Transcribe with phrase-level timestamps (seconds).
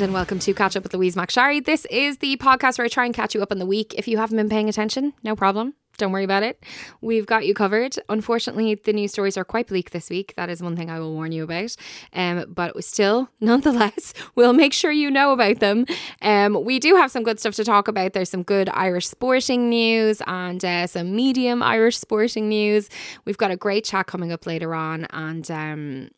[0.00, 1.62] and welcome to Catch Up with Louise McSharry.
[1.62, 3.92] This is the podcast where I try and catch you up on the week.
[3.98, 5.74] If you haven't been paying attention, no problem.
[5.98, 6.64] Don't worry about it.
[7.02, 7.96] We've got you covered.
[8.08, 10.32] Unfortunately, the news stories are quite bleak this week.
[10.36, 11.76] That is one thing I will warn you about.
[12.14, 15.84] Um, but still, nonetheless, we'll make sure you know about them.
[16.22, 18.14] Um, we do have some good stuff to talk about.
[18.14, 22.88] There's some good Irish sporting news and uh, some medium Irish sporting news.
[23.26, 26.10] We've got a great chat coming up later on, and um,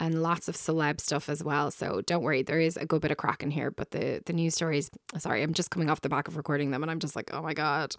[0.00, 1.70] and lots of celeb stuff as well.
[1.70, 3.70] So don't worry, there is a good bit of crack in here.
[3.70, 6.82] But the the news stories, sorry, I'm just coming off the back of recording them,
[6.82, 7.94] and I'm just like, oh my god,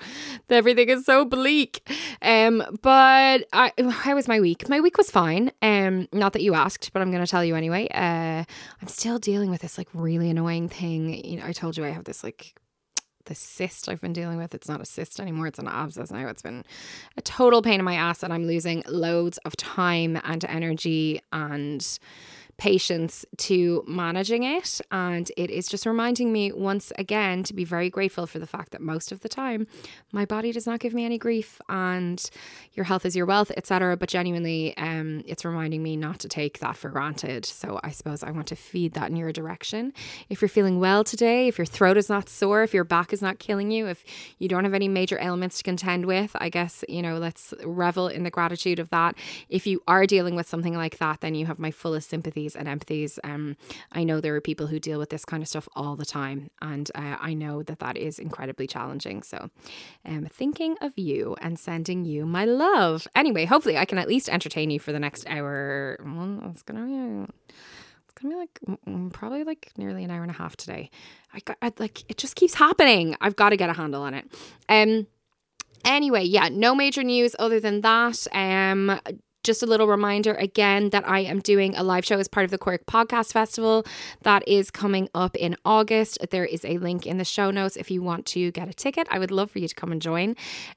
[0.49, 1.88] everything is so bleak.
[2.22, 4.67] Um, but I, how was my week?
[4.67, 5.52] My week was fine.
[5.61, 7.88] Um, not that you asked, but I'm going to tell you anyway.
[7.94, 8.44] Uh,
[8.81, 11.23] I'm still dealing with this like really annoying thing.
[11.23, 12.56] You know, I told you I have this like
[13.25, 14.53] the cyst I've been dealing with.
[14.55, 16.27] It's not a cyst anymore, it's an abscess now.
[16.27, 16.63] It's been
[17.17, 21.99] a total pain in my ass, and I'm losing loads of time and energy and
[22.61, 24.79] patience to managing it.
[24.91, 28.72] And it is just reminding me once again to be very grateful for the fact
[28.73, 29.66] that most of the time
[30.11, 32.23] my body does not give me any grief and
[32.73, 33.97] your health is your wealth, etc.
[33.97, 37.45] But genuinely, um, it's reminding me not to take that for granted.
[37.45, 39.91] So I suppose I want to feed that in your direction.
[40.29, 43.23] If you're feeling well today, if your throat is not sore, if your back is
[43.23, 44.05] not killing you, if
[44.38, 48.07] you don't have any major ailments to contend with, I guess, you know, let's revel
[48.07, 49.16] in the gratitude of that.
[49.50, 52.67] If you are dealing with something like that, then you have my fullest sympathies and
[52.67, 53.19] empathies.
[53.23, 53.57] Um,
[53.91, 56.50] I know there are people who deal with this kind of stuff all the time,
[56.62, 59.23] and uh, I know that that is incredibly challenging.
[59.23, 59.50] So,
[60.06, 63.07] um, thinking of you and sending you my love.
[63.16, 65.97] Anyway, hopefully, I can at least entertain you for the next hour.
[66.03, 67.34] Well, it's gonna be.
[68.03, 70.89] It's gonna be like probably like nearly an hour and a half today.
[71.33, 73.16] I got I, like it just keeps happening.
[73.22, 74.25] I've got to get a handle on it.
[74.69, 75.07] Um.
[75.83, 78.28] Anyway, yeah, no major news other than that.
[78.33, 79.00] Um,
[79.44, 82.52] just a little reminder again that I am doing a live show as part of
[82.52, 83.85] the Cork Podcast Festival
[84.22, 86.18] that is coming up in August.
[86.29, 89.07] There is a link in the show notes if you want to get a ticket.
[89.09, 90.35] I would love for you to come and join.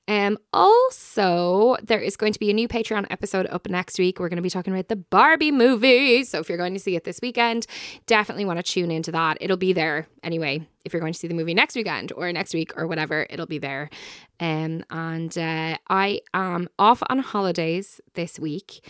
[0.08, 4.18] Um, also, there is going to be a new Patreon episode up next week.
[4.18, 6.24] We're going to be talking about the Barbie movie.
[6.24, 7.66] So if you're going to see it this weekend,
[8.06, 9.38] definitely want to tune into that.
[9.40, 12.54] It'll be there anyway if you're going to see the movie next weekend or next
[12.54, 13.90] week or whatever, it'll be there.
[14.40, 18.86] Um, and uh, I am off on holidays this week.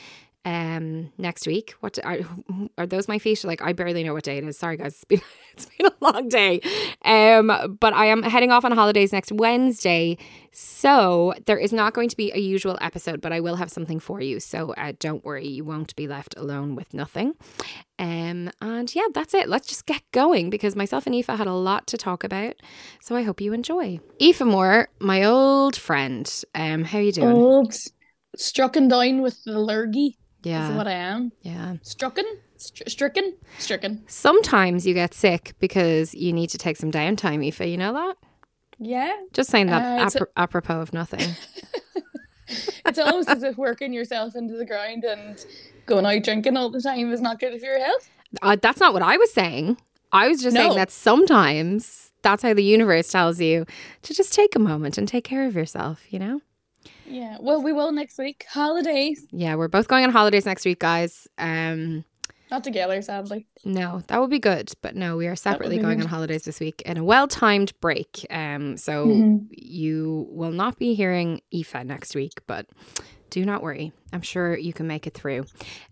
[0.46, 1.74] Um, next week.
[1.80, 2.18] What are,
[2.78, 3.08] are those?
[3.08, 3.44] My feet?
[3.44, 4.58] Like I barely know what day it is.
[4.58, 5.04] Sorry, guys.
[5.04, 5.20] It's been
[5.52, 6.60] it's been a long day.
[7.04, 10.18] Um, but I am heading off on holidays next Wednesday,
[10.50, 14.00] so there is not going to be a usual episode, but I will have something
[14.00, 14.40] for you.
[14.40, 17.34] So uh, don't worry, you won't be left alone with nothing.
[17.98, 19.48] Um, and yeah, that's it.
[19.48, 22.54] Let's just get going because myself and Aoife had a lot to talk about.
[23.00, 24.00] So I hope you enjoy.
[24.20, 26.32] Aoife Moore, my old friend.
[26.54, 27.28] Um, how are you doing?
[27.28, 27.74] Old,
[28.36, 30.18] struck and down with the lurgy.
[30.44, 30.70] Yeah.
[30.70, 31.32] Is what I am.
[31.42, 31.76] Yeah.
[31.82, 32.24] Stricken?
[32.56, 33.34] Str- stricken?
[33.58, 34.04] Stricken.
[34.06, 37.60] Sometimes you get sick because you need to take some downtime, Aoife.
[37.68, 38.14] You know that?
[38.78, 39.12] Yeah.
[39.32, 41.30] Just saying that Uh, it's a- apropos of nothing.
[42.86, 45.44] It's almost as if working yourself into the ground and
[45.86, 48.10] going out drinking all the time is not good for your health.
[48.42, 49.78] Uh, that's not what I was saying.
[50.12, 53.64] I was just saying that sometimes that's how the universe tells you
[54.02, 56.42] to just take a moment and take care of yourself, you know?
[57.06, 57.36] Yeah.
[57.40, 58.44] Well, we will next week.
[58.50, 59.26] Holidays.
[59.30, 61.26] Yeah, we're both going on holidays next week, guys.
[61.38, 62.04] Um,
[62.50, 63.46] Not together, sadly.
[63.64, 64.72] No, that would be good.
[64.82, 66.04] But no, we are separately going good.
[66.04, 68.26] on holidays this week in a well timed break.
[68.30, 69.46] Um, so Mhm.
[69.50, 72.66] you will not be hearing Aoife next week, but
[73.30, 73.92] do not worry.
[74.12, 75.46] I'm sure you can make it through.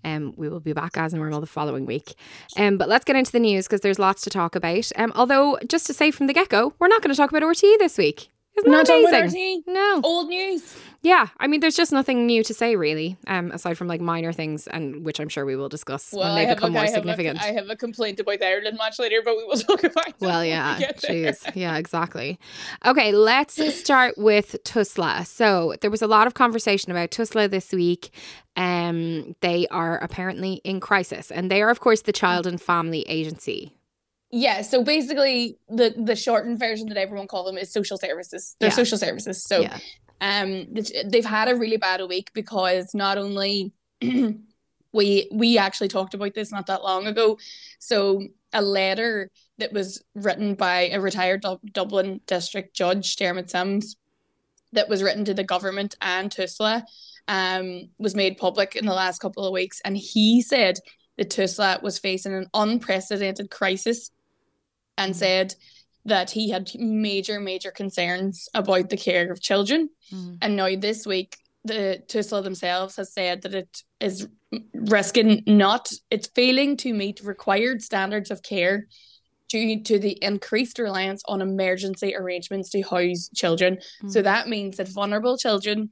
[0.05, 2.15] Um, we will be back as normal the following week.
[2.57, 4.89] Um, but let's get into the news because there's lots to talk about.
[4.97, 7.43] Um, although just to say from the get go, we're not going to talk about
[7.43, 8.29] RTE this week.
[8.59, 9.65] Isn't Not that amazing?
[9.67, 10.01] No.
[10.05, 10.77] Old news.
[11.05, 14.33] Yeah, I mean, there's just nothing new to say really, um, aside from like minor
[14.33, 17.43] things, and which I'm sure we will discuss when they become a, more I significant.
[17.43, 20.31] I have a complaint about the Ireland match later, but we will talk about Well,
[20.39, 21.33] when we yeah, get there.
[21.33, 22.39] jeez, yeah, exactly.
[22.87, 25.27] Okay, let's start with Tusla.
[25.27, 28.11] So there was a lot of conversation about Tusla this week.
[28.55, 33.05] Um, they are apparently in crisis, and they are, of course, the Child and Family
[33.09, 33.73] Agency.
[34.33, 38.57] Yeah, so basically the the shortened version that everyone call them is social services.
[38.59, 38.75] They're Yeah.
[38.75, 39.45] social services.
[39.45, 39.79] So yeah,
[40.23, 40.69] um
[41.07, 43.73] they've had a really bad week because not only
[44.93, 47.39] we we actually talked about this not that long ago.
[47.79, 53.97] So a letter that was written by a retired Dub- Dublin district judge, Dermot Sims,
[54.73, 56.83] that was written to the government and Tusla,
[57.29, 60.79] um, was made public in the last couple of weeks, and he said
[61.19, 64.11] that Tusla was facing an unprecedented crisis,
[64.97, 65.55] and said
[66.05, 69.89] that he had major major concerns about the care of children.
[70.13, 70.39] Mm.
[70.43, 74.27] And now this week, the Tusla themselves has said that it is
[74.75, 78.89] risking not, it's failing to meet required standards of care
[79.49, 83.79] due to the increased reliance on emergency arrangements to house children.
[84.09, 84.25] So Mm.
[84.25, 85.91] that means that vulnerable children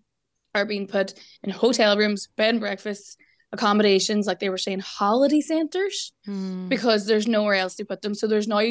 [0.55, 1.15] are being put
[1.45, 3.17] in hotel rooms, bed and breakfasts,
[3.53, 6.69] accommodations, like they were saying, holiday centres Mm.
[6.69, 8.15] because there's nowhere else to put them.
[8.15, 8.63] So there's now,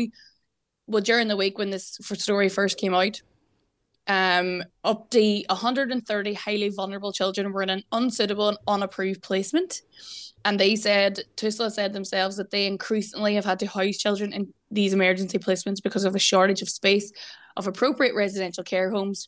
[0.87, 3.21] well, during the week when this story first came out,
[4.07, 9.81] um, up to 130 highly vulnerable children were in an unsuitable and unapproved placement.
[10.45, 14.53] And they said, Tusla said themselves that they increasingly have had to house children in
[14.71, 17.11] these emergency placements because of a shortage of space,
[17.57, 19.27] of appropriate residential care homes,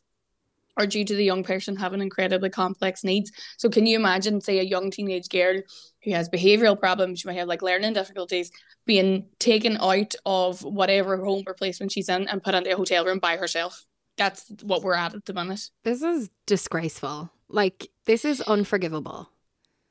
[0.78, 3.32] or due to the young person having incredibly complex needs.
[3.58, 5.62] So, can you imagine, say, a young teenage girl
[6.04, 8.52] who has behavioral problems, she might have like learning difficulties,
[8.86, 13.06] being taken out of whatever home or placement she's in and put into a hotel
[13.06, 13.86] room by herself?
[14.18, 15.70] That's what we're at at the minute.
[15.84, 17.32] This is disgraceful.
[17.48, 19.30] Like this is unforgivable.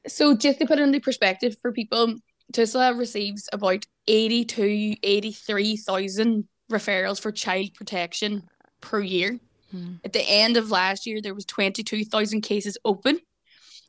[0.06, 2.17] So just to put it into perspective for people,
[2.53, 8.44] Tusla receives about 82, 83,000 referrals for child protection
[8.81, 9.38] per year.
[9.71, 9.95] Hmm.
[10.05, 13.21] At the end of last year, there was 22,000 cases open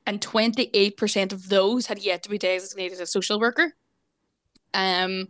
[0.06, 3.74] and 28% of those had yet to be designated a social worker.
[4.74, 5.28] Um,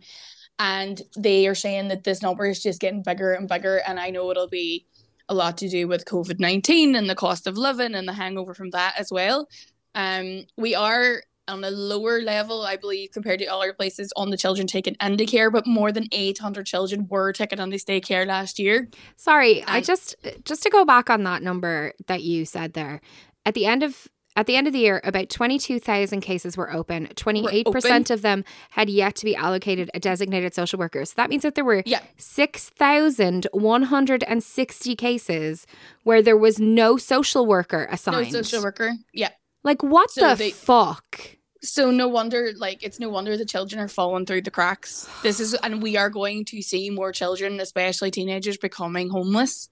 [0.58, 3.78] and they are saying that this number is just getting bigger and bigger.
[3.86, 4.86] And I know it'll be
[5.28, 8.54] a lot to do with COVID 19 and the cost of living and the hangover
[8.54, 9.48] from that as well.
[9.94, 11.22] Um, we are
[11.52, 15.26] on a lower level, I believe, compared to other places on the children taken into
[15.26, 18.88] care, but more than 800 children were taken into stay care last year.
[19.16, 23.00] Sorry, I just just to go back on that number that you said there.
[23.46, 27.06] At the end of at the end of the year, about 22,000 cases were open.
[27.08, 31.04] 28% of them had yet to be allocated a designated social worker.
[31.04, 32.00] So that means that there were Yeah.
[32.16, 35.66] 6,160 cases
[36.04, 38.32] where there was no social worker assigned.
[38.32, 38.92] No social worker.
[39.12, 39.30] Yeah.
[39.64, 41.20] Like, what So the they- fuck?
[41.64, 45.08] So no wonder, like, it's no wonder the children are falling through the cracks.
[45.22, 49.68] This is, and we are going to see more children, especially teenagers, becoming homeless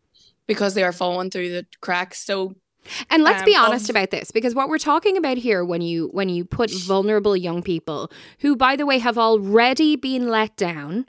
[0.46, 2.24] because they are falling through the cracks.
[2.24, 2.54] So
[3.08, 5.80] And let's um, be honest of- about this because what we're talking about here when
[5.80, 8.10] you when you put vulnerable young people
[8.40, 11.06] who by the way have already been let down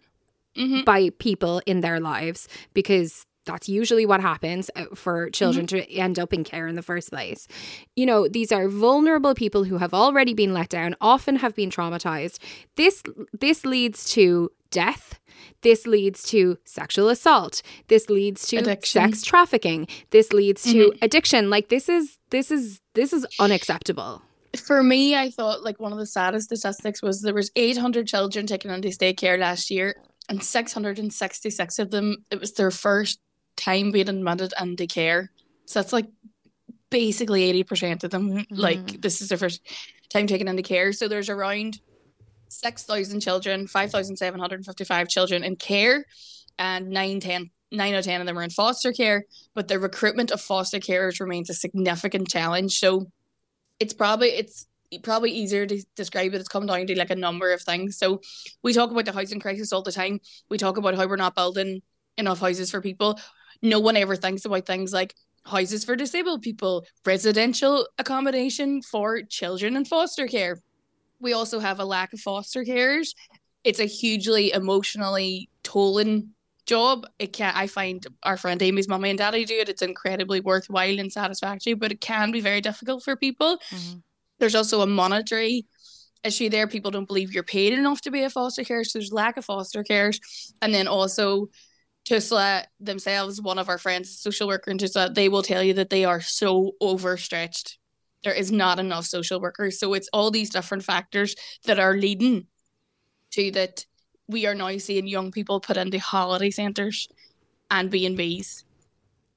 [0.57, 0.83] mhm.
[0.85, 5.77] by people in their lives because that's usually what happens uh, for children Mm-hmm.
[5.91, 7.47] to end up in care in the first place.
[7.95, 11.69] You know, these are vulnerable people who have already been let down, often have been
[11.69, 12.37] traumatized.
[12.75, 13.03] This
[13.39, 15.19] this leads to death.
[15.61, 17.61] This leads to sexual assault.
[17.87, 19.01] This leads to Addiction.
[19.01, 19.87] sex trafficking.
[20.11, 20.97] This leads to Mhm.
[21.01, 21.49] addiction.
[21.49, 24.21] Like this is this is this is unacceptable.
[24.57, 28.45] for me, I thought like one of the saddest statistics was there was 800 children
[28.47, 29.95] taken into daycare last year,
[30.29, 33.19] and 666 of them it was their first
[33.57, 35.31] time being admitted into care.
[35.65, 36.07] So that's like
[36.89, 38.55] basically 80% of them mm-hmm.
[38.55, 39.61] like this is their first
[40.09, 40.93] time taken into care.
[40.93, 41.79] So there's around
[42.49, 46.05] 6,000 children, 5,755 children in care,
[46.59, 49.25] and 9, 10, 9 or 10 of them are in foster care.
[49.55, 52.77] But the recruitment of foster carers remains a significant challenge.
[52.77, 53.07] So
[53.79, 54.67] it's probably it's
[55.03, 56.41] probably easier to describe it.
[56.41, 57.97] It's come down to like a number of things.
[57.97, 58.21] So
[58.61, 60.19] we talk about the housing crisis all the time.
[60.49, 61.81] We talk about how we're not building
[62.17, 63.17] enough houses for people.
[63.61, 65.15] No one ever thinks about things like
[65.45, 70.61] houses for disabled people, residential accommodation for children in foster care.
[71.19, 73.13] we also have a lack of foster carers.
[73.63, 76.29] It's a hugely emotionally tolling
[76.65, 77.05] job.
[77.19, 79.69] It can I find our friend Amy's mommy and daddy do it.
[79.69, 83.57] It's incredibly worthwhile and satisfactory, but it can be very difficult for people.
[83.69, 83.99] Mm-hmm.
[84.39, 85.65] There's also a monetary
[86.23, 86.67] issue there.
[86.67, 89.45] People don't believe you're paid enough to be a foster care, so there's lack of
[89.45, 90.19] foster cares.
[90.61, 91.49] And then also
[92.11, 95.89] TUSLA themselves, one of our friends, social worker in TUSLA, they will tell you that
[95.89, 97.77] they are so overstretched.
[98.25, 99.79] There is not enough social workers.
[99.79, 102.47] So it's all these different factors that are leading
[103.31, 103.85] to that
[104.27, 107.07] we are now seeing young people put into holiday centres
[107.69, 108.65] and B and B's.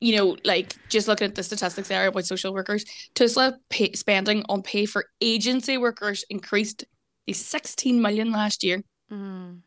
[0.00, 4.44] You know, like just looking at the statistics there about social workers, TUSLA pay, spending
[4.48, 6.84] on pay for agency workers increased
[7.28, 8.82] to 16 million last year.
[9.12, 9.60] Mm.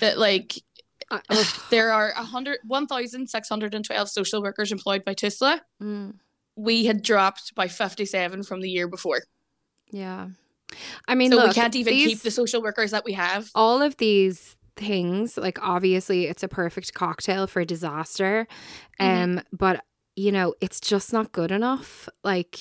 [0.00, 0.54] That like
[1.30, 5.60] uh, there are 100 1612 social workers employed by TUSLA.
[5.82, 6.14] Mm.
[6.56, 9.20] We had dropped by 57 from the year before.
[9.90, 10.28] Yeah.
[11.06, 13.50] I mean, so look, we can't even these, keep the social workers that we have.
[13.54, 18.46] All of these things, like obviously, it's a perfect cocktail for disaster.
[19.00, 19.38] Mm-hmm.
[19.38, 19.84] Um, but
[20.16, 22.08] you know, it's just not good enough.
[22.24, 22.58] Like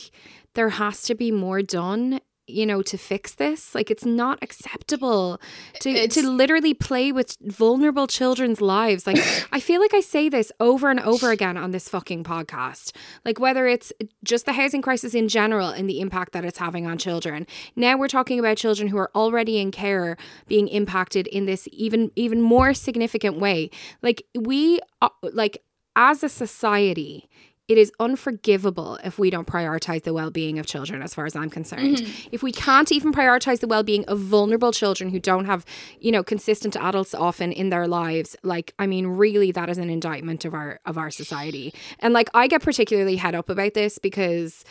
[0.53, 3.75] there has to be more done you know to fix this?
[3.75, 5.39] Like it's not acceptable
[5.81, 9.05] to it's, to literally play with vulnerable children's lives.
[9.05, 9.17] Like
[9.51, 12.93] i feel like i say this over and over again on this fucking podcast.
[13.25, 13.91] Like whether it's
[14.23, 17.45] just the housing crisis in general and the impact that it's having on children.
[17.75, 22.11] Now we're talking about children who are already in care being impacted in this even
[22.15, 23.69] even more significant way.
[24.01, 25.63] Like we uh, like
[25.95, 27.26] as a society
[27.67, 31.49] it is unforgivable if we don't prioritize the well-being of children as far as i'm
[31.49, 32.29] concerned mm-hmm.
[32.31, 35.65] if we can't even prioritize the well-being of vulnerable children who don't have
[35.99, 39.89] you know consistent adults often in their lives like i mean really that is an
[39.89, 43.97] indictment of our of our society and like i get particularly head up about this
[43.97, 44.63] because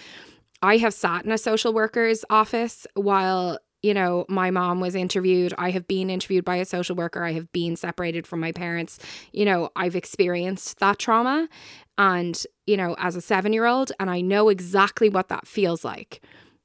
[0.62, 5.54] i have sat in a social worker's office while you know, my mom was interviewed.
[5.56, 7.22] I have been interviewed by a social worker.
[7.22, 8.98] I have been separated from my parents.
[9.32, 11.48] You know, I've experienced that trauma
[11.96, 15.84] and, you know, as a seven year old, and I know exactly what that feels
[15.84, 16.20] like.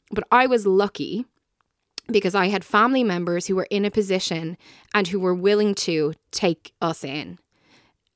[0.10, 1.25] But I was lucky
[2.12, 4.58] because I had family members who were in a position
[4.92, 7.38] and who were willing to take us in.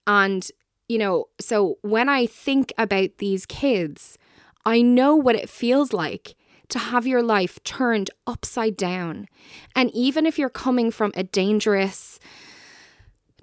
[0.07, 0.49] And,
[0.89, 4.17] you know, so when I think about these kids,
[4.65, 6.33] I know what it feels like
[6.69, 9.27] to have your life turned upside down.
[9.75, 12.19] And even if you're coming from a dangerous,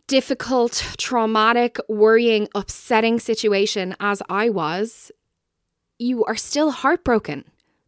[0.06, 5.10] difficult, traumatic, worrying, upsetting situation, as I was,
[5.98, 7.44] you are still heartbroken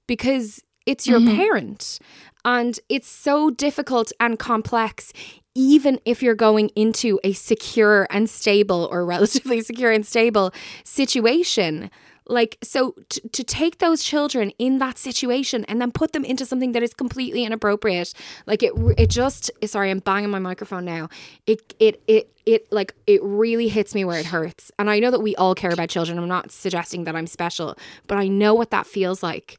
[0.07, 1.37] because it's your mm-hmm.
[1.37, 1.99] parent.
[2.45, 5.13] And it's so difficult and complex,
[5.55, 10.53] even if you're going into a secure and stable or relatively secure and stable
[10.85, 11.91] situation.
[12.27, 16.47] Like, so t- to take those children in that situation and then put them into
[16.47, 18.15] something that is completely inappropriate,
[18.47, 21.11] like it, it just, sorry, I'm banging my microphone now.
[21.47, 24.73] It, it, it, it, like, it really hits me where it hurts.
[24.79, 26.19] And I know that we all care about children.
[26.19, 27.77] I'm not suggesting that I'm special,
[28.07, 29.59] but I know what that feels like.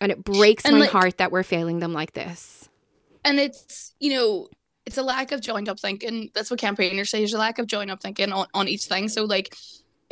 [0.00, 2.68] And it breaks and my like, heart that we're failing them like this.
[3.24, 4.48] And it's, you know,
[4.86, 6.30] it's a lack of joined up thinking.
[6.34, 7.22] That's what campaigners say.
[7.22, 9.08] is a lack of joined up thinking on, on each thing.
[9.08, 9.56] So, like,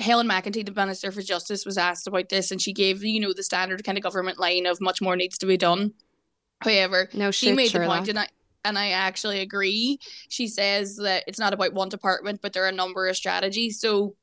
[0.03, 3.33] Helen McEntee, the Minister for Justice, was asked about this, and she gave you know
[3.33, 5.93] the standard kind of government line of much more needs to be done.
[6.61, 7.89] However, no shit, she made Sherlock.
[7.89, 8.29] the point, and I
[8.65, 9.99] and I actually agree.
[10.29, 13.81] She says that it's not about one department, but there are a number of strategies.
[13.81, 14.15] So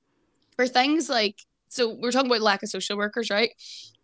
[0.55, 1.37] for things like
[1.69, 3.51] so we're talking about lack of social workers, right?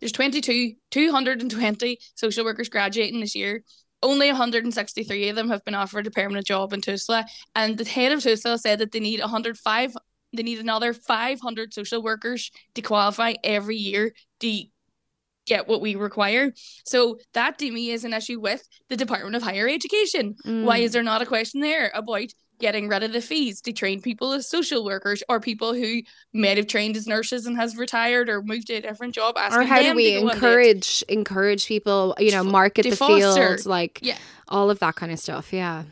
[0.00, 3.64] There's 22, 220 social workers graduating this year.
[4.02, 7.24] Only 163 of them have been offered a permanent job in TUSLA.
[7.56, 9.96] And the head of TUSLA said that they need 105
[10.36, 14.62] they need another 500 social workers to qualify every year to
[15.46, 16.52] get what we require.
[16.84, 20.34] So that to me is an issue with the Department of Higher Education.
[20.44, 20.64] Mm.
[20.64, 22.26] Why is there not a question there about
[22.58, 26.00] getting rid of the fees to train people as social workers or people who
[26.32, 29.62] might have trained as nurses and has retired or moved to a different job or
[29.62, 34.16] how do we encourage encourage people you know market the field like yeah.
[34.48, 35.82] all of that kind of stuff yeah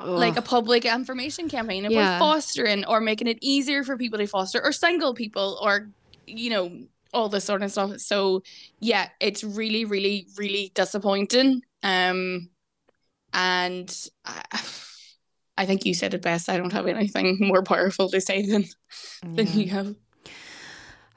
[0.00, 0.08] Ugh.
[0.08, 2.18] like a public information campaign about yeah.
[2.18, 5.88] fostering or making it easier for people to foster or single people or
[6.26, 6.70] you know
[7.12, 8.42] all this sort of stuff so
[8.78, 12.48] yeah it's really really really disappointing um
[13.32, 14.42] and I,
[15.56, 18.62] I think you said it best i don't have anything more powerful to say than
[19.24, 19.30] yeah.
[19.34, 19.96] than you have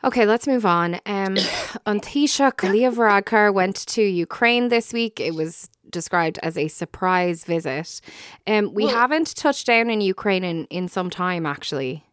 [0.04, 0.96] Okay, let's move on.
[1.06, 1.38] Um,
[1.86, 5.20] An Taoiseach Leo went to Ukraine this week.
[5.20, 8.02] It was described as a surprise visit.
[8.48, 12.06] Um, we well, haven't touched down in Ukraine in, in some time, actually.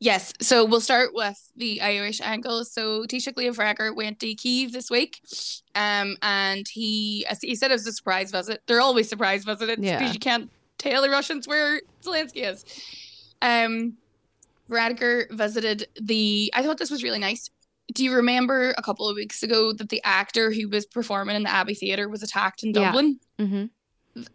[0.00, 2.64] Yes, so we'll start with the Irish angle.
[2.64, 5.20] So Taoiseach Leo Varadkar went to Kiev this week,
[5.74, 8.62] um, and he he said it was a surprise visit.
[8.66, 9.98] They're always surprise visits Yeah.
[9.98, 12.64] because you can't tell the Russians where Zelensky is.
[13.42, 13.96] Um,
[14.70, 16.52] Varadkar visited the.
[16.54, 17.50] I thought this was really nice.
[17.94, 21.42] Do you remember a couple of weeks ago that the actor who was performing in
[21.42, 22.84] the Abbey Theatre was attacked in Yeah.
[22.86, 23.20] Dublin?
[23.38, 23.64] Mm-hmm.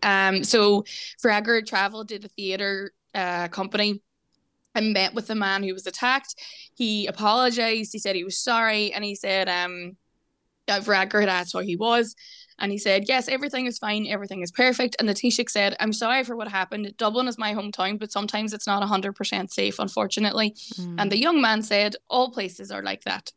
[0.01, 0.83] Um, so
[1.23, 4.01] Varadkar traveled to the theater uh, company
[4.75, 6.35] and met with the man who was attacked.
[6.73, 7.91] He apologized.
[7.91, 9.97] He said he was sorry, and he said um,
[10.67, 12.15] that Varadkar had asked how he was,
[12.57, 14.95] and he said yes, everything is fine, everything is perfect.
[14.99, 16.91] And the Taoiseach said, "I'm sorry for what happened.
[16.97, 20.95] Dublin is my hometown, but sometimes it's not hundred percent safe, unfortunately." Mm.
[20.97, 23.31] And the young man said, "All places are like that,"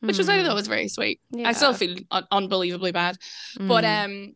[0.00, 1.20] which was I thought was very sweet.
[1.44, 3.16] I still feel un- unbelievably bad.
[3.58, 4.04] But Mm.
[4.04, 4.34] um,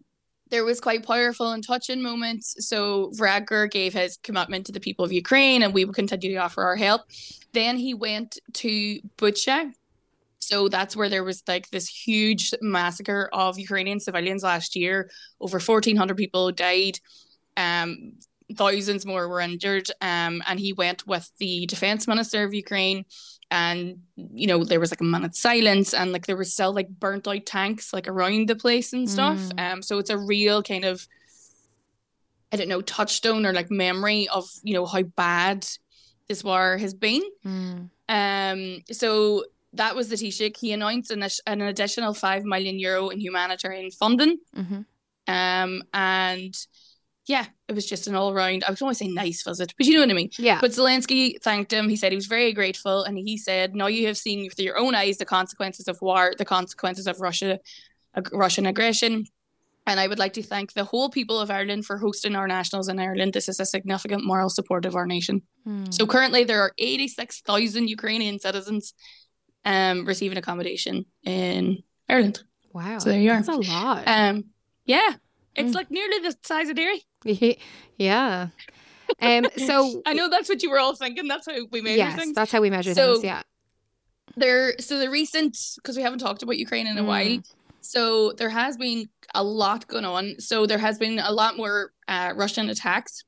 [0.51, 2.55] there was quite powerful and touching moments.
[2.69, 6.37] So Varadkar gave his commitment to the people of Ukraine, and we will continue to
[6.37, 7.03] offer our help.
[7.53, 9.73] Then he went to Bucha.
[10.41, 15.11] So that's where there was like this huge massacre of Ukrainian civilians last year.
[15.41, 17.01] Over fourteen hundred people died.
[17.57, 18.15] Um,
[18.55, 19.89] thousands more were injured.
[20.01, 23.05] Um, and he went with the defense minister of Ukraine
[23.51, 26.89] and you know there was like a minute's silence and like there was still like
[26.89, 29.73] burnt out tanks like around the place and stuff Mm.
[29.73, 31.07] um so it's a real kind of
[32.51, 35.67] i don't know touchstone or like memory of you know how bad
[36.27, 37.91] this war has been Mm.
[38.09, 39.45] um so
[39.75, 40.57] that was the Taoiseach.
[40.57, 44.87] He announced an, an additional 5 million euro in humanitarian funding Mhm.
[45.29, 46.55] um and
[47.27, 49.95] yeah it was just an all-round i was going to say nice visit but you
[49.95, 50.59] know what i mean Yeah.
[50.61, 51.89] but Zelensky thanked him.
[51.89, 54.77] He said he was very grateful, and he said, "Now you have seen with your
[54.79, 57.59] own eyes the consequences of war, the consequences of Russia,
[58.19, 59.25] ag- Russian aggression."
[59.87, 62.89] And I would like to thank the whole people of Ireland for hosting our nationals
[62.89, 63.33] in Ireland.
[63.35, 65.37] This is a significant moral support of our nation.
[65.69, 65.93] Mm.
[65.97, 68.95] So currently, there are eighty-six thousand Ukrainian citizens
[69.65, 72.43] um, receiving accommodation in Ireland.
[72.73, 72.99] wow.
[72.99, 73.41] so there you are.
[73.43, 74.03] That's a lot.
[74.07, 74.45] Um,
[74.87, 75.11] yeah,
[75.55, 75.75] it's Mm.
[75.75, 77.01] like nearly the size of Derry.
[77.99, 78.49] yeah.
[79.21, 79.47] Um.
[79.67, 81.29] So I know that's what you were all thinking.
[81.29, 82.35] That's how we measure yes, things.
[82.35, 83.25] that's how we measure So- things.
[83.25, 83.43] Yeah.
[84.37, 87.07] there so the recent because we haven't talked about ukraine in a Mm.
[87.07, 87.39] while
[87.83, 91.93] so there has been a lot going on so there has been a lot more
[92.09, 93.23] uh, russian attacks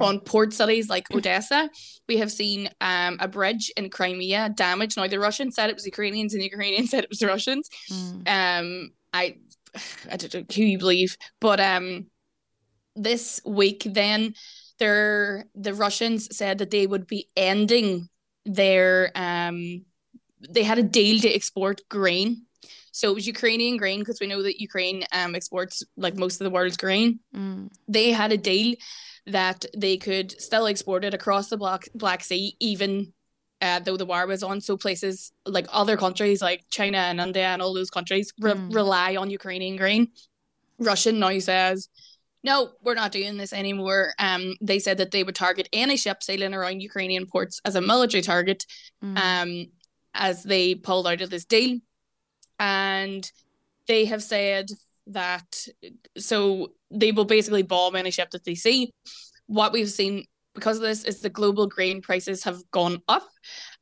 [0.00, 1.68] on port cities like odessa
[2.08, 5.86] we have seen um, a bridge in crimea damaged now the russians said it was
[5.86, 8.28] ukrainians and the ukrainians said it was russians Mm.
[8.38, 9.34] um i
[10.12, 12.06] i don't know who you believe but um
[12.96, 14.34] this week then
[14.78, 18.08] there the russians said that they would be ending
[18.44, 19.84] their um
[20.48, 22.42] they had a deal to export grain
[22.92, 26.44] so it was ukrainian grain because we know that ukraine um exports like most of
[26.44, 27.68] the world's grain Mm.
[27.88, 28.74] they had a deal
[29.26, 33.12] that they could still export it across the Black Black Sea, even
[33.60, 34.60] uh, though the war was on.
[34.60, 38.72] So places like other countries like China and India and all those countries re- Mm.
[38.72, 40.02] rely on Ukrainian grain.
[40.78, 41.88] Russian now says,
[42.44, 44.12] no, we're not doing this anymore.
[44.18, 47.80] Um, they said that they would target any ship sailing around Ukrainian ports as a
[47.80, 48.64] military target
[49.02, 49.18] Mm.
[49.18, 49.66] um,
[50.14, 51.78] as they pulled out of this deal.
[52.58, 53.30] And
[53.86, 54.68] they have said
[55.08, 55.66] that
[56.16, 58.90] so they will basically bomb any ship that they see.
[59.46, 63.28] What we've seen because of this is the global grain prices have gone up,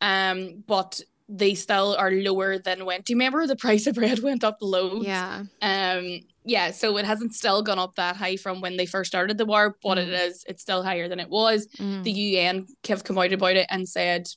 [0.01, 3.01] um, but they still are lower than when.
[3.03, 5.07] Do you remember the price of bread went up loads?
[5.07, 5.45] yeah.
[5.63, 9.39] Um, yeah, so it hasn't still gone up that high from when they first started
[9.39, 10.27] the war, but it Mm.
[10.29, 12.05] is it's still higher than it was Mm.
[12.05, 14.29] the UN have come out about it and said,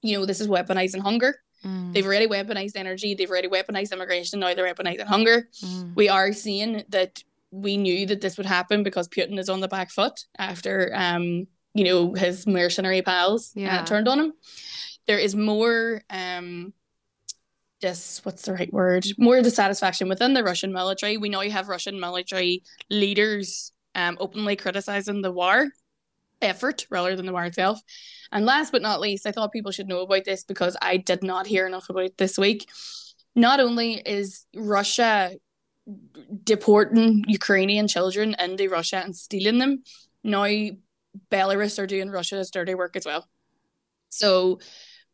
[0.00, 1.36] you know, this is weaponizing hunger.
[1.64, 1.92] Mm.
[1.92, 5.48] They've already weaponized energy, they've already weaponized immigration, now they're weaponizing hunger.
[5.62, 5.94] Mm.
[5.94, 9.68] We are seeing that we knew that this would happen because Putin is on the
[9.68, 13.82] back foot after um, you know, his mercenary pals Yeah.
[13.82, 14.32] uh, turned on him.
[15.08, 16.72] There is more um
[17.80, 19.06] just what's the right word?
[19.18, 21.16] More dissatisfaction within the Russian military.
[21.16, 25.66] We now have Russian military leaders um openly criticizing the war
[26.40, 27.80] effort rather than the war itself.
[28.30, 31.22] And last but not least, I thought people should know about this because I did
[31.22, 32.68] not hear enough about this week.
[33.34, 35.32] Not only is Russia
[36.44, 39.82] deporting Ukrainian children into Russia and stealing them,
[40.22, 40.46] now
[41.30, 43.26] Belarus are doing Russia's dirty work as well.
[44.10, 44.60] So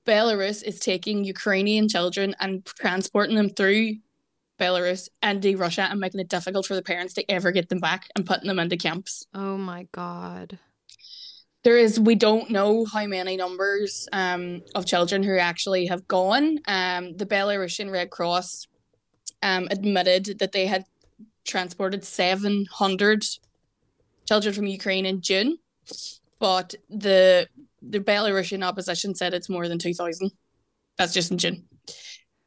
[0.06, 3.96] Belarus is taking Ukrainian children and transporting them through
[4.60, 8.08] Belarus into Russia and making it difficult for the parents to ever get them back
[8.14, 10.58] and putting them into camps Oh my god.
[11.64, 16.58] there is we don't know how many numbers um, of children who actually have gone
[16.68, 18.66] um, the belarusian red cross
[19.42, 20.84] um, admitted that they had
[21.46, 23.24] transported 700
[24.28, 25.58] children from ukraine in june
[26.38, 27.48] but the
[27.88, 30.30] the Belarusian opposition said it's more than two thousand.
[30.98, 31.66] That's just in June.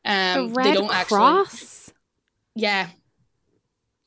[0.05, 1.17] Um, the Red they don't actually.
[1.17, 1.91] Cross.
[2.55, 2.89] Yeah,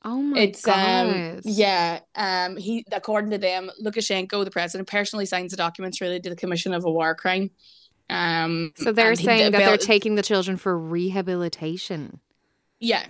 [0.02, 1.06] Oh my it's god.
[1.06, 6.22] um yeah um he according to them Lukashenko the president personally signs the documents related
[6.24, 7.50] to the commission of a war crime
[8.08, 12.18] um So they're he- saying the that they're taking the children for rehabilitation.
[12.80, 13.06] yeah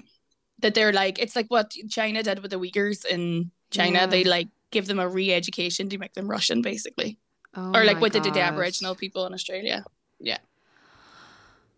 [0.59, 4.07] that they're like it's like what China did with the Uyghurs in China Yeah.
[4.07, 7.19] they like give them a re-education to make them Russian basically
[7.57, 8.53] Oh or like what they did to God.
[8.53, 9.85] Aboriginal people in Australia
[10.21, 10.39] yeah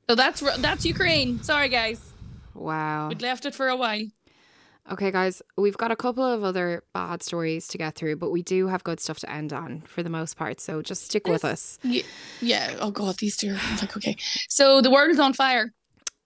[0.08, 2.00] so that's that's Ukraine sorry guys
[2.54, 3.08] Wow.
[3.08, 4.02] we'd left it for a while
[4.90, 8.42] Okay, guys, we've got a couple of other bad stories to get through, but we
[8.42, 10.60] do have good stuff to end on for the most part.
[10.60, 11.78] So just stick with us.
[11.84, 12.02] yeah,
[12.40, 14.16] yeah oh god these two are I'm like okay
[14.48, 15.72] so the world is on fire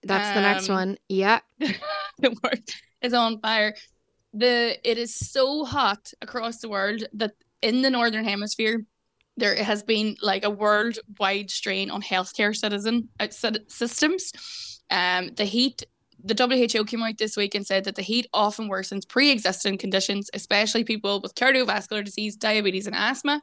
[0.01, 0.97] That's the next Um, one.
[1.07, 1.39] Yeah.
[1.59, 2.67] the world
[3.03, 3.75] is on fire.
[4.33, 8.85] The it is so hot across the world that in the northern hemisphere
[9.37, 13.27] there has been like a worldwide strain on healthcare citizen uh,
[13.67, 14.81] systems.
[14.89, 15.83] Um, the heat.
[16.23, 20.31] The WHO came out this week and said that the heat often worsens pre-existing conditions,
[20.33, 23.41] especially people with cardiovascular disease, diabetes, and asthma.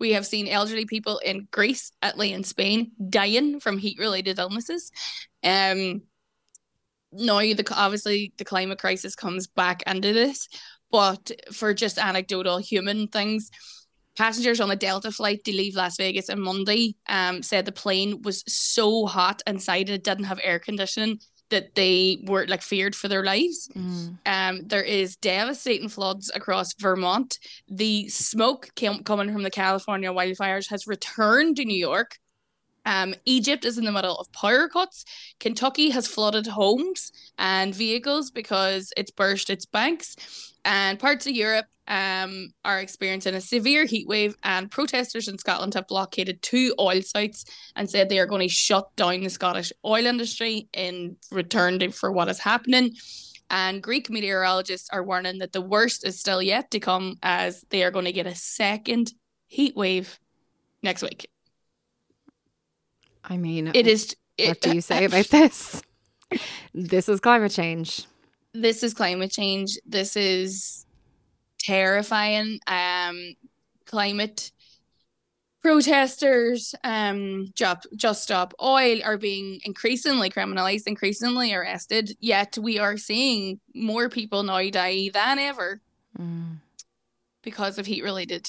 [0.00, 4.90] We have seen elderly people in Greece, Italy, and Spain dying from heat-related illnesses.
[5.44, 6.02] Um,
[7.14, 10.48] now the obviously the climate crisis comes back into this
[10.90, 13.50] but for just anecdotal human things
[14.16, 18.20] passengers on a delta flight to leave las vegas on monday um said the plane
[18.22, 21.18] was so hot inside it didn't have air conditioning
[21.50, 24.18] that they were like feared for their lives Mm.
[24.26, 27.38] um, there is devastating floods across Vermont.
[27.68, 32.18] The smoke cam- coming from the California wildfires has returned to New York.
[32.86, 35.04] Um, Egypt is in the middle of power cuts.
[35.38, 40.16] Kentucky has flooded homes and vehicles because it's burst its banks.
[40.64, 45.74] And parts of Europe um, are experiencing a severe heat wave, and protesters in Scotland
[45.74, 47.44] have blockaded two oil sites
[47.76, 51.90] and said they are going to shut down the Scottish oil industry in return to,
[51.90, 52.94] for what is happening.
[53.50, 57.82] And Greek meteorologists are warning that the worst is still yet to come as they
[57.84, 59.12] are going to get a second
[59.46, 60.18] heat wave
[60.82, 61.28] next week.
[63.22, 64.16] I mean, It is.
[64.38, 65.82] what it- do you say about this?
[66.72, 68.06] This is climate change.
[68.54, 69.78] this is climate change.
[69.86, 70.86] This is
[71.64, 72.58] terrifying.
[72.66, 73.34] Um,
[73.86, 74.50] climate
[75.62, 82.14] protesters, um, just, just stop oil are being increasingly criminalized, increasingly arrested.
[82.20, 85.80] Yet we are seeing more people now die than ever
[86.18, 86.60] Mm.
[87.42, 88.46] because of heat related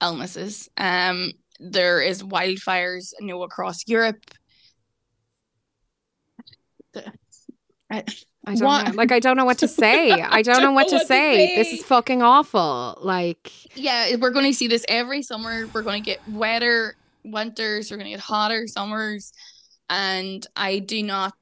[0.00, 0.70] illnesses.
[0.76, 4.24] Um, there is wildfires, you know, across Europe.
[7.90, 8.04] I-
[8.46, 8.88] I don't What?
[8.88, 8.94] know.
[8.94, 10.10] Like I don't know what to say.
[10.12, 11.54] I don't know what to say.
[11.56, 12.98] This is fucking awful.
[13.00, 15.66] Like yeah, we're going to see this every summer.
[15.72, 17.90] We're going to get wetter winters.
[17.90, 19.32] We're going to get hotter summers,
[19.88, 21.34] and I do not.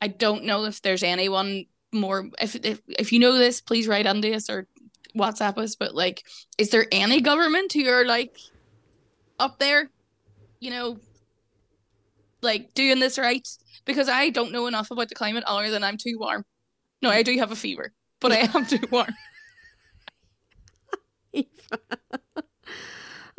[0.00, 2.28] I don't know if there's anyone more.
[2.40, 4.66] If if if you know this, please write into us or
[5.16, 5.74] WhatsApp us.
[5.76, 6.24] But like,
[6.56, 8.38] is there any government who are like
[9.38, 9.90] up there?
[10.60, 10.98] You know,
[12.42, 13.46] like doing this right?
[13.88, 16.44] Because I don't know enough about the climate other than I'm too warm.
[17.02, 19.08] No, I do have a fever, but I am too warm.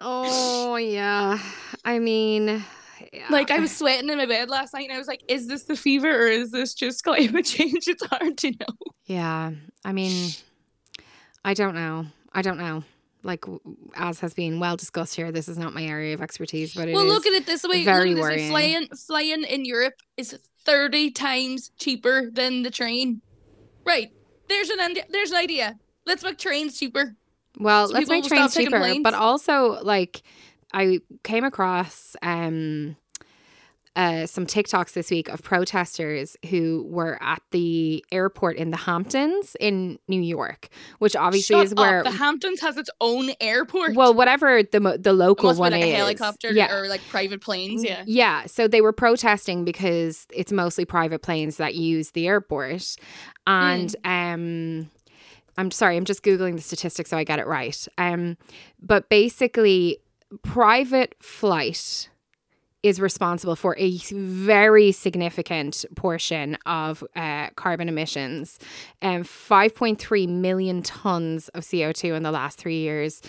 [0.02, 1.40] Oh yeah.
[1.84, 2.64] I mean
[3.12, 3.28] yeah.
[3.30, 5.64] Like I was sweating in my bed last night and I was like, is this
[5.64, 7.88] the fever or is this just climate change?
[7.88, 8.76] It's hard to know.
[9.06, 9.52] Yeah.
[9.84, 10.32] I mean
[11.44, 12.06] I don't know.
[12.32, 12.84] I don't know.
[13.24, 13.44] Like
[13.96, 16.94] as has been well discussed here, this is not my area of expertise, but it
[16.94, 17.84] well, look at it this way.
[17.84, 18.50] very look worrying.
[18.50, 23.22] Flying flying in Europe is 30 times cheaper than the train.
[23.86, 24.12] Right.
[24.48, 25.78] There's an there's an idea.
[26.06, 27.16] Let's make trains cheaper.
[27.60, 30.22] Well, So let's make trains cheaper, but also like
[30.74, 32.96] I came across um
[34.00, 39.58] uh, some TikToks this week of protesters who were at the airport in the Hamptons
[39.60, 42.06] in New York, which obviously Shut is where up.
[42.06, 43.96] the Hamptons has its own airport.
[43.96, 47.84] well, whatever the the local one like is, a helicopter yeah, or like private planes.
[47.84, 48.04] Yeah.
[48.08, 48.46] yeah.
[48.46, 52.96] So they were protesting because it's mostly private planes that use the airport.
[53.48, 54.90] And um
[55.58, 57.86] I'm sorry, I'm just googling the statistics so I get it right.
[57.98, 58.38] Um
[58.82, 59.98] but basically
[60.44, 62.09] private flight
[62.84, 68.58] is responsible for a very significant portion of uh, carbon emissions,
[69.02, 73.22] and 5.3 million tons of CO2 in the last three years.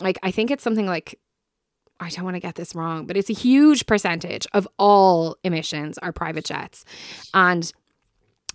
[0.00, 1.18] Like, I think it's something like
[2.00, 5.98] I don't want to get this wrong, but it's a huge percentage of all emissions
[5.98, 6.84] are private jets.
[7.34, 7.70] And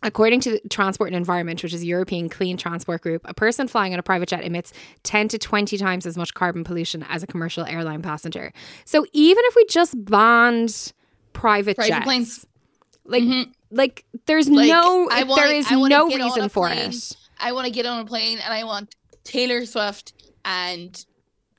[0.03, 3.93] According to Transport and Environment, which is a European clean transport group, a person flying
[3.93, 4.71] on a private jet emits
[5.03, 8.51] 10 to 20 times as much carbon pollution as a commercial airline passenger.
[8.85, 10.93] So even if we just banned
[11.33, 12.45] private, Private jets, planes.
[13.05, 13.51] like Mhm.
[13.71, 16.89] like there's Like, no I wanna- there is no reason for plane.
[16.91, 17.13] it.
[17.39, 20.13] I want to get on a plane and I want Taylor Swift
[20.45, 21.03] and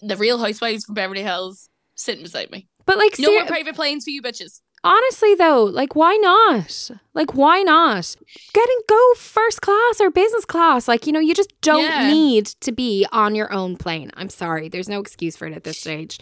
[0.01, 2.69] the Real Housewives from Beverly Hills sitting beside me.
[2.85, 4.61] But like No ser- more private planes for you bitches.
[4.87, 6.91] Honestly though, like why not?
[7.15, 8.15] Like why not?
[8.53, 10.89] Get and go first class or business class.
[10.89, 12.09] Like, you know, you just don't Yeah.
[12.13, 14.11] need to be on your own plane.
[14.17, 14.69] I'm sorry.
[14.69, 16.19] There's no excuse for it at this stage.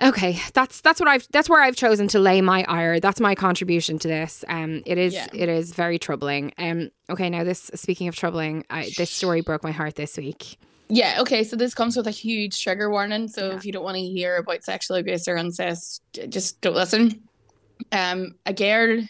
[0.00, 3.00] Okay, that's that's what I've that's where I've chosen to lay my ire.
[3.00, 4.44] That's my contribution to this.
[4.48, 5.26] Um, it is Yeah.
[5.34, 6.52] it is very troubling.
[6.56, 10.56] Um, okay, now this speaking of troubling, I, this story broke my heart this week.
[10.88, 13.26] Yeah, okay, so this comes with a huge trigger warning.
[13.26, 13.56] So Yeah.
[13.56, 17.27] if you don't want to hear about sexual abuse or incest, just don't listen.
[17.92, 19.02] Um, a girl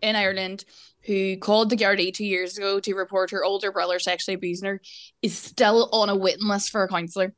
[0.00, 0.64] in Ireland
[1.02, 4.80] who called the Gardaí two years ago to report her older brother sexually abusing her
[5.22, 7.34] is still on a waiting list for a counsellor.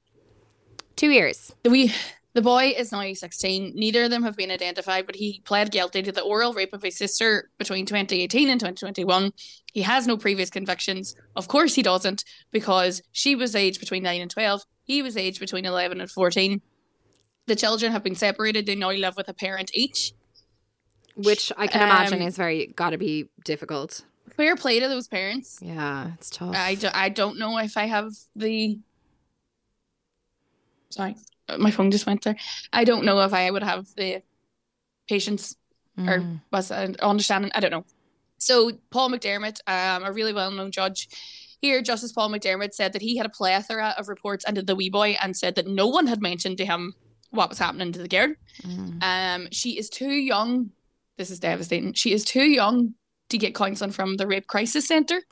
[0.95, 1.53] Two years.
[1.63, 1.93] The wee
[2.37, 3.73] the boy is now 16.
[3.75, 6.83] Neither of them have been identified, but he pled guilty to the oral rape of
[6.83, 9.33] his sister between 2018 and 2021.
[9.73, 11.17] He has no previous convictions.
[11.35, 14.61] Of course he doesn't, because she was aged between 9 and 12.
[14.85, 16.61] He was aged between 11 and 14.
[17.47, 18.67] The children have been separated.
[18.67, 20.13] They now live with a parent each.
[21.17, 24.05] Which I can imagine Um, is very got to be difficult.
[24.37, 25.59] Fair play to those parents.
[25.63, 26.55] Yeah, it's tough.
[26.55, 28.79] I, do, I don't know if I have the.
[30.91, 31.17] Sorry,
[31.59, 32.37] my phone just went there.
[32.73, 34.23] I don't know if I would have the
[35.09, 35.57] patience
[35.99, 36.41] or Mm.
[36.53, 37.51] was an understanding.
[37.55, 37.85] I don't know.
[38.39, 41.09] So Paul McDermott, um, a really well-known judge
[41.63, 44.91] here, Justice Paul McDermott said that he had a plethora of reports into the wee
[44.91, 46.95] boy and said that no one had mentioned to him
[47.31, 48.35] what was happening to the girl.
[48.63, 49.03] Mm.
[49.03, 50.71] Um, she is too young.
[51.19, 51.93] This is devastating.
[51.95, 52.95] She is too young
[53.31, 55.23] to get counselling from the Rape Crisis Centre.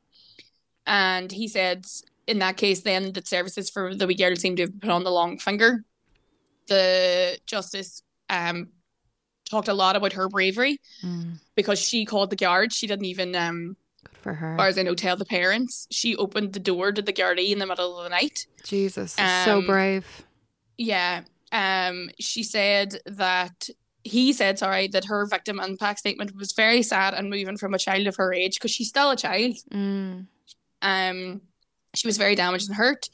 [0.87, 1.85] And he said
[2.27, 5.05] in that case, then that services for the wee girl seem to have put on
[5.05, 5.85] the long finger.
[6.69, 8.69] The justice um
[9.51, 11.39] talked a lot about her bravery Mm.
[11.55, 12.75] because she called the guards.
[12.75, 14.53] She didn't even um Good for her.
[14.55, 15.87] as far as I know, tell the parents.
[15.91, 18.47] She opened the door to the Gardaí in the middle of the night.
[18.63, 20.07] Jesus, so Um, brave.
[20.79, 21.25] Yeah.
[21.53, 23.69] Um, she said that
[24.05, 27.79] he said, sorry, that her victim impact statement was very sad and moving from a
[27.79, 29.57] child of her age because she's still a child.
[29.73, 30.27] Mm.
[30.83, 31.41] Um,
[31.95, 33.09] she was very damaged and hurt.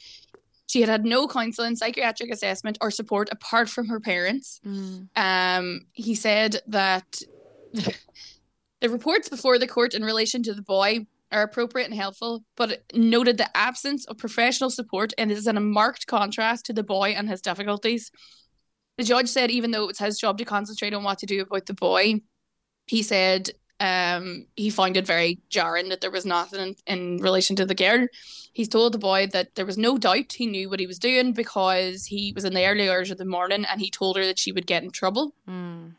[0.67, 4.59] She had had no counselling, psychiatric assessment, or support apart from her parents.
[4.65, 5.07] Mm.
[5.15, 7.21] Um, he said that
[7.73, 12.83] the reports before the court in relation to the boy are appropriate and helpful, but
[12.93, 17.11] noted the absence of professional support and is in a marked contrast to the boy
[17.11, 18.11] and his difficulties.
[19.01, 21.41] The judge said even though it was his job to concentrate on what to do
[21.41, 22.21] about the boy,
[22.85, 27.55] he said um, he found it very jarring that there was nothing in, in relation
[27.55, 28.05] to the girl.
[28.53, 31.33] He's told the boy that there was no doubt he knew what he was doing
[31.33, 34.37] because he was in the early hours of the morning and he told her that
[34.37, 35.33] she would get in trouble.
[35.49, 35.95] Mm.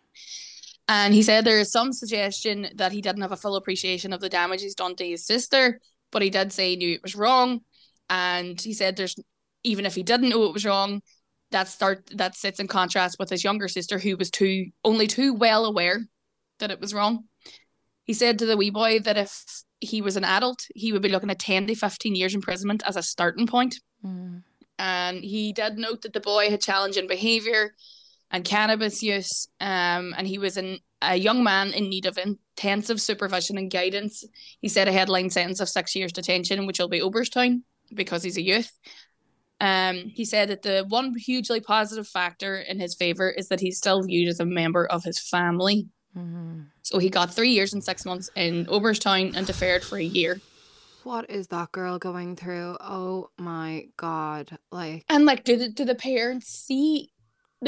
[0.87, 4.21] And he said there is some suggestion that he didn't have a full appreciation of
[4.21, 5.81] the damage he's done to his sister,
[6.13, 7.63] but he did say he knew it was wrong.
[8.09, 9.17] And he said there's
[9.65, 11.03] even if he didn't know it was wrong,
[11.53, 15.33] that start that sits in contrast with his younger sister who was too only too
[15.35, 16.01] well aware
[16.59, 17.25] that it was wrong.
[18.05, 19.45] He said to the wee boy that if
[19.81, 22.97] he was an adult, he would be looking at 10 to 15 years imprisonment as
[22.97, 23.81] a starting point.
[24.05, 24.43] Mm.
[24.79, 27.75] And he did note that the boy had challenging behavior
[28.31, 33.01] and cannabis use, um, and he was an, a young man in need of intensive
[33.01, 34.25] supervision and guidance.
[34.61, 37.63] He said a headline sentence of six years detention, which will be Oberstown
[37.95, 38.73] because he's a youth.
[39.63, 43.79] Um, he said that the one hugely positive factor in his favor is that he's
[43.79, 45.87] still viewed as a member of his family.
[46.17, 46.67] Mm.
[46.83, 50.41] So he got three years and six months in Oberstown and deferred for a year.
[51.05, 52.77] What is that girl going through?
[52.81, 54.59] Oh my god!
[54.73, 57.13] Like, And like, do the do the parents see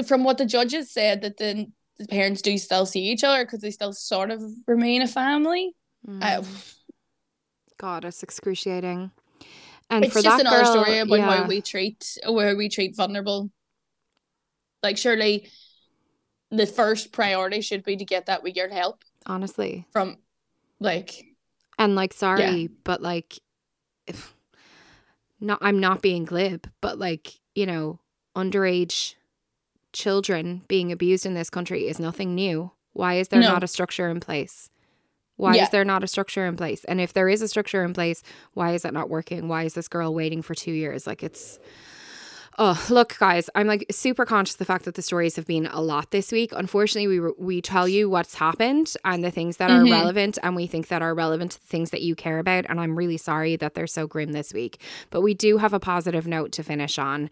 [0.05, 1.67] from what the judges said that the,
[1.99, 5.77] the parents do still see each other because they still sort of remain a family?
[6.09, 6.45] Mm.
[7.79, 9.13] God, it's excruciating.
[9.91, 12.69] And it's for just that another girl, story about yeah, how we treat where we
[12.69, 13.51] treat vulnerable.
[14.83, 15.49] Like surely,
[16.51, 20.17] the first priority should be to get that we get help honestly, from,
[20.81, 21.25] like
[21.79, 23.39] and like, sorry, but like,
[24.07, 24.35] if
[25.41, 27.99] not, I'm not being glib, but like, you know,
[28.37, 29.15] underage
[29.93, 32.73] children being abused in this country is nothing new.
[32.93, 33.53] Why is there No.
[33.55, 34.71] not a structure in place?
[35.37, 35.63] Why Yeah.
[35.65, 36.85] is there not a structure in place?
[36.85, 39.49] And if there is a structure in place, why is that not working?
[39.49, 41.07] Why is this girl waiting for two years?
[41.07, 41.59] Like it's
[42.57, 45.67] Oh, look, guys, I'm like super conscious of the fact that the stories have been
[45.67, 46.53] a lot this week.
[46.55, 49.91] Unfortunately, we re- we tell you what's happened and the things that are Mhm.
[49.91, 52.65] relevant, and we think that are relevant to the things that you care about.
[52.69, 54.79] And I'm really sorry that they're so grim this week.
[55.11, 57.29] But we do have a positive note to finish on,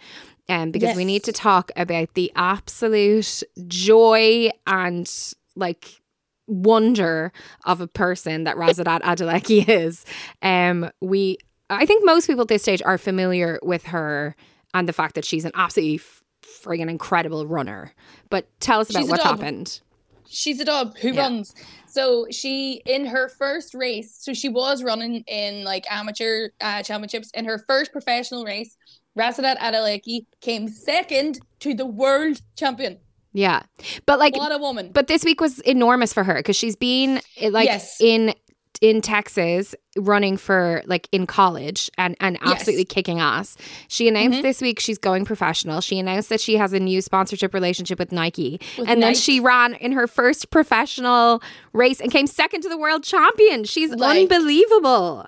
[0.49, 5.09] um, because we need to talk about the absolute joy and
[5.55, 6.01] like
[6.47, 7.33] wonder
[7.65, 10.05] of a person that Rhasidat Adeleke is.
[10.43, 11.39] Um, we,
[11.71, 14.35] I think most people at this stage are familiar with her
[14.75, 16.01] and the fact that she's an absolutely
[16.43, 17.93] friggin' incredible runner.
[18.31, 19.39] But tell us about She's a what's dog.
[19.39, 19.81] happened.
[20.29, 21.23] She's a dog who Yeah.
[21.23, 21.55] runs.
[21.87, 27.31] So she in her first race, so she was running in like amateur uh, championships.
[27.35, 28.77] In her first professional race,
[29.19, 32.99] Rhasidat Adeleke came second to the world champion.
[33.33, 33.63] Yeah,
[34.07, 34.91] but like, what a woman!
[34.93, 37.97] but this week was enormous for her because she's been eh, like Yes.
[38.01, 38.35] in
[38.81, 42.53] in Texas running for like in college and and Yes.
[42.53, 43.57] absolutely kicking ass.
[43.89, 44.43] She announced Mhm.
[44.43, 45.81] this week she's going professional.
[45.81, 48.61] She announced that she has a new sponsorship relationship with Nike.
[48.77, 51.41] With and then she ran in her first professional
[51.73, 53.65] race and came second to the world champion.
[53.65, 55.27] She's Like- unbelievable.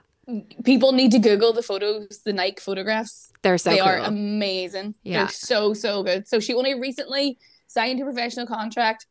[0.64, 3.30] People need to Google the photos, the Nike photographs.
[3.42, 3.86] They're so they cool.
[3.88, 4.94] are amazing.
[5.04, 5.18] Yeah.
[5.18, 6.26] They're so so good.
[6.26, 7.38] So she only recently
[7.74, 9.06] signed a professional contract,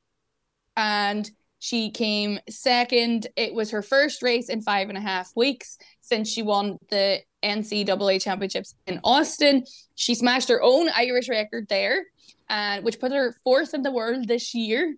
[0.75, 3.27] and she came second.
[3.35, 7.19] It was her first race in five and a half weeks since she won the
[7.43, 9.63] NCAA championships in Austin.
[9.95, 12.05] She smashed her own Irish record there,
[12.49, 14.95] and which put her fourth in the world this year.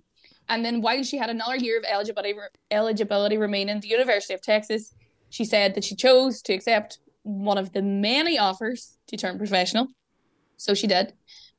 [0.47, 2.36] And then while she had another year of eligibility
[2.69, 4.93] eligibility remaining, the University of Texas,
[5.30, 9.88] she said that she chose to accept one of the many offers to turn professional.
[10.58, 11.13] So she did.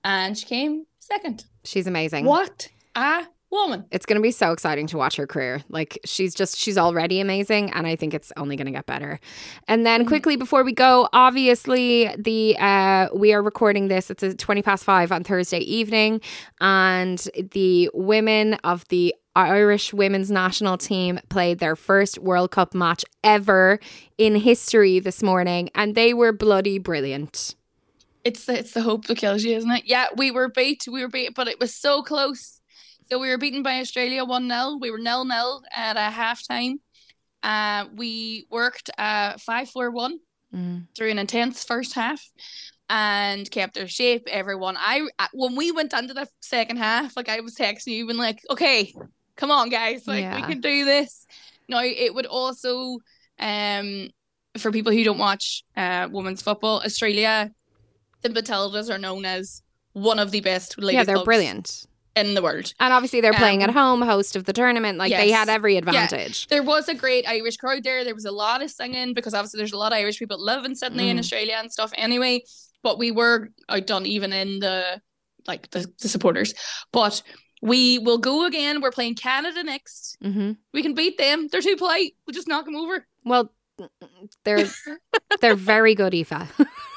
[0.05, 1.45] And she came second.
[1.65, 2.25] She's amazing.
[2.27, 3.85] What a woman.
[3.93, 5.63] It's going to be so exciting to watch her career.
[5.69, 9.21] Like she's just she's already amazing and I think it's only going to get better.
[9.69, 10.09] And then Mhm.
[10.09, 14.83] quickly before we go, obviously the uh we are recording this it's a 20 past
[14.85, 16.21] 5 on Thursday evening
[16.61, 17.19] and
[17.53, 23.79] the women of the Irish women's national team played their first World Cup match ever
[24.19, 27.55] in history this morning and they were bloody brilliant.
[28.27, 29.85] It's the it's the hope that kills you, isn't it?
[29.87, 30.83] Yeah, we were beat.
[30.91, 32.61] We were beat, but it was so close.
[33.09, 34.79] So we were beaten by Australia 1 0.
[34.81, 36.81] We were nil nil at a half time.
[37.45, 40.19] Uh, we worked uh 5 4 1
[40.55, 40.87] Mm.
[40.97, 42.21] through an intense first half
[42.89, 44.27] and kept their shape.
[44.29, 48.19] Everyone, I when we went into the second half, like I was texting you, and
[48.19, 48.93] like, okay,
[49.37, 51.27] come on, guys, like we can do this.
[51.69, 52.99] Now it would also,
[53.39, 54.09] um,
[54.59, 57.51] for people who don't watch uh women's football, Australia,
[58.23, 61.87] the Matildas are known as one of the best ladies Yeah, they're brilliant.
[62.15, 62.73] in the world.
[62.81, 64.99] And obviously they're playing Um, at home, host of the tournament.
[64.99, 66.47] Like they had every advantage.
[66.49, 68.05] There was a great Irish crowd there.
[68.05, 70.65] There was a lot of singing because obviously there's a lot of Irish people live
[70.65, 71.23] in Sydney and Mm.
[71.23, 72.43] Australia and stuff anyway.
[72.83, 75.01] But we were outdone even in the
[75.47, 76.55] like the, the supporters.
[76.93, 77.23] But
[77.63, 78.81] we will go again.
[78.81, 80.17] We're playing Canada next.
[80.23, 81.49] hmm We can beat them.
[81.49, 82.15] They're too polite.
[82.27, 83.07] We'll just knock them over.
[83.25, 83.53] Well,
[84.45, 84.67] they're
[85.41, 86.33] they're very good, Aoife.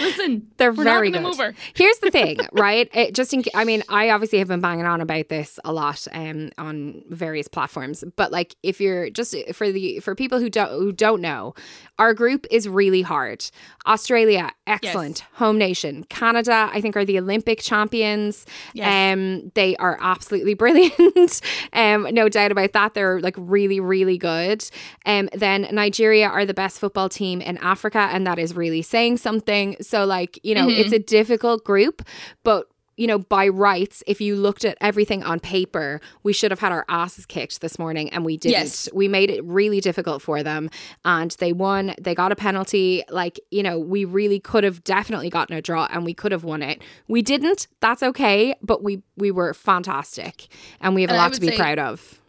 [0.00, 1.24] Listen, They're very good.
[1.24, 1.54] over.
[1.74, 2.88] Here's the thing, right?
[2.92, 6.06] It, just in, I mean, I obviously have been banging on about this a lot
[6.12, 10.70] um, on various platforms, but like, if you're just for the for people who don't
[10.70, 11.54] who don't know,
[11.98, 13.44] our group is really hard.
[13.86, 16.04] Australia, excellent home nation.
[16.04, 18.46] Canada, I think, are the Olympic champions.
[18.74, 19.14] Yes.
[19.14, 21.40] Um, they are absolutely brilliant.
[21.72, 22.94] um, no doubt about that.
[22.94, 24.64] They're like really, really good.
[25.06, 29.18] Um, then Nigeria are the best football team in Africa, and that is really saying
[29.18, 29.76] something.
[29.80, 30.78] So, like, you know, Mhm.
[30.78, 32.02] it's a difficult group,
[32.44, 32.66] but
[32.96, 36.70] you know, by rights, if you looked at everything on paper, we should have had
[36.70, 38.52] our asses kicked this morning and we didn't.
[38.60, 38.90] Yes.
[38.92, 40.68] We made it really difficult for them
[41.02, 41.94] and they won.
[41.98, 43.02] They got a penalty.
[43.08, 46.44] Like, you know, we really could have definitely gotten a draw and we could have
[46.44, 46.82] won it.
[47.08, 47.68] We didn't.
[47.80, 48.54] That's okay.
[48.60, 50.48] But we we were fantastic
[50.82, 52.19] and we have a And I lot to be proud of.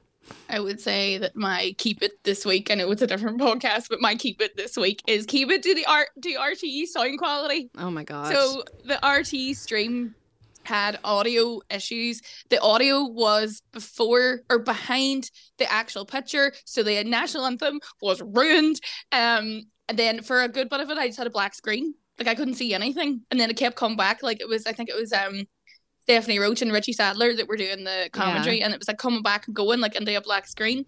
[0.49, 2.71] I would say that my keep it this week.
[2.71, 5.63] I know it's a different podcast, but my keep it this week is keep it
[5.63, 7.69] to the art to RTE sound quality.
[7.77, 8.33] Oh my God.
[8.33, 10.15] So the RTE stream
[10.63, 12.21] had audio issues.
[12.49, 18.79] The audio was before or behind the actual picture, so the national anthem was ruined.
[19.11, 21.93] Um, and then for a good bit of it, I just had a black screen.
[22.19, 24.21] Like I couldn't see anything, and then it kept coming back.
[24.21, 25.45] Like it was, I think it was um.
[26.01, 29.21] Stephanie Roche and Richie Sadlier that were doing the commentary, and it was like coming
[29.21, 30.85] back and going like into a black screen.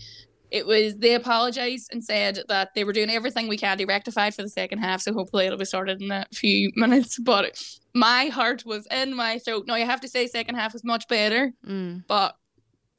[0.52, 4.30] It was they apologized and said that they were doing everything we can to rectify
[4.30, 5.02] for the second half.
[5.02, 7.18] So hopefully it'll be sorted in a few minutes.
[7.18, 7.60] But
[7.96, 9.66] my heart was in my throat.
[9.68, 11.54] Now I have to say, second half was much better.
[11.68, 12.36] Mm, But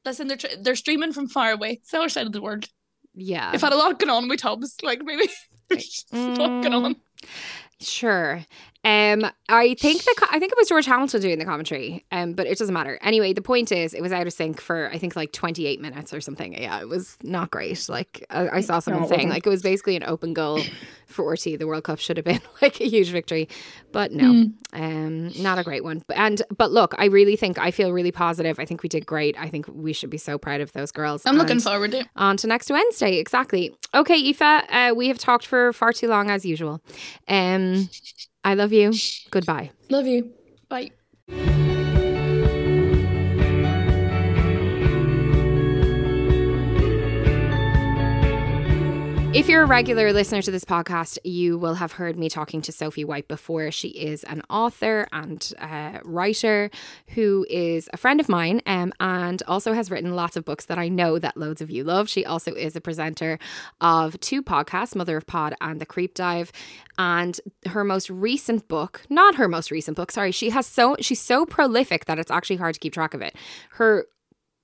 [0.04, 1.78] listen, they're tr- they're streaming from far away.
[1.82, 2.68] It's the other side of the world.
[3.14, 3.52] yeah.
[3.52, 4.76] They've had a lot going on with Tubbs.
[4.82, 5.28] Like maybe
[5.68, 6.94] there's just a lot going on.
[6.94, 7.00] Mm,
[7.80, 8.44] Sure.
[8.84, 12.04] Um, I think the I think it was George Hamilton doing the commentary.
[12.12, 12.98] Um, but it doesn't matter.
[13.00, 15.80] Anyway, the point is, it was out of sync for I think like twenty eight
[15.80, 16.52] minutes or something.
[16.60, 17.88] Yeah, it was not great.
[17.88, 20.60] Like I, I saw someone it saying like it was basically an open goal
[21.06, 21.58] for RTE.
[21.58, 23.48] The World Cup should have been like a huge victory,
[23.90, 26.02] but no, um, not a great one.
[26.06, 28.58] But and but look, I really think I feel really positive.
[28.58, 29.34] I think we did great.
[29.38, 31.22] I think we should be so proud of those girls.
[31.24, 32.08] I'm looking forward to it.
[32.16, 33.16] on to next Wednesday.
[33.18, 33.74] Exactly.
[33.94, 36.82] Okay, Aoife, uh, we have talked for far too long as usual.
[37.28, 37.88] Um,
[38.44, 38.92] I love you.
[39.30, 39.70] Goodbye.
[39.88, 40.32] Love you.
[40.68, 40.90] Bye.
[49.34, 52.70] If you're a regular listener to this podcast, you will have heard me talking to
[52.70, 53.72] Sophie White before.
[53.72, 55.52] She is an author and
[56.04, 56.70] writer
[57.08, 60.78] who is a friend of mine um, and also has written lots of books that
[60.78, 62.08] I know that loads of you love.
[62.08, 63.40] She also is a presenter
[63.80, 66.52] of two podcasts, Mother of Pod and The Creep Dive.
[66.96, 71.20] And her most recent book, not her most recent book, sorry, she has so she's
[71.20, 73.34] so prolific that it's actually hard to keep track of it.
[73.70, 74.06] Her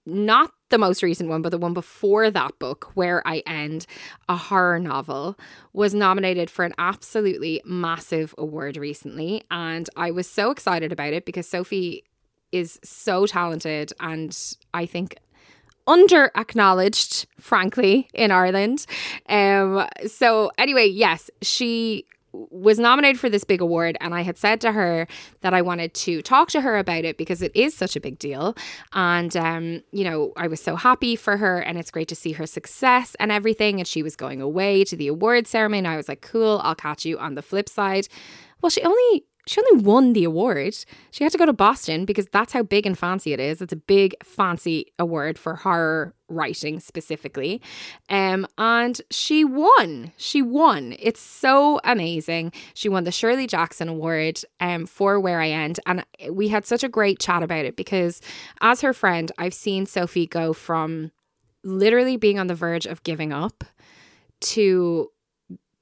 [0.07, 3.87] not the most recent one, but the one before that book, Where I End,
[4.29, 5.39] a horror novel,
[5.73, 9.43] was nominated for an absolutely massive award recently.
[9.51, 12.05] And I was so excited about it because Sophie
[12.53, 14.37] is so talented and
[14.75, 15.17] I think
[15.87, 18.87] under acknowledged, frankly, in Ireland.
[19.29, 24.61] Um, so anyway, yes, she was nominated for this big award and I had said
[24.63, 25.07] to her
[25.41, 28.19] that I wanted to talk to her about it because it is such a big
[28.19, 28.57] deal.
[28.93, 32.33] And um you know I was so happy for her and it's great to see
[32.33, 33.81] her success and everything.
[33.81, 36.75] And she was going away to the award ceremony and I was like cool I'll
[36.75, 38.09] catch you on the flip side.
[38.63, 40.77] Well she only she only won the award.
[41.11, 43.61] She had to go to Boston because that's how big and fancy it is.
[43.61, 47.61] It's a big fancy award for horror writing specifically.
[48.09, 50.13] Um and she won.
[50.17, 50.95] She won.
[50.99, 52.53] It's so amazing.
[52.75, 56.85] She won the Shirley Jackson award um for Where I End and we had such
[56.85, 58.21] a great chat about it because
[58.61, 61.11] as her friend, I've seen Sophie go from
[61.65, 63.65] literally being on the verge of giving up
[64.41, 65.11] to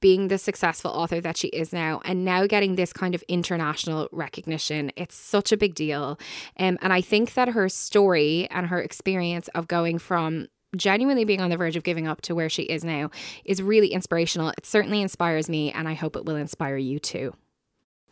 [0.01, 4.07] being the successful author that she is now and now getting this kind of international
[4.11, 6.19] recognition it's such a big deal.
[6.57, 11.41] Um, and i think that her story and her experience of going from genuinely being
[11.41, 13.09] on the verge of giving up to where she is now
[13.43, 14.49] is really inspirational.
[14.49, 17.33] It certainly inspires me and i hope it will inspire you too.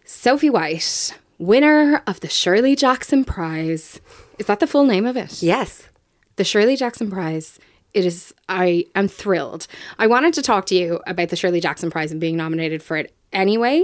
[0.05, 4.01] Sophie white winner of the shirley jackson prize.
[4.39, 5.41] Is that the full name of it?
[5.43, 5.87] Yes.
[6.35, 7.59] the Shirley Jackson Prize.
[7.97, 9.65] It is, I am thrilled.
[9.97, 12.95] I wanted to talk to you about the Shirley Jackson Prize and being nominated for
[12.97, 13.83] it anyway,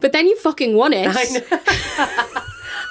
[0.00, 1.08] but then you fucking won it.
[1.08, 2.42] I know.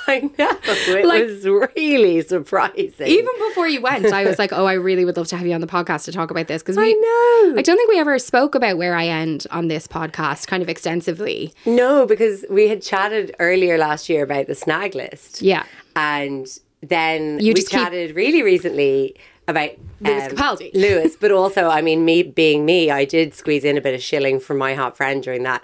[0.07, 0.57] I know.
[0.63, 3.07] It Like- was really surprising.
[3.07, 5.53] Even before you went, I was like, oh, I really would love to have you
[5.53, 6.83] on the podcast to talk about this because we.
[6.83, 7.59] I know.
[7.59, 10.69] I don't think we ever spoke about where I end on this podcast kind of
[10.69, 11.53] extensively.
[11.65, 15.41] no, because we had chatted earlier last year about the snag list.
[15.41, 15.63] Yeah.
[15.95, 16.47] And
[16.81, 19.15] then You we just keep- chatted really recently
[19.51, 20.71] about Lewis um, Capaldi.
[20.73, 24.01] Lewis, but also, I mean, me being me, I did squeeze in a bit of
[24.01, 25.63] shilling from my hot friend during that.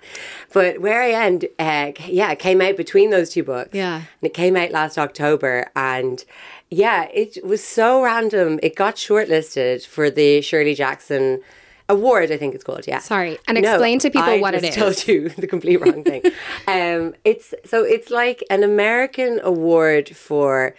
[0.54, 3.72] But Where I End, uh, yeah, it came out between those two books.
[3.74, 3.96] Yeah.
[3.96, 5.70] And it came out last October.
[5.76, 6.24] And
[6.70, 8.60] yeah, it was so random.
[8.62, 11.42] It got shortlisted for the Shirley Jackson
[11.90, 12.86] Award, I think it's called.
[12.86, 13.00] Yeah.
[13.00, 13.38] Sorry.
[13.48, 14.76] And explain to people I what it is.
[14.76, 16.22] Told you the complete wrong thing.
[16.68, 20.76] um, it's so it's like an American award for.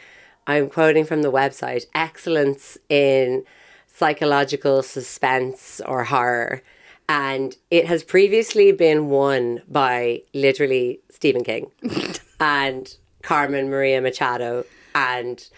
[0.49, 3.45] I'm quoting from the website: excellence in
[3.87, 6.63] psychological suspense or horror.
[7.11, 11.71] And it has previously been won by literally Stephen King
[12.41, 15.49] and Carmen Maria Machado and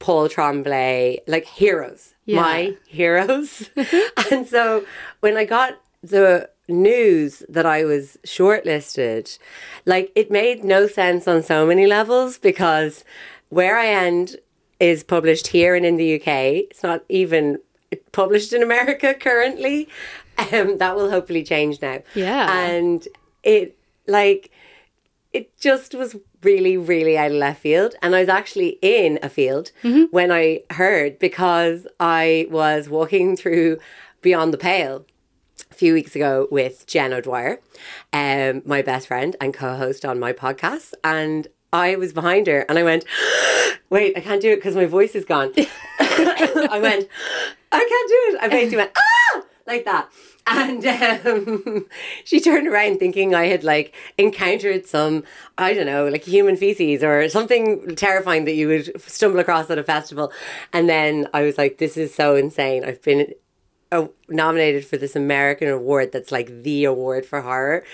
[0.00, 2.40] Paul Tremblay, like heroes, Yeah.
[2.40, 3.70] my heroes.
[4.32, 4.84] and so
[5.20, 9.38] when I got the news that I was shortlisted,
[9.86, 13.04] like it made no sense on so many levels because
[13.48, 14.36] Where I End
[14.80, 16.28] is published here and in the UK.
[16.70, 17.58] It's not even
[18.12, 19.88] published in America currently.
[20.52, 21.98] Um, that will hopefully change now.
[22.14, 22.60] Yeah.
[22.64, 23.06] And
[23.42, 23.76] it,
[24.06, 24.52] like,
[25.32, 27.94] it just was really, really out of left field.
[28.02, 29.72] And I was actually in a field
[30.10, 33.78] when I heard because I was walking through
[34.22, 35.04] Beyond the Pale
[35.70, 37.60] a few weeks ago with Jen O'Dwyer,
[38.12, 40.94] um, my best friend and co host on my podcast.
[41.04, 43.04] And I was behind her and I went,
[43.90, 45.52] Wait, I can't do it because my voice is gone.
[46.00, 47.08] I went,
[47.72, 48.42] I can't do it.
[48.42, 49.42] I basically went, Ah!
[49.66, 50.08] Like that.
[50.46, 50.86] And
[51.26, 51.86] um,
[52.24, 55.24] she turned around thinking I had like encountered some,
[55.58, 59.78] I don't know, like human feces or something terrifying that you would stumble across at
[59.78, 60.32] a festival.
[60.72, 62.82] And then I was like, this is so insane.
[62.82, 63.34] I've been
[63.92, 67.84] uh, nominated for this American award that's like the award for horror.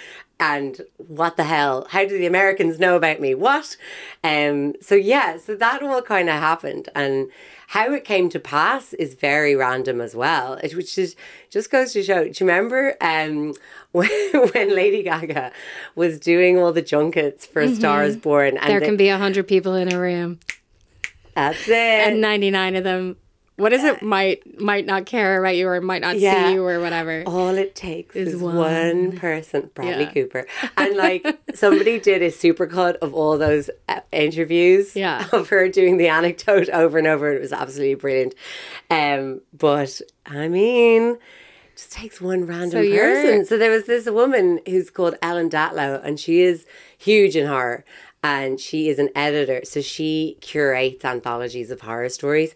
[0.40, 1.86] And what the hell?
[1.90, 3.34] How do the Americans know about me?
[3.34, 3.76] What?
[4.24, 4.74] Um.
[4.80, 5.36] So yeah.
[5.38, 7.30] So that all kind of happened, and
[7.68, 10.54] how it came to pass is very random as well.
[10.54, 11.14] It, which is
[11.50, 12.24] just goes to show.
[12.24, 13.54] Do you remember um
[13.92, 14.08] when,
[14.52, 15.52] when Lady Gaga
[15.94, 18.56] was doing all the junkets for A Star Is Born?
[18.58, 20.40] And There they- can be a hundred people in a room,
[21.34, 21.74] that's it.
[21.74, 23.16] and ninety nine of them.
[23.56, 24.02] What is it?
[24.02, 26.48] Might might not care about you, or might not Yeah.
[26.48, 27.22] see you, or whatever.
[27.24, 28.56] All it takes is, Is one.
[28.56, 29.12] one.
[29.16, 30.12] person, Bradley Yeah.
[30.12, 30.46] Cooper.
[30.76, 35.26] And like somebody did a supercut of all those uh, interviews Yeah.
[35.32, 37.32] of her doing the anecdote over and over.
[37.32, 38.34] It was absolutely brilliant.
[38.90, 41.20] Um, but I mean, it
[41.76, 43.46] just takes one random So person.
[43.46, 46.66] So there was this woman who's called Ellen Datlow, and she is
[46.98, 47.84] huge in horror.
[48.24, 52.54] And she is an editor, so she curates anthologies of horror stories.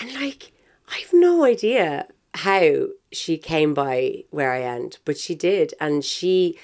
[0.00, 0.52] And like,
[0.94, 5.74] I have no idea how she came by where I end, but she did.
[5.80, 6.58] And she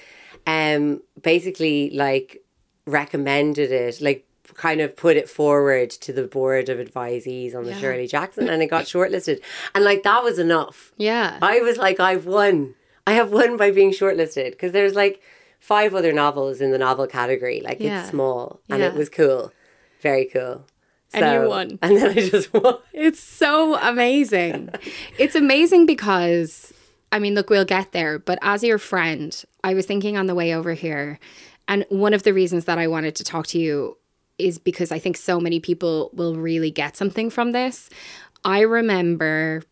[0.47, 2.43] um basically like
[2.85, 7.73] recommended it, like kind of put it forward to the board of advisees on the
[7.79, 9.41] Shirley Jackson and it got shortlisted.
[9.73, 10.93] And like that was enough.
[10.97, 11.37] Yeah.
[11.41, 12.75] I was like, I've won.
[13.07, 15.21] I have won by being shortlisted because there's like
[15.59, 17.59] five other novels in the novel category.
[17.61, 18.01] Like Yeah.
[18.01, 19.51] it's small and it was cool.
[20.01, 20.65] Very cool.
[21.15, 21.79] And you won.
[21.81, 22.77] And then I just won.
[22.93, 24.69] It's so amazing.
[25.17, 26.73] it's amazing because,
[27.11, 30.35] I mean, look, we'll get there, but as your friend, I was thinking on the
[30.35, 31.19] way over here,
[31.67, 33.97] and one of the reasons that I wanted to talk to you
[34.37, 37.89] is because I think so many people will really get something from this.
[38.43, 39.63] I remember.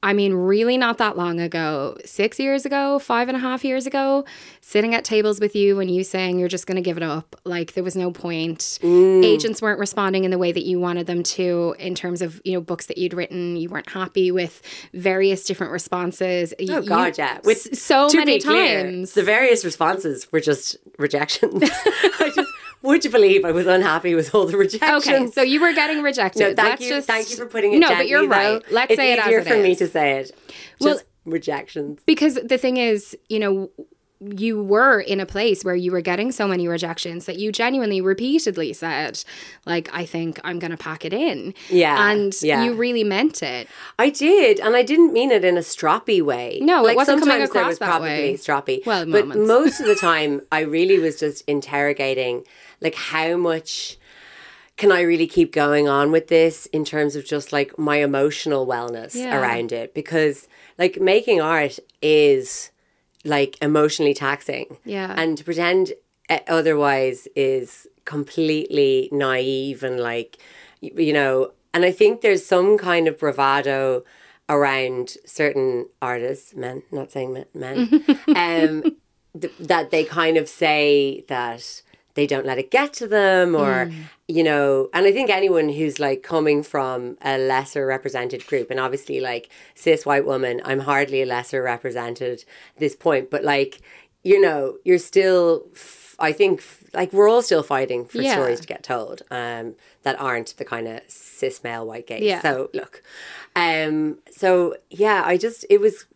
[0.00, 3.84] I mean, really not that long ago, six years ago, five and a half years
[3.84, 4.24] ago,
[4.60, 7.34] sitting at tables with you and you saying you're just going to give it up.
[7.44, 8.78] Like there was no point.
[8.80, 9.24] Mm.
[9.24, 12.52] Agents weren't responding in the way that you wanted them to in terms of, you
[12.52, 13.56] know, books that you'd written.
[13.56, 14.62] You weren't happy with
[14.94, 16.54] various different responses.
[16.68, 17.40] Oh God, yeah.
[17.42, 19.14] With so many be clear, times.
[19.14, 21.54] the various responses were just rejections.
[21.64, 22.52] I just
[22.82, 25.06] would you believe I was unhappy with all the rejections?
[25.08, 26.40] Okay, so you were getting rejected.
[26.40, 27.78] no, thank Let's you, just- thank you for putting it.
[27.78, 28.28] No, but you're though.
[28.28, 28.62] right.
[28.72, 30.30] Let's it's say it as easier it for me to say it.
[30.80, 32.00] Well- Just rejections.
[32.06, 33.70] because the thing is, you know,
[34.36, 38.00] you were in a place where you were getting so many rejections that you genuinely
[38.00, 39.22] repeatedly said,
[39.64, 41.54] like, I think I'm going to pack it in.
[41.70, 42.64] Yeah, And yeah.
[42.64, 43.68] you really meant it.
[43.96, 46.58] I did, and I didn't mean it in a stroppy way.
[46.60, 48.34] No, it like wasn't coming sometimes there across was that probably way.
[48.34, 48.84] stroppy.
[48.84, 49.46] Well, but moments.
[49.48, 52.44] most of the time, I really was just interrogating,
[52.80, 53.96] like how much
[54.76, 58.66] can I really keep going on with this in terms of just like my emotional
[58.66, 59.36] wellness Yeah.
[59.40, 59.92] around it?
[59.94, 60.46] Because
[60.78, 62.70] like making art is
[63.24, 64.76] like emotionally taxing.
[64.84, 65.12] Yeah.
[65.16, 65.94] And to pretend
[66.30, 70.38] uh, otherwise is completely naive and like,
[70.80, 74.04] you know, and I think there's some kind of bravado
[74.48, 78.04] around certain artists, men, not saying men, men
[78.36, 78.96] um,
[79.38, 81.82] th- that they kind of say that
[82.18, 83.74] they don't let it get to them or
[84.26, 88.80] you know and i think anyone who's like coming from a lesser represented group and
[88.80, 89.44] obviously like
[89.82, 92.36] cis white woman i'm hardly a lesser represented
[92.74, 93.80] at this point but like
[94.24, 96.54] you know you're still f- i think
[96.92, 98.32] like we're all still fighting for Yeah.
[98.32, 102.42] stories to get told um that aren't the kind of cis male white gaze Yeah.
[102.42, 102.94] so look
[103.54, 106.06] um so yeah i just it was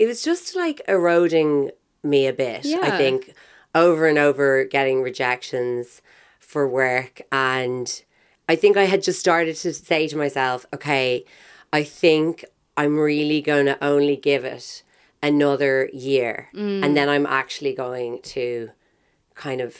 [0.00, 1.70] it was just like eroding
[2.02, 2.64] me a bit.
[2.64, 2.78] Yeah.
[2.82, 3.34] I think
[3.74, 6.02] over and over getting rejections
[6.38, 7.22] for work.
[7.30, 8.02] And
[8.48, 11.24] I think I had just started to say to myself, okay,
[11.72, 12.44] I think
[12.76, 14.82] I'm really going to only give it
[15.22, 16.48] another year.
[16.54, 16.84] Mm.
[16.84, 18.70] And then I'm actually going to
[19.34, 19.76] kind of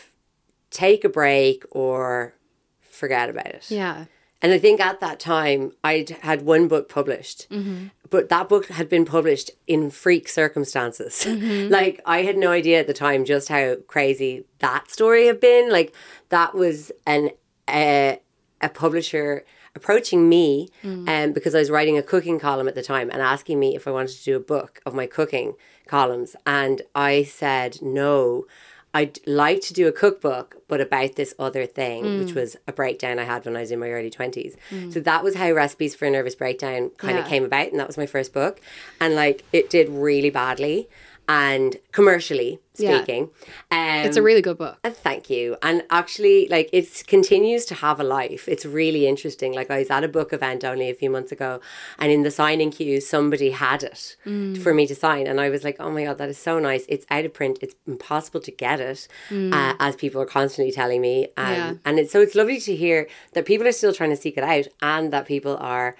[0.70, 2.34] take a break or
[2.80, 3.70] forget about it.
[3.70, 4.04] Yeah.
[4.42, 7.88] And I think at that time, I'd had one book published, mm-hmm.
[8.08, 11.24] but that book had been published in freak circumstances.
[11.26, 11.70] Mm-hmm.
[11.72, 15.70] like, I had no idea at the time just how crazy that story had been.
[15.70, 15.94] Like,
[16.30, 17.30] that was an
[17.68, 18.20] a,
[18.60, 21.08] a publisher approaching me mm.
[21.08, 23.86] um, because I was writing a cooking column at the time and asking me if
[23.86, 25.54] I wanted to do a book of my cooking
[25.86, 26.34] columns.
[26.46, 28.46] And I said no.
[28.92, 32.34] I'd like to do a cookbook, but about this other thing, which mm.
[32.34, 34.56] was a breakdown I had when I was in my early 20s.
[34.70, 34.92] Mm.
[34.92, 37.22] So that was how Recipes for a Nervous Breakdown kind Yeah.
[37.22, 37.68] of came about.
[37.70, 38.60] And that was my first book.
[39.00, 40.88] And like it did really badly
[41.32, 42.96] and commercially Yeah.
[42.96, 43.30] speaking.
[43.70, 44.78] Um, It's a really good book.
[44.82, 45.56] uh, Thank you.
[45.62, 48.48] And actually, like, it continues to have a life.
[48.48, 49.52] It's really interesting.
[49.52, 51.60] Like, I was at a book event only a few months ago,
[52.00, 54.16] and in the signing queue, somebody had it
[54.64, 55.28] for me to sign.
[55.28, 56.84] And I was like, oh my God, that is so nice.
[56.88, 57.58] It's out of print.
[57.62, 61.16] It's impossible to get it, uh, as people are constantly telling me.
[61.36, 61.74] Um, Yeah.
[61.84, 64.42] And it's, so it's lovely to hear that people are still trying to seek it
[64.44, 65.94] out and that people are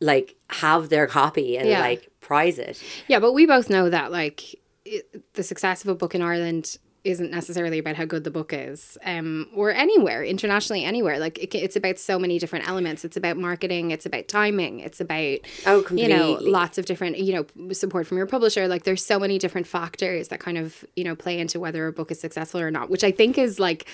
[0.00, 1.80] like have their copy and Yeah.
[1.80, 2.82] like prize it.
[3.08, 4.40] Yeah, but we both know that like
[4.86, 8.52] it, the success of a book in Ireland isn't necessarily about how good the book
[8.52, 11.20] is, um, or anywhere internationally, anywhere.
[11.20, 13.04] Like it, it's about so many different elements.
[13.04, 13.92] It's about marketing.
[13.92, 14.80] It's about timing.
[14.80, 18.66] It's about Oh, you know lots of different you know support from your publisher.
[18.66, 21.92] Like there's so many different factors that kind of you know play into whether a
[21.92, 23.86] book is successful or not, which I think is like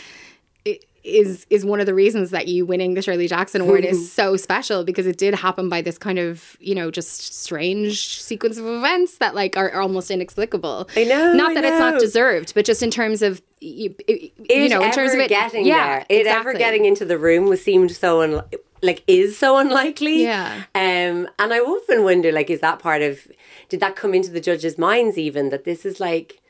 [1.05, 4.37] is is one of the reasons that you winning the Shirley Jackson Award is so
[4.37, 8.67] special because it did happen by this kind of you know just strange sequence of
[8.67, 10.89] events that like are, are almost inexplicable.
[10.97, 14.69] I know, not I that it's not deserved, but just in terms of you, you
[14.69, 16.07] know in terms of it getting yeah, there.
[16.09, 18.45] It ever getting into the room was seemed so un-
[18.83, 20.23] like is so unlikely.
[20.23, 20.65] Yeah.
[20.75, 23.27] Um, and I often wonder, like, is that part of?
[23.69, 26.42] Did that come into the judges' minds even that this is like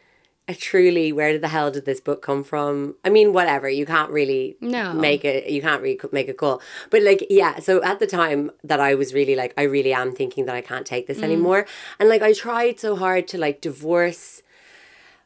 [0.49, 2.97] truly where the hell did this book come from?
[3.05, 3.69] I mean, whatever.
[3.69, 4.93] You can't really No.
[4.93, 5.49] make it.
[5.49, 6.61] You can't really make a call.
[6.91, 7.59] But like, yeah.
[7.61, 10.61] So at the time that I was really like, I really am thinking that I
[10.61, 11.09] can't take Mm.
[11.09, 11.67] this anymore,
[11.99, 14.43] and like I tried so hard to like divorce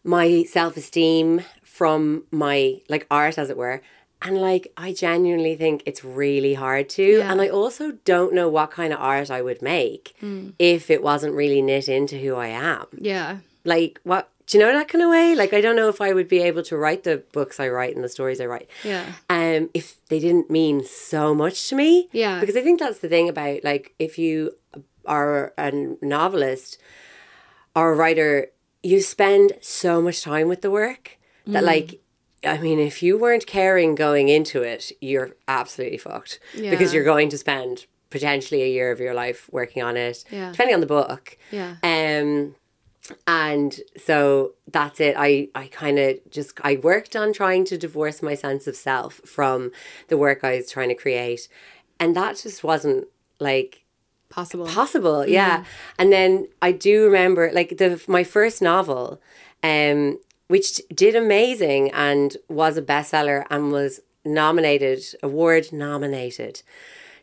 [0.05, 3.83] my self esteem from my like art, as it were.
[4.23, 7.21] And like, I genuinely think it's really hard to.
[7.21, 10.51] And I also don't know what kind of art I would make Hmm.
[10.59, 12.87] if it wasn't really knit into who I am.
[12.99, 15.35] Yeah, Like, what do you know that kind of way?
[15.35, 17.95] Like, I don't know if I would be able to write the books I write
[17.97, 18.69] and the stories I write.
[18.85, 19.05] Yeah.
[19.29, 22.09] Um, if they didn't mean so much to me.
[22.13, 22.39] Yeah.
[22.41, 24.53] Because I think that's the thing about like if you
[25.05, 25.71] are a
[26.01, 26.79] novelist
[27.75, 28.49] or a writer,
[28.83, 31.67] you spend so much time with the work that Mm.
[31.67, 32.01] like
[32.45, 36.39] I mean, if you weren't caring going into it, you're absolutely fucked.
[36.55, 36.71] yeah.
[36.71, 40.23] Because you're going to spend potentially a year of your life working on it.
[40.31, 40.53] Yeah.
[40.53, 41.37] Depending on the book.
[41.51, 41.77] Yeah.
[41.83, 42.55] Um
[43.27, 45.15] and so that's it.
[45.17, 49.15] I i kind of just i worked on trying to divorce my sense of self
[49.25, 49.73] from
[50.09, 51.49] the work i was trying to create.
[51.99, 53.07] And that just wasn't
[53.41, 53.85] like
[54.29, 54.67] possible.
[54.67, 55.65] possible yeah.
[55.99, 59.21] And then i do remember like the my first novel
[59.63, 66.63] um which did amazing and was a bestseller and was nominated award nominated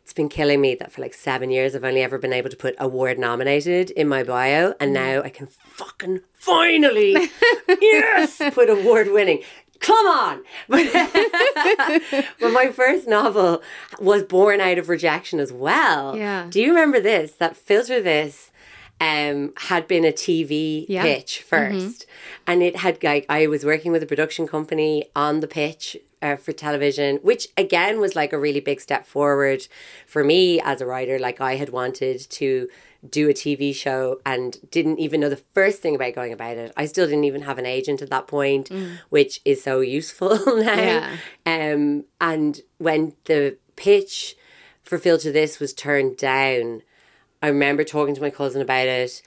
[0.03, 2.57] it's been killing me that for like seven years I've only ever been able to
[2.57, 7.13] put award nominated in my bio and now I can fucking finally
[7.81, 9.41] yes put award winning.
[9.79, 10.43] Come on!
[10.69, 10.87] But,
[12.39, 13.61] but my first novel
[13.99, 16.15] was born out of rejection as well.
[16.17, 16.47] Yeah.
[16.49, 17.33] do you remember this?
[17.33, 18.51] That filter this
[19.01, 21.01] um had been a TV Yeah.
[21.03, 22.05] pitch 1st
[22.47, 26.35] and it had like I was working with a production company on the pitch uh,
[26.37, 29.67] for television which again was like a really big step forward
[30.07, 32.67] for me as a writer like I had wanted to
[33.09, 36.71] do a TV show and didn't even know the first thing about going about it.
[36.77, 38.71] I still didn't even have an agent at that point,
[39.09, 40.73] which is so useful now.
[40.75, 41.17] Yeah.
[41.45, 44.35] Um, and when the pitch
[44.83, 46.81] for Filter This was turned down,
[47.41, 49.21] I remember talking to my cousin about it,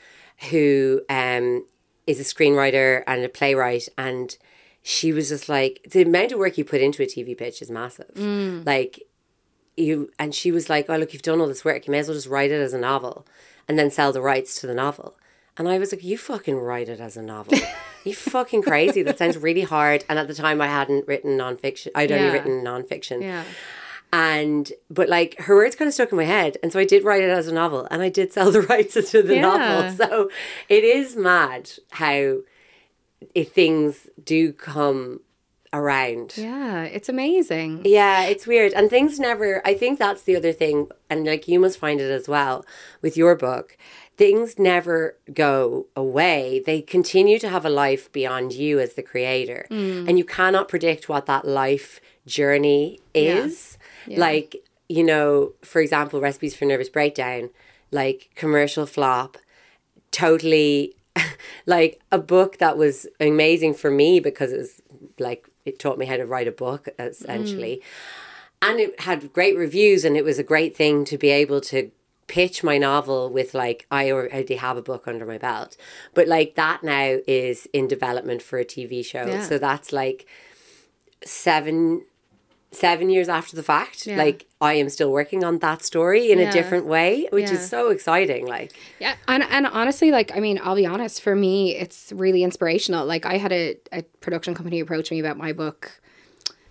[0.50, 1.66] who um,
[2.06, 4.36] is a screenwriter and a playwright, and
[4.88, 7.72] she was just like, the amount of work you put into a TV pitch is
[7.72, 8.06] massive.
[8.14, 8.64] Mm.
[8.64, 9.02] Like,
[9.76, 11.86] you and she was like, "Oh, look, you've done all this work.
[11.86, 13.26] You may as well just write it as a novel,
[13.66, 15.16] and then sell the rights to the novel."
[15.58, 17.58] And I was like, "You fucking write it as a novel?
[18.04, 19.02] you fucking crazy?
[19.02, 21.88] That sounds really hard." And at the time, I hadn't written nonfiction.
[21.96, 22.16] I'd Yeah.
[22.18, 23.20] only written nonfiction.
[23.22, 23.42] Yeah.
[24.12, 27.04] And but like her words kind of stuck in my head, and so I did
[27.04, 29.40] write it as a novel, and I did sell the rights to the Yeah.
[29.42, 29.96] novel.
[29.96, 30.30] So
[30.68, 32.36] it is mad how
[33.34, 35.20] if things do come
[35.72, 36.34] around.
[36.36, 37.82] Yeah, it's amazing.
[37.84, 38.72] Yeah, it's weird.
[38.72, 40.88] And things never, I think that's the other thing.
[41.10, 42.64] And like you must find it as well
[43.02, 43.76] with your book.
[44.16, 46.62] Things never go away.
[46.64, 49.66] They continue to have a life beyond you as the creator.
[49.70, 50.08] Mm.
[50.08, 53.76] And you cannot predict what that life journey is.
[54.08, 54.56] Like,
[54.88, 57.50] you know, for example, Recipes for Nervous Breakdown,
[57.90, 59.36] like commercial flop,
[60.12, 60.94] totally
[61.66, 64.82] like a book that was amazing for me because it was
[65.18, 67.82] like it taught me how to write a book essentially.
[68.62, 68.68] Mm.
[68.70, 71.90] And it had great reviews and it was a great thing to be able to
[72.26, 75.76] pitch my novel with like I already have a book under my belt.
[76.14, 79.26] But like that now is in development for a TV show.
[79.26, 79.42] Yeah.
[79.42, 80.26] so that's like
[81.24, 82.04] seven
[82.78, 84.16] seven years after the fact Yeah.
[84.18, 86.48] like I am still working on that story in Yeah.
[86.48, 87.56] a different way which Yeah.
[87.56, 91.22] is so exciting like Yeah, and and honestly, like I mean, I'll be honest.
[91.22, 93.04] For me, it's really inspirational.
[93.06, 96.00] Like I had a, a production company approach me about my book.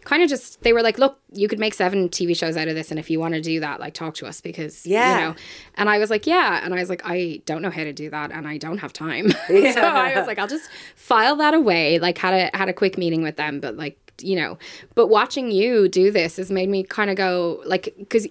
[0.04, 2.76] Kind of just they were like, "Look, you could make seven TV shows out of
[2.76, 5.00] this, and if you want to do that, like talk to us because Yeah.
[5.20, 5.36] you know."
[5.80, 8.12] And I was like, "Yeah," and I was like, "I don't know how to do
[8.12, 11.98] that, and I don't have time." so I was like, "I'll just file that away."
[11.98, 14.58] Like had a had a quick meeting with them, but like you know,
[14.94, 18.28] but watching you do this has made me kind of go like because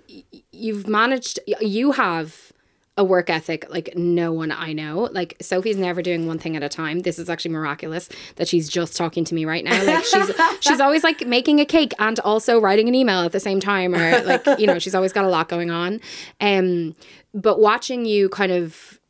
[0.53, 2.53] you've managed, you have
[2.97, 5.09] a work ethic like no one I know.
[5.13, 7.01] Like Sophie's never doing one thing at a time.
[7.01, 9.85] This is actually miraculous that she's just talking to me right now.
[9.85, 10.31] Like she's
[10.61, 13.95] she's always like making a cake and also writing an email at the same time
[13.95, 16.01] or like you know, she's always got a lot going on.
[16.41, 16.95] Um
[17.35, 19.01] but watching you kind of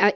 [0.00, 0.10] uh,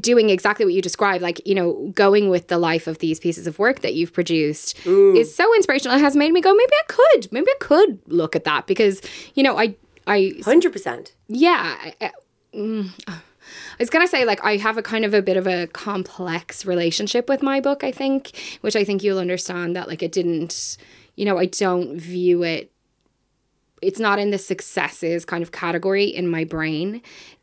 [0.00, 3.46] doing exactly what you described, like you know, going with the life of these pieces
[3.46, 5.96] of work that you've produced is so inspirational.
[5.96, 9.02] It has made me go, maybe I could, maybe I could look at that because
[9.34, 9.74] you know, I,
[10.06, 11.14] I, Hundred percent.
[11.28, 11.76] yeah.
[11.80, 12.12] I, I-
[12.56, 13.18] mm, I
[13.78, 17.28] was gonna say like I have a kind of a bit of a complex relationship
[17.28, 17.84] with my book.
[17.84, 20.76] I think, which I think you'll understand that like it didn't,
[21.16, 22.72] you know, I don't view it
[23.82, 27.00] it's not in the successes kind of category in my brain.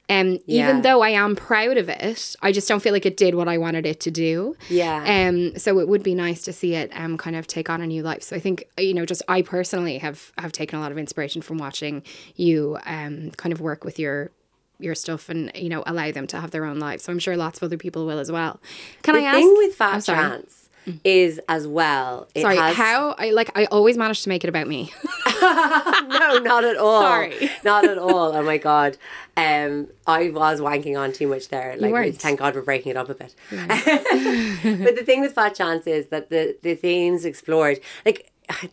[0.09, 0.69] Um, Yeah.
[0.69, 3.47] even though I am proud of it, I just don't feel like it did what
[3.49, 4.55] I wanted it to do.
[4.69, 5.27] Yeah.
[5.29, 7.87] Um, so it would be nice to see it um kind of take on a
[7.87, 8.23] new life.
[8.23, 11.41] So I think you know, just I personally have have taken a lot of inspiration
[11.41, 12.03] from watching
[12.35, 14.31] you um kind of work with your
[14.79, 17.03] your stuff and you know allow them to have their own lives.
[17.03, 18.61] So I'm sure lots of other people will as well.
[19.01, 19.37] Can The I ask?
[19.39, 20.43] thing with Fat sorry.
[20.87, 22.27] Chance is as well.
[22.33, 24.91] It Sorry, has, how I like I always manage to make it about me.
[25.41, 27.01] no, not at all.
[27.01, 27.49] Sorry.
[27.63, 28.35] not at all.
[28.35, 28.97] Oh my god,
[29.35, 31.75] um, I was wanking on too much there.
[31.77, 33.35] Like, thank God we're breaking it up a bit.
[33.51, 38.31] but the thing with Fat Chance is that the the themes explored, like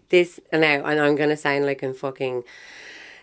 [0.09, 0.41] this.
[0.53, 2.45] Now, and I'm gonna sound like I'm fucking.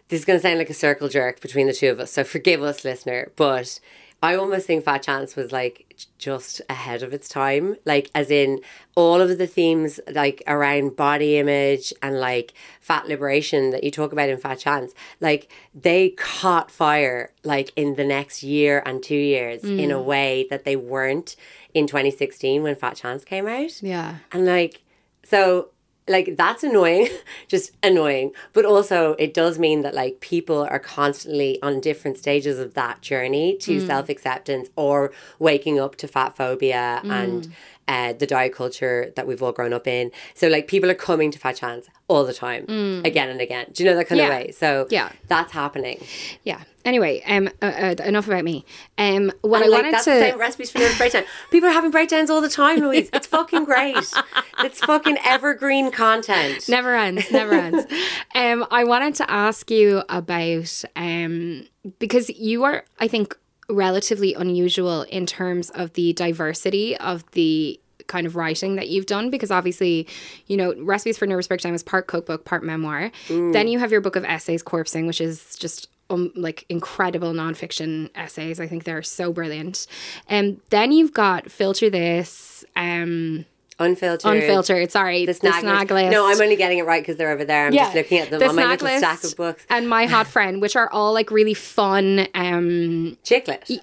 [0.09, 2.11] This is gonna sound like a circle jerk between the two of us.
[2.11, 3.79] So forgive us, listener, but.
[4.23, 7.75] I almost think Fat Chance was like just ahead of its time.
[7.85, 8.61] Like, as in
[8.95, 14.11] all of the themes like around body image and like fat liberation that you talk
[14.11, 19.15] about in Fat Chance, like they caught fire like in the next year and two
[19.15, 20.05] years in a mm.
[20.05, 21.35] way that they weren't
[21.73, 23.81] in 2016 when Fat Chance came out.
[23.81, 24.17] yeah.
[24.31, 24.81] And like,
[25.23, 25.69] so
[26.07, 27.09] like that's annoying,
[27.47, 28.31] just annoying.
[28.53, 33.01] But also, it does mean that like people are constantly on different stages of that
[33.01, 33.85] journey to mm.
[33.85, 37.51] self acceptance or waking up to fat phobia and mm.
[37.87, 40.11] Uh, the diet culture that we've all grown up in.
[40.33, 42.63] So like people are coming to Fat Chance all the time,
[43.05, 43.67] again and again.
[43.73, 44.25] Do you know that kind Yeah.
[44.27, 44.51] of way?
[44.51, 45.09] So Yeah.
[45.27, 46.03] that's happening.
[46.43, 46.61] Yeah.
[46.83, 48.65] Anyway, um, uh, uh, enough about me.
[48.97, 51.23] Um, what And, I like, wanted that's to the same recipes for nervous breakdown.
[51.51, 53.09] People are having breakdowns all the time, Louise.
[53.13, 53.97] It's fucking great.
[54.63, 56.67] It's fucking evergreen content.
[56.69, 57.85] never ends, never ends.
[58.35, 61.67] Um, I wanted to ask you about um,
[61.99, 63.35] because you are, I think,
[63.71, 69.29] relatively unusual in terms of the diversity of the kind of writing that you've done
[69.29, 70.05] because obviously
[70.47, 73.11] you know recipes for nervous breakdown is part cookbook part memoir.
[73.51, 78.09] Then you have your book of essays corpsing which is just um, like incredible nonfiction
[78.15, 78.59] essays.
[78.59, 79.87] I think they're so brilliant.
[80.27, 83.45] And then you've got filter this um
[83.81, 84.31] Unfiltered.
[84.31, 86.11] unfiltered sorry The snag, list.
[86.11, 87.67] No, I'm only getting it right because they're over there.
[87.67, 89.65] I'm just looking at them the on my little stack list of books.
[89.69, 92.27] and my hot friend, which are all like really fun.
[92.35, 93.63] Um, Chick lit.
[93.67, 93.81] yeah.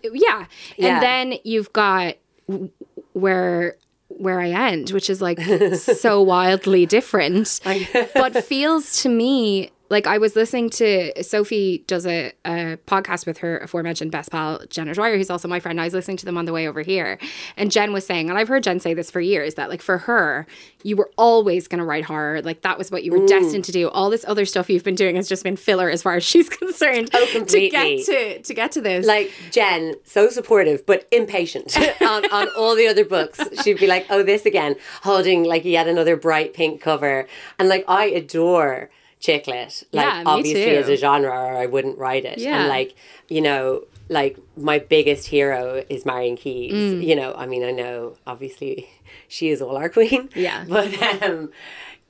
[0.76, 0.94] Yeah.
[0.94, 2.16] and then you've got
[3.12, 3.76] where
[4.09, 5.40] where I end, which is like
[5.74, 7.61] so wildly different,
[8.14, 13.39] but feels to me like I was listening to Sophie does a, a podcast with
[13.39, 15.80] her aforementioned best pal Jen O'Dwyer, who's also my friend.
[15.80, 17.18] I was listening to them on the way over here,
[17.57, 19.99] and Jen was saying, and I've heard Jen say this for years that like for
[19.99, 20.47] her,
[20.82, 23.28] you were always going to write horror, like that was what you were mm.
[23.28, 23.89] destined to do.
[23.89, 26.49] All this other stuff you've been doing has just been filler as far as she's
[26.59, 27.11] concerned.
[27.14, 32.30] Oh, To get to to get to this, Like Jen, so supportive but impatient on,
[32.32, 33.41] on all the other books.
[33.62, 37.26] She'd be like, "Oh, this again," holding like yet another bright pink cover,
[37.59, 39.82] and like I adore chick lit.
[39.92, 40.76] Like Yeah, obviously too.
[40.76, 42.38] as a genre, or I wouldn't write it.
[42.38, 42.60] Yeah.
[42.60, 42.94] And like
[43.28, 46.72] you know, like my biggest hero is Marian Keyes.
[46.72, 47.06] Mm.
[47.06, 48.88] You know, I mean, I know obviously
[49.28, 50.28] she is all our queen.
[50.34, 50.64] Yeah.
[50.68, 51.50] But um,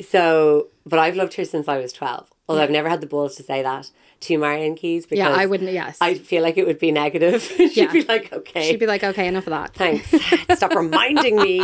[0.00, 2.28] so, but I've loved her since I was twelve.
[2.48, 3.90] Although I've never had the balls to say that
[4.20, 5.70] to Marian Keyes because yeah, I wouldn't.
[5.72, 7.42] Yes, I feel like it would be negative.
[7.56, 7.92] She'd Yeah.
[7.92, 9.74] be like, okay, she'd be like, okay, enough of that.
[9.74, 10.08] thanks.
[10.58, 11.60] Stop reminding me.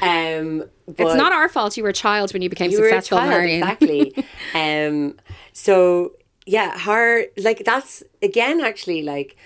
[0.00, 2.90] Um, It's not our fault you were a child when you became you were a
[3.02, 3.62] successful, child, Marion.
[3.62, 4.14] exactly.
[4.54, 5.16] um,
[5.52, 6.12] so
[6.46, 9.36] yeah, her like that's again actually like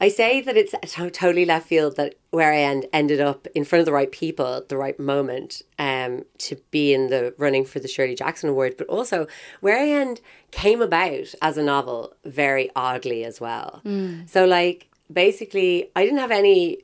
[0.00, 3.64] I say that it's to- totally left field that where I end, ended up in
[3.64, 7.64] front of the right people at the right moment um, to be in the running
[7.64, 9.26] for the Shirley Jackson Award, but also
[9.60, 10.20] where I end
[10.52, 13.82] came about as a novel very oddly as well.
[14.26, 16.78] So like basically, I didn't have any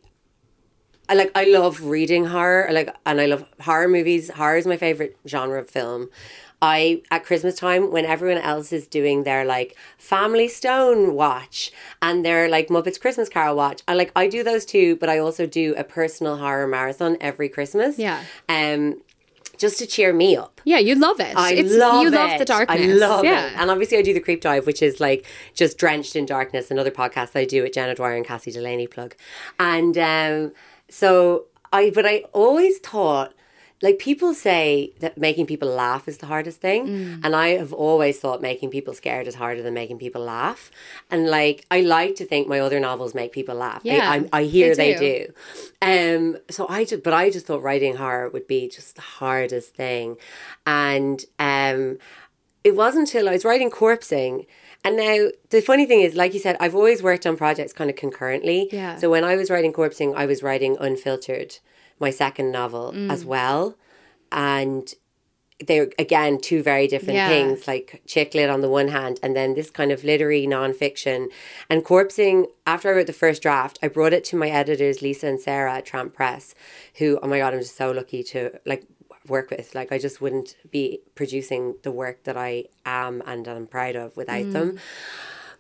[1.09, 4.31] I like I love reading horror, like and I love horror movies.
[4.31, 6.09] Horror is my favorite genre of film.
[6.73, 11.59] I at Christmas time when everyone else is doing their like Family Stone watch
[12.01, 15.17] and their like Muppets Christmas Carol watch, I like I do those too, but I
[15.19, 17.99] also do a personal horror marathon every Christmas.
[17.99, 18.19] Yeah.
[18.49, 19.03] Um
[19.65, 20.61] just to cheer me up.
[20.65, 21.33] Yeah, you love it.
[21.37, 22.15] I It's- love you it.
[22.21, 22.81] love the darkness.
[22.81, 23.47] I love yeah.
[23.47, 23.53] it.
[23.57, 25.21] And obviously, I do the creep dive, which is like
[25.55, 26.71] just drenched in darkness.
[26.73, 29.15] Another podcast I do with Jen O'Dwyer and Cassie Delaney plug.
[29.61, 30.53] And um,
[30.89, 33.33] so I, but I always thought.
[33.87, 34.65] Like people say
[35.03, 37.21] that making people laugh is the hardest thing, Mm.
[37.25, 40.63] and I have always thought making people scared is harder than making people laugh.
[41.11, 43.83] And like I like to think my other novels make people laugh.
[43.85, 45.15] I- Yeah, I, I, hear they they do.
[45.17, 45.23] do.
[45.93, 46.23] Um,
[46.57, 50.17] so I just, but I just thought writing horror would be just the hardest thing,
[50.67, 51.99] and um,
[52.69, 54.47] it wasn't until I was writing Corpsing.
[54.87, 57.89] And now the funny thing is, like you said, I've always worked on projects kind
[57.91, 58.69] of concurrently.
[58.71, 58.97] Yeah.
[58.97, 61.51] So when I was writing Corpsing, I was writing Unfiltered,
[62.01, 63.11] my second novel Mm.
[63.11, 63.77] as well,
[64.33, 64.95] and
[65.65, 67.29] they're again two very different Yeah.
[67.29, 71.29] things like chick lit on the one hand and then this kind of literary nonfiction.
[71.71, 75.29] And corpsing after i wrote the first draft i brought it to my editors lisa
[75.29, 76.57] and sarah at tramp press
[76.99, 78.83] who oh my god i'm just so lucky to like
[79.29, 79.75] work with.
[79.77, 84.17] Like i just wouldn't be producing the work that i am and i'm proud of
[84.17, 84.79] without them.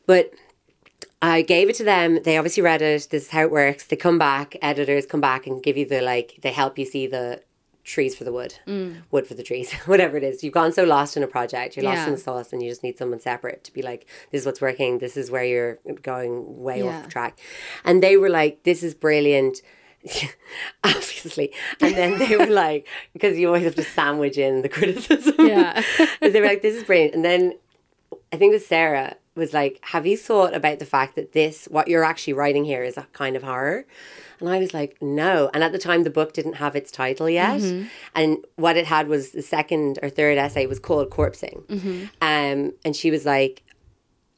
[0.07, 0.33] But
[1.25, 2.23] I gave it to them.
[2.23, 3.09] They obviously read it.
[3.11, 3.87] This is how it works.
[3.87, 7.07] They come back, editors come back and give you the like, they help you see
[7.07, 7.41] the
[7.83, 8.97] trees for the wood, mm.
[9.11, 10.45] wood for the trees, whatever it is.
[10.45, 12.07] You've gone so lost in a project, you're lost Yeah.
[12.09, 14.61] in the sauce, and you just need someone separate to be like, this is what's
[14.61, 16.99] working, this is where you're going way Yeah.
[16.99, 17.39] off track.
[17.87, 19.63] And they were like, this is brilliant.
[20.85, 25.35] Obviously, and then they were like, because you always have to sandwich in the criticism.
[25.39, 25.83] Yeah.
[26.21, 27.15] they were like, this is brilliant.
[27.15, 27.55] And then
[28.31, 31.67] I think it was Sarah was like, Have you thought about the fact that this,
[31.71, 33.85] what you're actually writing here, is a kind of horror?
[34.41, 35.51] And I was like, No.
[35.55, 37.61] And at the time, the book didn't have its title yet.
[38.15, 41.63] And what it had was the second or third essay was called Corpsing.
[42.21, 43.63] Um, and she was like,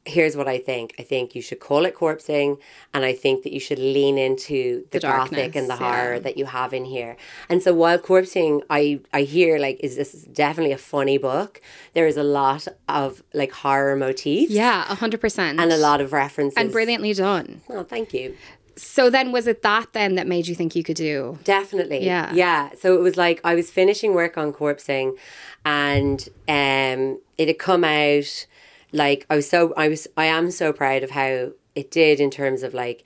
[0.07, 0.93] Here's what I think.
[0.97, 2.57] I think you should call it corpsing,
[2.93, 5.95] and I think that you should lean into the, The gothic and the darkness, yeah.
[5.95, 7.17] horror that you have in here.
[7.49, 8.81] And so while corpsing, I
[9.13, 10.11] I hear like is this
[10.45, 11.61] definitely a funny book.
[11.93, 14.51] There is a lot of like horror motifs.
[14.51, 15.59] Yeah, a hundred percent.
[15.59, 16.57] And a lot of references.
[16.57, 17.61] and brilliantly done.
[17.69, 18.35] Oh, thank you.
[18.75, 21.39] So then, was it that then that made you think you could do?
[21.43, 22.05] Definitely.
[22.05, 22.31] Yeah.
[22.33, 22.69] Yeah.
[22.79, 25.17] So it was like I was finishing work on corpsing
[25.65, 28.45] and um it had come out
[28.91, 32.31] like I was so I was I am so proud of how it did in
[32.31, 33.03] terms of like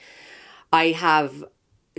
[0.71, 1.43] I have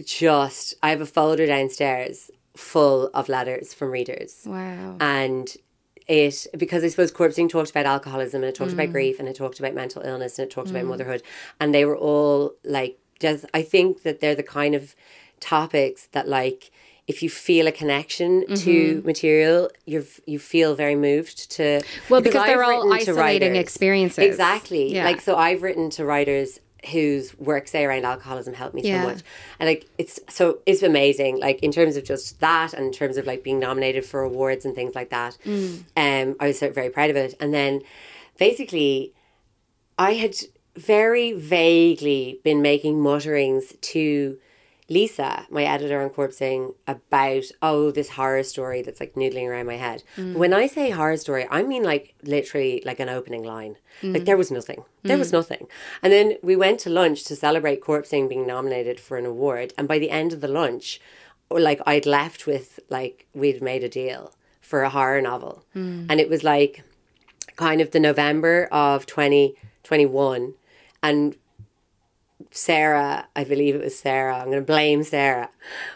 [0.05, 4.43] just I have a folder downstairs full of letters from readers.
[4.47, 4.97] Wow.
[5.01, 5.55] and
[6.09, 8.93] it because I suppose corpsing talked about alcoholism and it talked about mm.
[8.93, 10.89] grief and it talked about mental illness and it talked about mm.
[10.89, 11.23] motherhood
[11.61, 14.95] and they were all like just I think that they're the kind of
[15.41, 16.71] topics that like
[17.09, 22.47] if you feel a connection to material you're you feel very moved to Well, because
[22.47, 24.25] they're I've all isolating experiences.
[24.25, 25.05] exactly Yeah.
[25.05, 26.61] like so I've written to writers
[26.93, 29.03] whose work say around alcoholism helped me Yeah.
[29.03, 29.21] so much
[29.61, 33.17] and like it's so it's amazing like in terms of just that and in terms
[33.17, 35.85] of like being nominated for awards and things like that Mm.
[35.97, 37.83] um i was very proud of it and then
[38.39, 39.13] basically
[39.99, 40.35] i had
[40.77, 44.39] very vaguely been making mutterings to
[44.93, 49.77] Lisa, my editor on Corpsing, about oh this horror story that's like noodling around my
[49.77, 50.03] head.
[50.17, 50.33] Mm.
[50.33, 53.77] But when I say horror story, I mean like literally like an opening line.
[54.03, 54.15] Mm.
[54.15, 54.85] Like there was nothing.
[55.03, 55.39] There was mm.
[55.41, 55.67] nothing.
[56.03, 59.73] And then we went to lunch to celebrate Corpsing being nominated for an award.
[59.79, 61.01] And by the end of the lunch,
[61.51, 65.65] like I'd left with like we'd made a deal for a horror novel.
[65.75, 66.85] And it was like
[67.57, 70.55] kind of the November of 2021
[71.03, 71.37] and
[72.53, 75.49] Sarah, I believe it was Sarah, I'm going to blame Sarah,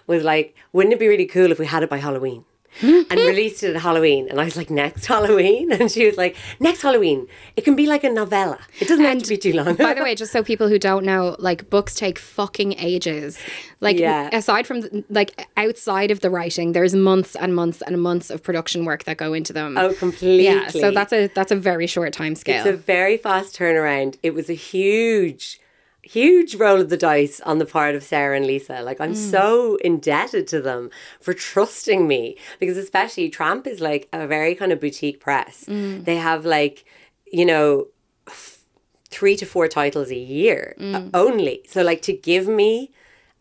[0.07, 2.45] was like, wouldn't it be really cool if we had it by Halloween?
[2.83, 4.29] and released it at Halloween.
[4.29, 5.73] And I was like, next Halloween?
[5.81, 7.27] And she was like, next Halloween.
[7.57, 8.59] It can be like a novella.
[8.81, 9.77] It doesn't have to be too long.
[9.77, 13.39] By the way, just so people who don't know, like books take fucking ages.
[13.81, 14.29] Like Yeah.
[14.31, 18.85] aside from like outside of the writing, there's months and months and months of production
[18.85, 19.79] work that go into them.
[19.79, 20.45] oh, completely.
[20.45, 20.69] yeah.
[20.69, 22.59] So that's a that's a very short time scale.
[22.59, 24.19] It's a very fast turnaround.
[24.23, 25.61] It was a huge,
[26.07, 28.83] huge roll of the dice on the part of Sarah and Lisa.
[28.83, 29.31] Like, I'm mm.
[29.31, 30.91] so indebted to them
[31.21, 35.65] for trusting me because, especially, Tramp is like a very kind of boutique press.
[35.69, 36.05] Mm.
[36.05, 36.85] They have, like,
[37.31, 37.89] you know,
[38.29, 38.61] f-
[39.09, 41.11] three to four titles a year uh, mm.
[41.13, 41.63] only.
[41.69, 42.93] So, like, to give me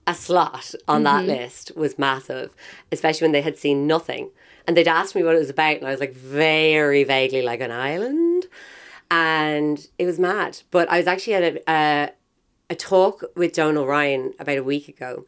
[0.07, 1.41] a slot on that mm-hmm.
[1.41, 2.53] list was massive,
[2.91, 4.29] especially when they had seen nothing.
[4.67, 7.61] And they'd asked me what it was about, and I was like, very vaguely, like
[7.61, 8.45] an island.
[9.11, 10.61] And it was mad.
[10.71, 12.11] But I was actually at a, a,
[12.69, 15.25] a talk with Donal Ryan about a week ago,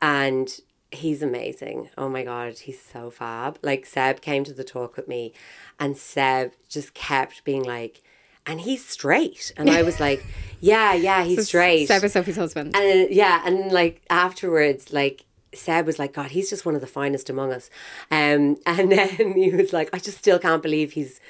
[0.00, 0.60] and
[0.90, 1.90] he's amazing.
[1.98, 3.58] Oh my God, he's so fab.
[3.62, 5.32] Like, Seb came to the talk with me,
[5.78, 8.02] and Seb just kept being like,
[8.46, 9.52] and he's straight.
[9.56, 10.24] And I was like,
[10.60, 11.86] yeah, yeah, he's straight.
[11.88, 12.76] Seb is Sophie's husband.
[12.76, 16.86] And yeah, and like afterwards, like Seb was like, God, he's just one of the
[16.86, 17.70] finest among us.
[18.10, 21.20] Um, and then he was like, I just still can't believe he's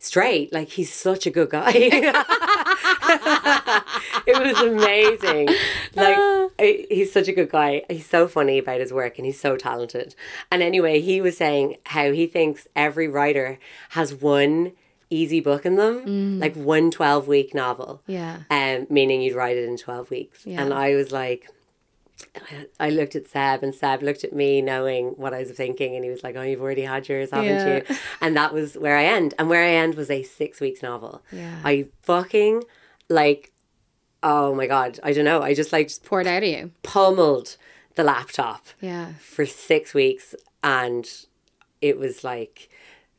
[0.00, 0.52] straight.
[0.52, 1.70] Like he's such a good guy.
[4.26, 5.48] it was amazing.
[5.94, 7.82] Like he's such a good guy.
[7.88, 10.16] He's so funny about his work and he's so talented.
[10.50, 14.72] And anyway, he was saying how he thinks every writer has one
[15.10, 18.02] easy book in them, like one 12 week novel.
[18.06, 18.42] Yeah.
[18.50, 20.46] Um, meaning you'd write it in 12 weeks.
[20.46, 20.62] Yeah.
[20.62, 21.48] And I was like,
[22.34, 25.94] I- I looked at Seb and Seb looked at me knowing what I was thinking
[25.96, 27.76] and he was like, Oh, you've already had yours, haven't Yeah.
[27.88, 27.96] you?
[28.20, 29.34] And that was where I end.
[29.38, 31.22] And where I end was a six weeks novel.
[31.32, 31.58] Yeah.
[31.64, 32.64] I fucking
[33.08, 33.52] like
[34.22, 35.40] oh my god, I don't know.
[35.42, 36.72] I just like just Poured out of you.
[36.82, 37.56] pummeled
[37.94, 39.14] the laptop Yeah.
[39.18, 41.08] for six weeks and
[41.80, 42.68] it was like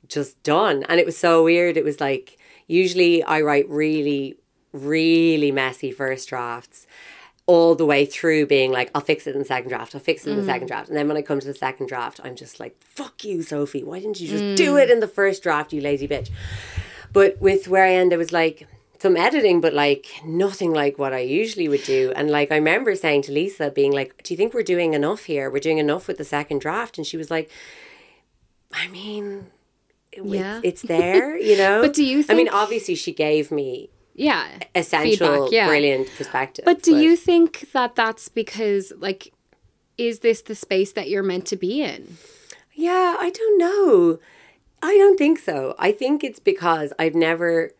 [0.08, 0.84] just done.
[0.88, 1.76] And it was so weird.
[1.78, 2.38] It was like
[2.68, 4.36] usually I write really,
[4.74, 6.86] really messy first drafts
[7.46, 10.26] all the way through being like, I'll fix it in the second draft, I'll fix
[10.26, 10.48] it in the mm.
[10.48, 10.90] second draft.
[10.90, 13.84] And then when I come to the second draft, I'm just like, fuck you, Sophie.
[13.84, 14.84] Why didn't you just do mm.
[14.84, 16.30] it in the first draft, you lazy bitch?
[17.12, 18.68] But with where I end, it was like
[19.00, 22.14] some editing, but like nothing like what I usually would do.
[22.16, 25.24] And like I remember saying to Lisa, being like, Do you think we're doing enough
[25.24, 25.50] here?
[25.50, 26.98] We're doing enough with the second draft.
[26.98, 27.50] And she was like,
[28.72, 29.48] I mean,
[30.16, 30.58] Yeah.
[30.64, 31.82] it's, it's there, you know?
[31.82, 34.48] But do you I mean, obviously, she gave me Yeah.
[34.76, 35.68] essential, Feedback, yeah.
[35.68, 36.66] brilliant perspective.
[36.66, 39.34] But do you think that that's because, like,
[39.98, 42.18] is this the space that you're meant to be in?
[42.74, 44.20] Yeah, I don't know.
[44.82, 45.76] I don't think so.
[45.78, 47.72] I think it's because I've never.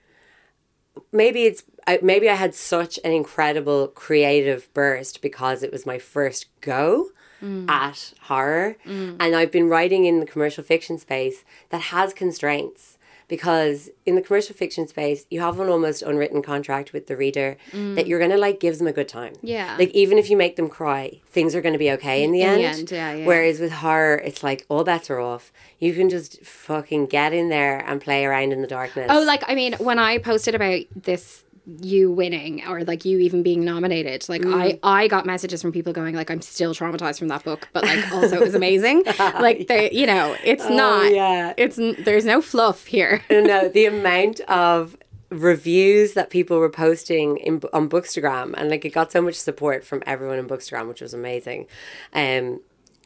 [1.12, 5.98] Maybe it's I- maybe I had such an incredible creative burst because it was my
[5.98, 7.10] first go
[7.42, 7.68] mm.
[7.70, 9.16] at horror, mm.
[9.20, 12.98] and I've been writing in the commercial fiction space that has constraints.
[13.32, 17.56] Because in the commercial fiction space, you have an almost unwritten contract with the reader
[17.72, 17.96] mm.
[17.96, 19.36] that you're gonna like give them a good time.
[19.42, 19.78] Yeah.
[19.80, 22.50] Like even if you make them cry, things are gonna be okay in the In
[22.50, 22.60] end.
[22.60, 23.26] the end, yeah, yeah.
[23.26, 25.54] Whereas with horror, it's like all bets are off.
[25.80, 29.08] You can just fucking get in there and play around in the darkness.
[29.10, 33.44] Oh, like, I mean, when I posted about this, you winning or like you even
[33.44, 34.80] being nominated, like, Mm.
[34.84, 37.84] I, I got messages from people going, like, I'm still traumatized from that book, but
[37.84, 39.04] like, also it was amazing.
[39.20, 41.54] like, they, you know, it's not, Oh, yeah.
[41.58, 43.22] it's, there's no fluff here.
[43.30, 44.98] no, the amount of
[45.30, 49.86] reviews that people were posting in on Bookstagram, and like it got so much support
[49.86, 51.68] from everyone in Bookstagram, which was amazing.
[52.14, 52.60] Um,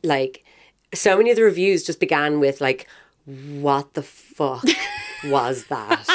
[0.03, 0.43] like
[0.93, 2.87] so many of the reviews just began with like,
[3.25, 4.63] "What the fuck
[5.25, 6.07] was that?"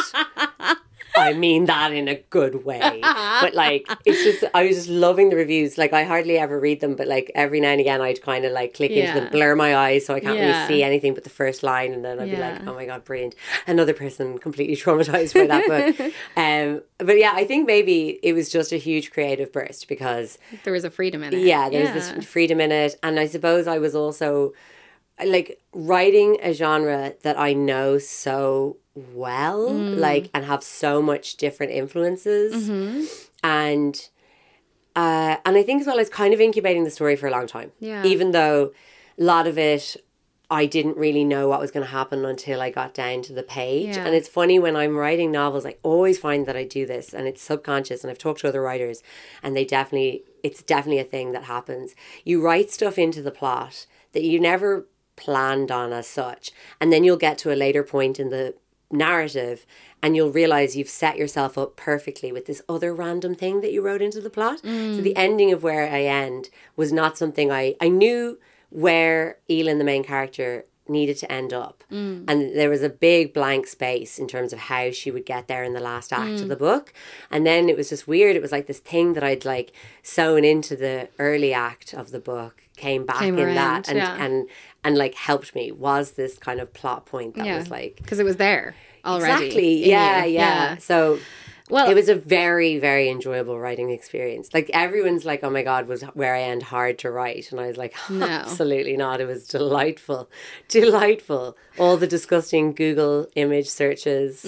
[1.20, 3.00] I mean that in a good way.
[3.02, 5.78] But like it's just I was just loving the reviews.
[5.78, 8.52] Like I hardly ever read them, but like every now and again I'd kind of
[8.52, 9.20] like click into Yeah.
[9.20, 10.46] them, blur my eyes so I can't Yeah.
[10.46, 13.04] really see anything but the first line and then I'd be like, Oh my god,
[13.04, 13.34] brilliant.
[13.66, 16.12] Another person completely traumatized by that book.
[16.36, 20.72] um but yeah, I think maybe it was just a huge creative burst because There
[20.72, 21.38] was a freedom in it.
[21.40, 22.96] yeah, there's this freedom in it.
[23.02, 24.52] And I suppose I was also
[25.24, 29.98] like writing a genre that I know so well, Mm.
[29.98, 32.68] like, and have so much different influences.
[32.68, 33.04] Mm-hmm.
[33.42, 34.08] And,
[34.96, 37.30] uh, and I think as well, I was kind of incubating the story for a
[37.30, 37.72] long time.
[37.78, 38.04] Yeah.
[38.04, 38.72] Even though
[39.18, 39.96] a lot of it,
[40.52, 43.44] I didn't really know what was going to happen until I got down to the
[43.44, 43.94] page.
[43.94, 44.04] Yeah.
[44.04, 47.28] And it's funny when I'm writing novels, I always find that I do this and
[47.28, 48.02] it's subconscious.
[48.02, 49.00] And I've talked to other writers
[49.44, 51.94] and they definitely, it's definitely a thing that happens.
[52.24, 54.88] You write stuff into the plot that you never
[55.20, 56.50] planned on as such.
[56.80, 58.54] And then you'll get to a later point in the
[58.90, 59.66] narrative
[60.02, 63.82] and you'll realize you've set yourself up perfectly with this other random thing that you
[63.82, 64.60] wrote into the plot.
[64.60, 65.02] So mm.
[65.02, 68.38] the ending of where I end was not something I I knew
[68.70, 71.84] where Aoileann, the main character, needed to end up.
[71.90, 72.24] Mm.
[72.26, 75.62] And there was a big blank space in terms of how she would get there
[75.64, 76.48] in the last act of mm.
[76.48, 76.92] the book.
[77.30, 78.36] And then it was just weird.
[78.36, 82.20] It was like this thing that I'd like sewn into the early act of the
[82.20, 84.24] book came back Came in around, that and, yeah.
[84.24, 84.48] and
[84.85, 87.57] and like helped me was this kind of plot point that Yeah.
[87.59, 88.74] was like Because it was there
[89.05, 89.45] already.
[89.47, 89.85] Exactly.
[89.85, 91.18] in Yeah, yeah, So
[91.70, 94.53] Well, it was a very, very enjoyable writing experience.
[94.53, 97.68] Like everyone's like, "Oh my god, was where I end hard to write?" And I
[97.68, 98.26] was like, No.
[98.41, 99.20] "Absolutely not.
[99.20, 100.28] It was delightful,
[100.68, 101.57] delightful.
[101.78, 104.45] All the disgusting Google image searches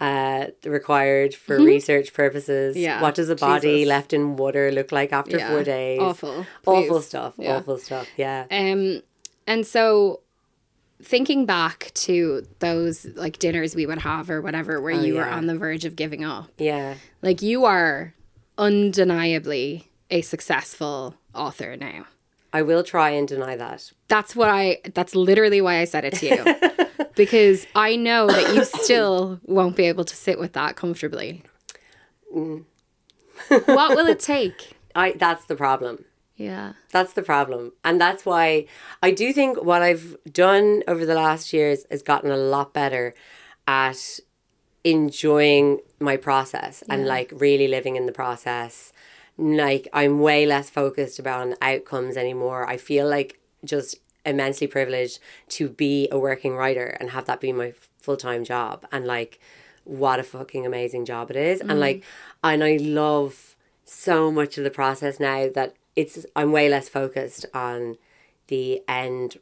[0.00, 2.76] uh, required for research purposes.
[2.76, 2.80] Mm.
[2.82, 3.00] Yeah.
[3.02, 3.88] What does a body Jesus.
[3.88, 5.48] left in water look like after Yeah.
[5.48, 5.98] four days?
[6.00, 6.46] Awful.
[6.66, 7.34] awful stuff.
[7.38, 7.56] Yeah.
[7.56, 8.06] Awful stuff.
[8.18, 8.44] Yeah.
[8.50, 9.02] Um,
[9.50, 10.20] and so
[11.02, 15.32] thinking back to those like dinners we would have or whatever, where you were Oh,
[15.32, 16.94] on the verge of giving up, yeah.
[17.20, 18.14] like you are
[18.56, 22.04] undeniably a successful author now.
[22.52, 23.90] I will try and deny that.
[24.06, 27.06] That's what I, that's literally why I said it to you.
[27.16, 31.42] because I know that you still won't be able to sit with that comfortably.
[32.34, 32.64] Mm.
[33.48, 34.76] what will it take?
[34.94, 36.04] I that's the problem.
[36.40, 36.72] Yeah.
[36.90, 37.72] That's the problem.
[37.84, 38.64] And that's why
[39.02, 43.14] I do think what I've done over the last years has gotten a lot better
[43.68, 44.20] at
[44.82, 48.94] enjoying my process and like really living in the process.
[49.36, 52.66] Like I'm way less focused about on outcomes anymore.
[52.66, 55.18] I feel like just immensely privileged
[55.50, 58.86] to be a working writer and have that be my full time job.
[58.90, 59.38] And like
[59.84, 61.60] what a fucking amazing job it is.
[61.60, 61.80] And mm-hmm.
[61.80, 62.04] like
[62.42, 67.46] and I love so much of the process now that it's I'm way less focused
[67.54, 67.96] on
[68.48, 69.38] the end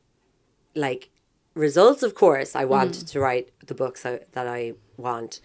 [0.75, 1.11] like
[1.55, 3.11] results of course I want mm.
[3.11, 5.41] to write the books I, that I want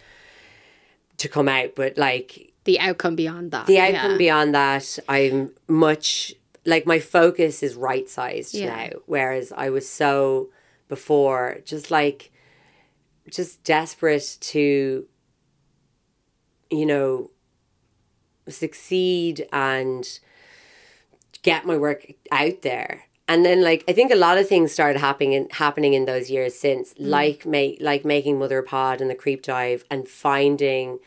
[1.18, 3.66] to come out but like The outcome beyond that.
[3.66, 4.18] the outcome yeah.
[4.18, 6.34] beyond that I'm much
[6.64, 8.66] like my focus is right sized Yeah.
[8.76, 10.50] now whereas I was so
[10.88, 12.30] before just like
[13.30, 15.06] just desperate to
[16.70, 17.30] you know
[18.48, 20.20] succeed and
[21.44, 22.00] get my work
[22.32, 22.92] out there
[23.28, 26.26] and then like i think a lot of things started happening in, happening in those
[26.36, 30.98] years since like make like making mother pod and the creep dive and finding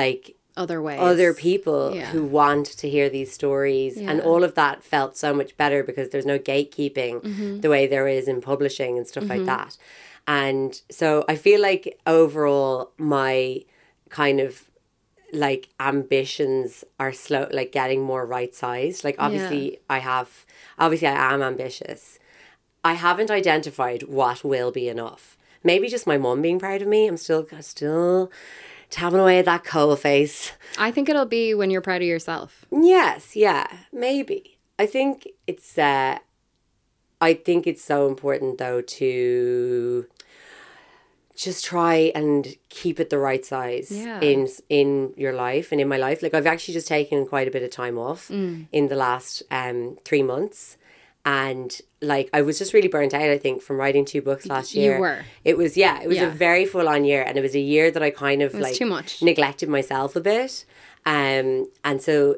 [0.00, 1.00] like other ways.
[1.00, 2.06] other people Yeah.
[2.12, 6.08] who want to hear these stories and all of that felt so much better because
[6.10, 7.60] there's no gatekeeping Mm-hmm.
[7.60, 9.76] the way there is in publishing and stuff like that
[10.26, 13.60] and so i feel like overall my
[14.10, 14.64] kind of
[15.32, 20.44] like ambitions are slow like getting more right sized like obviously i have
[20.78, 22.18] obviously i am ambitious.
[22.84, 25.38] I haven't identified what will be enough.
[25.64, 27.06] Maybe just my mom being proud of me.
[27.06, 28.30] I'm still still
[28.90, 30.52] tapping away at that coal face.
[30.76, 32.66] I think it'll be when you're proud of yourself.
[32.70, 34.58] Yes, yeah, maybe.
[34.78, 36.18] I think it's uh
[37.22, 40.06] I think it's so important though to
[41.36, 44.20] just try and keep it the right size Yeah.
[44.20, 46.22] in in your life and in my life.
[46.22, 48.66] Like I've actually just taken quite a bit of time off Mm.
[48.72, 50.76] in the last um 3 months
[51.26, 54.74] and like I was just really burnt out I think from writing two books last
[54.74, 55.24] year, you were.
[55.44, 56.26] It was yeah, it was Yeah.
[56.28, 58.74] a very full on year and it was a year that I kind of like
[58.76, 59.22] too much.
[59.22, 60.64] neglected myself a bit.
[61.06, 62.36] Um, and so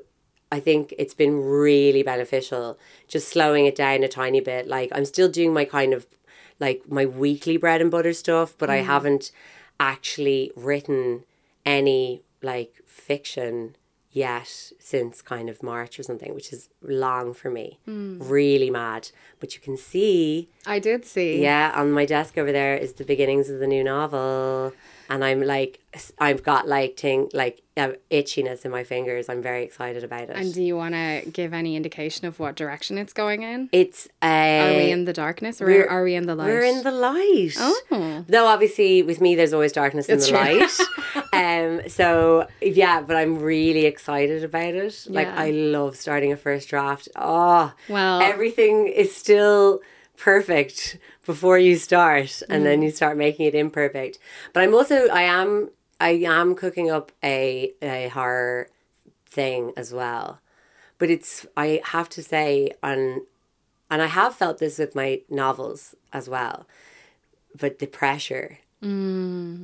[0.53, 2.79] I think it's been really beneficial
[3.09, 4.69] just slowing it down a tiny bit.
[4.69, 6.07] Like I'm still doing my kind of
[6.61, 8.85] like my weekly bread and butter stuff, but I mm.
[8.85, 9.31] haven't
[9.79, 11.25] actually written
[11.65, 13.77] any like fiction
[14.17, 17.79] yet since kind of March or something, which is long for me.
[17.87, 19.11] Really mad.
[19.41, 21.43] But you can see I did see.
[21.43, 24.73] yeah, on my desk over there is the beginnings of the new novel,
[25.11, 25.81] and I'm like,
[26.19, 29.29] I've got like ting like uh, itchiness in my fingers.
[29.29, 30.37] I'm very excited about it.
[30.37, 33.69] And do you want to give any indication of what direction it's going in?
[33.73, 36.47] it's uh, Are we in the darkness or are we in the light?
[36.47, 37.53] We're in the light.
[37.59, 38.25] Oh.
[38.27, 40.61] Though obviously with me there's always darkness in It's the true.
[40.61, 41.25] light.
[41.37, 45.07] um so yeah, but I'm really excited about it.
[45.09, 45.43] Like Yeah.
[45.47, 47.09] I love starting a first draft.
[47.17, 49.81] Oh Well- everything is still
[50.17, 52.65] perfect before you start and Mm.
[52.69, 54.19] then you start making it imperfect.
[54.53, 55.71] But I'm also I am
[56.01, 58.69] I am cooking up a a horror
[59.29, 60.41] thing as well.
[60.99, 63.23] But it's I have to say on
[63.91, 66.67] and I have felt this with my novels as well.
[67.59, 68.59] But the pressure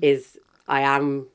[0.02, 1.28] is I am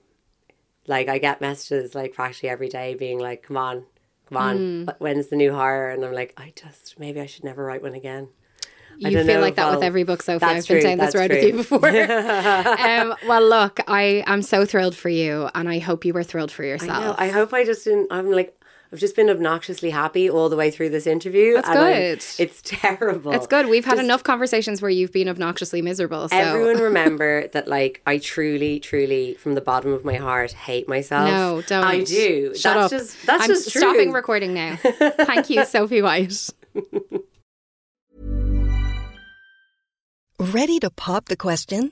[0.88, 3.84] like I get messages like practically every day being like, Come on,
[4.30, 5.90] come on, wh- when's the new hire?
[5.90, 8.30] And I'm like, I just maybe I should never write one again.
[9.06, 10.44] I You feel know like that with every book, Sophie.
[10.46, 11.88] I've been true, saying this that's right with you before.
[11.88, 16.52] um, well, look, I am so thrilled for you, and I hope you were thrilled
[16.52, 17.04] for I yourself.
[17.04, 17.16] know.
[17.18, 18.08] I hope I just didn't.
[18.12, 18.60] I'm like,
[18.92, 21.56] I've just been obnoxiously happy all the way through this interview.
[21.56, 22.26] That's and I'm- good.
[22.40, 23.34] It's terrible.
[23.34, 23.68] it's good.
[23.68, 26.30] We've had Just enough conversations where you've been obnoxiously miserable.
[26.30, 30.88] So Everyone remember that, like, I truly, truly, from the bottom of my heart, hate
[30.88, 31.30] myself.
[31.30, 31.84] no, don't.
[31.84, 32.56] I do.
[32.56, 33.00] Shut that's up.
[33.00, 33.82] Just, that's I'm just true.
[33.82, 34.78] stopping recording now.
[34.84, 36.50] Thank you, Sophie White.
[40.40, 41.92] Ready to pop the question?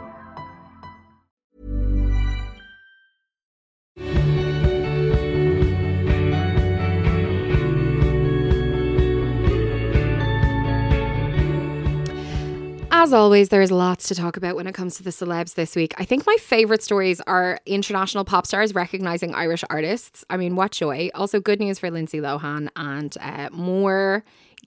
[13.01, 15.95] As always, there's lots to talk about when it comes to the celebs this week.
[15.97, 20.23] I think my favorite stories are international pop stars recognizing Irish artists.
[20.29, 21.09] I mean, what joy.
[21.15, 24.23] Also, good news for Lindsay Lohan and uh, more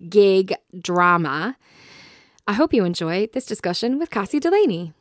[0.08, 1.56] gig drama.
[2.48, 4.94] I hope you enjoy this discussion with Cassie Delaney.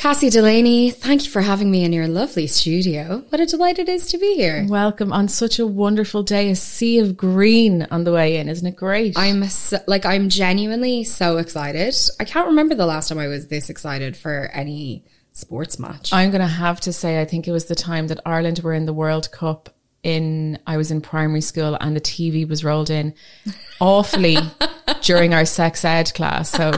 [0.00, 3.22] Cassie Delaney, thank you for having me in your lovely studio.
[3.28, 4.64] What a delight it is to be here.
[4.66, 8.48] Welcome on such a wonderful day, a sea of green on the way in.
[8.48, 9.18] Isn't it great?
[9.18, 11.94] I'm so, like, I'm genuinely so excited.
[12.18, 16.14] I can't remember the last time I was this excited for any sports match.
[16.14, 18.72] I'm going to have to say, I think it was the time that Ireland were
[18.72, 19.68] in the World Cup.
[20.02, 23.12] In I was in primary school and the TV was rolled in
[23.80, 24.38] awfully
[25.02, 26.48] during our sex ed class.
[26.48, 26.72] So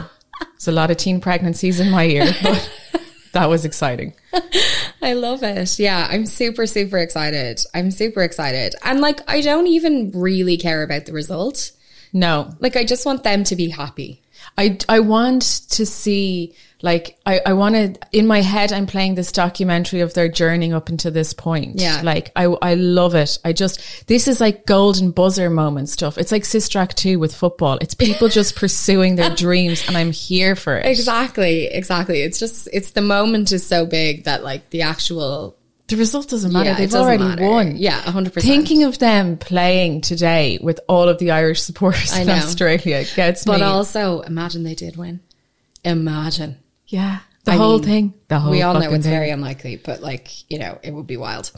[0.55, 2.29] it's a lot of teen pregnancies in my ear.
[2.43, 2.69] But
[3.33, 4.13] that was exciting.
[5.01, 5.77] I love it.
[5.77, 7.61] Yeah, I'm super, super excited.
[7.73, 8.75] I'm super excited.
[8.83, 11.71] And like, I don't even really care about the result.
[12.13, 12.51] No.
[12.59, 14.21] Like, I just want them to be happy.
[14.57, 19.15] I, I want to see, like, I, I want to, in my head, I'm playing
[19.15, 21.79] this documentary of their journey up until this point.
[21.79, 22.01] Yeah.
[22.03, 23.39] Like, I, I love it.
[23.45, 26.17] I just, this is like golden buzzer moment stuff.
[26.17, 27.77] It's like Sister Act 2 with football.
[27.79, 30.85] It's people just pursuing their dreams and I'm here for it.
[30.85, 31.67] Exactly.
[31.67, 32.21] Exactly.
[32.21, 35.57] It's just, it's the moment is so big that like the actual
[35.87, 36.71] the result doesn't matter.
[36.71, 37.47] Yeah, They've doesn't already matter.
[37.47, 37.75] won.
[37.77, 38.41] Yeah, 100%.
[38.41, 42.29] Thinking of them playing today with all of the Irish supporters in.
[42.29, 43.59] Australia gets But me.
[43.59, 45.21] But also, imagine they did win.
[45.85, 46.57] Imagine.
[46.93, 48.13] Yeah, the I whole mean, thing.
[48.27, 49.11] The whole we all know it's thing.
[49.11, 51.51] very unlikely, but like, you know, it would be wild.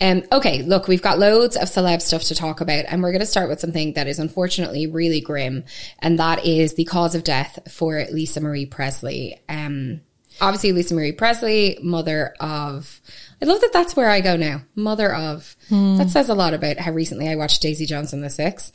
[0.00, 3.18] Um, okay, look, we've got loads of celeb stuff to talk about, and we're going
[3.18, 5.64] to start with something that is unfortunately really grim,
[5.98, 9.40] and that is the cause of death for Lisa Marie Presley.
[9.48, 10.02] Um,
[10.40, 13.00] obviously, Lisa Marie Presley, mother of.
[13.42, 14.62] I love that that's where I go now.
[14.74, 15.56] Mother of.
[15.68, 18.72] That says a lot about how recently I watched Daisy Jones and the Six.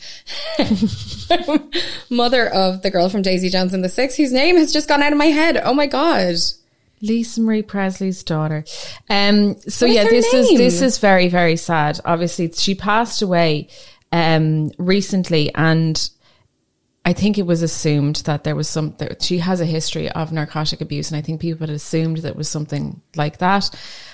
[2.10, 5.02] mother of the girl from Daisy Jones and the Six, whose name has just gone
[5.02, 5.60] out of my head.
[5.64, 6.36] Oh my God.
[7.02, 8.64] Lisa Marie Presley's daughter.
[9.10, 12.00] Um, so What is yeah, her this is this is very very sad.
[12.06, 13.70] Obviously, she passed away
[14.12, 16.10] um, recently, and
[17.04, 18.94] I think it was assumed that there was some.
[19.00, 22.30] That she has a history of narcotic abuse, and I think people had assumed that
[22.30, 23.70] it was something like that.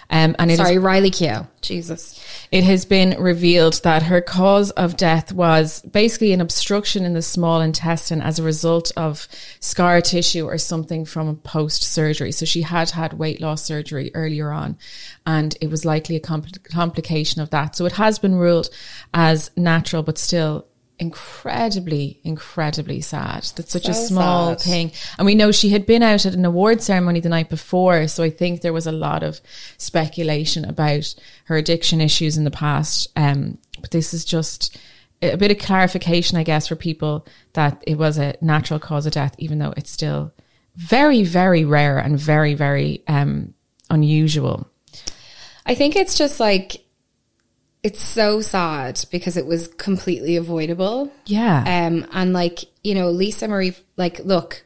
[0.10, 1.48] Um, and it is Sorry, Riley Keough.
[1.62, 2.24] Jesus.
[2.50, 7.22] it has been revealed that her cause of death was basically an obstruction in the
[7.22, 9.28] small intestine as a result of
[9.60, 12.32] scar tissue or something from post surgery.
[12.32, 14.78] So she had had weight loss surgery earlier on,
[15.26, 17.76] and it was likely a compl- complication of that.
[17.76, 18.70] So it has been ruled
[19.14, 20.68] as natural, but still
[21.00, 23.44] incredibly, incredibly sad.
[23.56, 24.62] That's such a small sad.
[24.62, 24.92] thing.
[25.18, 28.08] And we know she had been out at an award ceremony the night before.
[28.08, 29.40] So I think there was a lot of
[29.78, 31.14] speculation about
[31.46, 33.10] her addiction issues in the past.
[33.16, 34.78] Um, but this is just
[35.22, 39.14] a bit of clarification, I guess, for people that it was a natural cause of
[39.14, 40.34] death, even though it's still
[40.76, 43.54] very, very rare and very, very um,
[43.90, 44.68] unusual.
[45.66, 46.84] I think it's just like
[47.88, 51.10] it's so sad because it was completely avoidable.
[51.26, 51.60] Yeah.
[51.62, 54.66] Um and like, you know, Lisa Marie like look,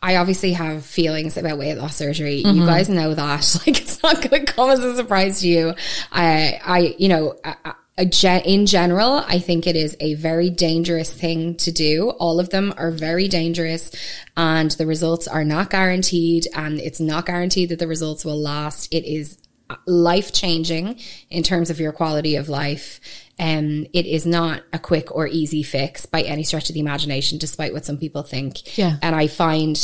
[0.00, 2.36] I obviously have feelings about weight loss surgery.
[2.36, 3.60] You guys know that.
[3.66, 5.74] Like it's not going to come as a surprise to you.
[6.12, 10.14] I I you know, I, I, a ge- in general, I think it is a
[10.14, 12.10] very dangerous thing to do.
[12.10, 13.90] All of them are very dangerous
[14.36, 18.92] and the results are not guaranteed and it's not guaranteed that the results will last.
[18.94, 19.38] It is
[19.86, 21.00] life changing
[21.30, 23.00] in terms of your quality of life.
[23.38, 27.38] Um, it is not a quick or easy fix by any stretch of the imagination,
[27.38, 28.78] despite what some people think.
[28.78, 28.98] Yeah.
[29.02, 29.76] And I find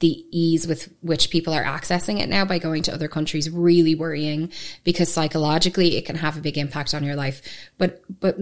[0.00, 3.94] the ease with which people are accessing it now by going to other countries really
[3.94, 4.52] worrying
[4.82, 7.40] because psychologically it can have a big impact on your life.
[7.78, 8.36] But, but,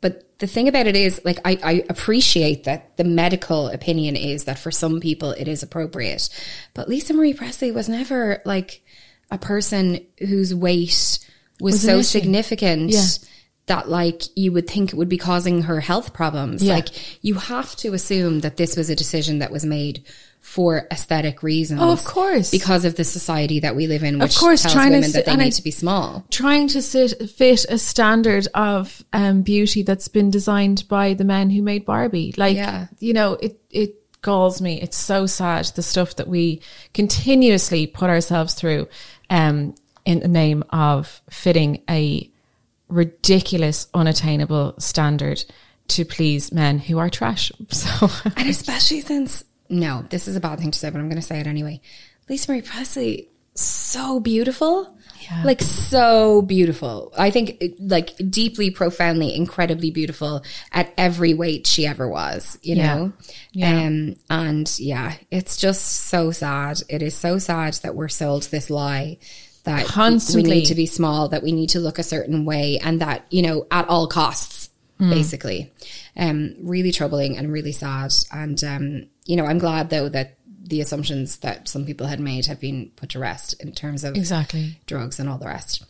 [0.00, 4.44] but the thing about it is, like, I, I appreciate that the medical opinion is
[4.44, 6.28] that for some people it is appropriate.
[6.74, 8.82] But Lisa Marie Presley was never like
[9.30, 11.18] a person whose weight
[11.60, 13.04] was, Was so significant Yeah.
[13.66, 16.62] that like you would think it would be causing her health problems.
[16.62, 16.74] Yeah.
[16.74, 16.88] Like
[17.24, 20.02] you have to assume that this was a decision that was made
[20.40, 21.80] for aesthetic reasons.
[21.82, 22.50] Oh, of course.
[22.50, 25.26] Because of the society that we live in, which course, tells trying to women sit-
[25.26, 26.24] that they need I- to be small.
[26.30, 31.50] trying to sit, fit a standard of um, beauty that's been designed by the men
[31.50, 32.32] who made Barbie.
[32.36, 32.86] Like, Yeah.
[33.00, 34.80] you know, it it galls me.
[34.80, 36.60] It's so sad the stuff that we
[36.94, 38.88] continuously put ourselves through,
[39.30, 39.74] um,
[40.04, 42.30] in the name of fitting a
[42.88, 45.44] ridiculous, unattainable standard
[45.88, 47.52] to please men who are trash.
[47.70, 51.20] So, And especially since, no, this is a bad thing to say, but I'm going
[51.20, 51.80] to say it anyway.
[52.28, 54.97] Lisa Marie Presley, so beautiful.
[55.44, 57.12] Like, so beautiful.
[57.16, 60.42] I think, like, deeply, profoundly, incredibly beautiful
[60.72, 62.94] at every weight she ever was, you Yeah.
[62.94, 63.12] know?
[63.52, 63.82] Yeah.
[63.86, 66.82] Um, and yeah, it's just so sad.
[66.88, 69.18] It is so sad that we're sold this lie
[69.64, 70.50] that we Constantly.
[70.60, 73.42] need to be small, that we need to look a certain way, and that, you
[73.42, 75.70] know, at all costs, basically.
[76.16, 78.12] Um, really troubling and really sad.
[78.32, 80.37] And, um, you know, I'm glad though that
[80.68, 84.14] the assumptions that some people had made have been put to rest in terms of
[84.16, 84.78] exactly.
[84.86, 85.82] drugs and all the rest.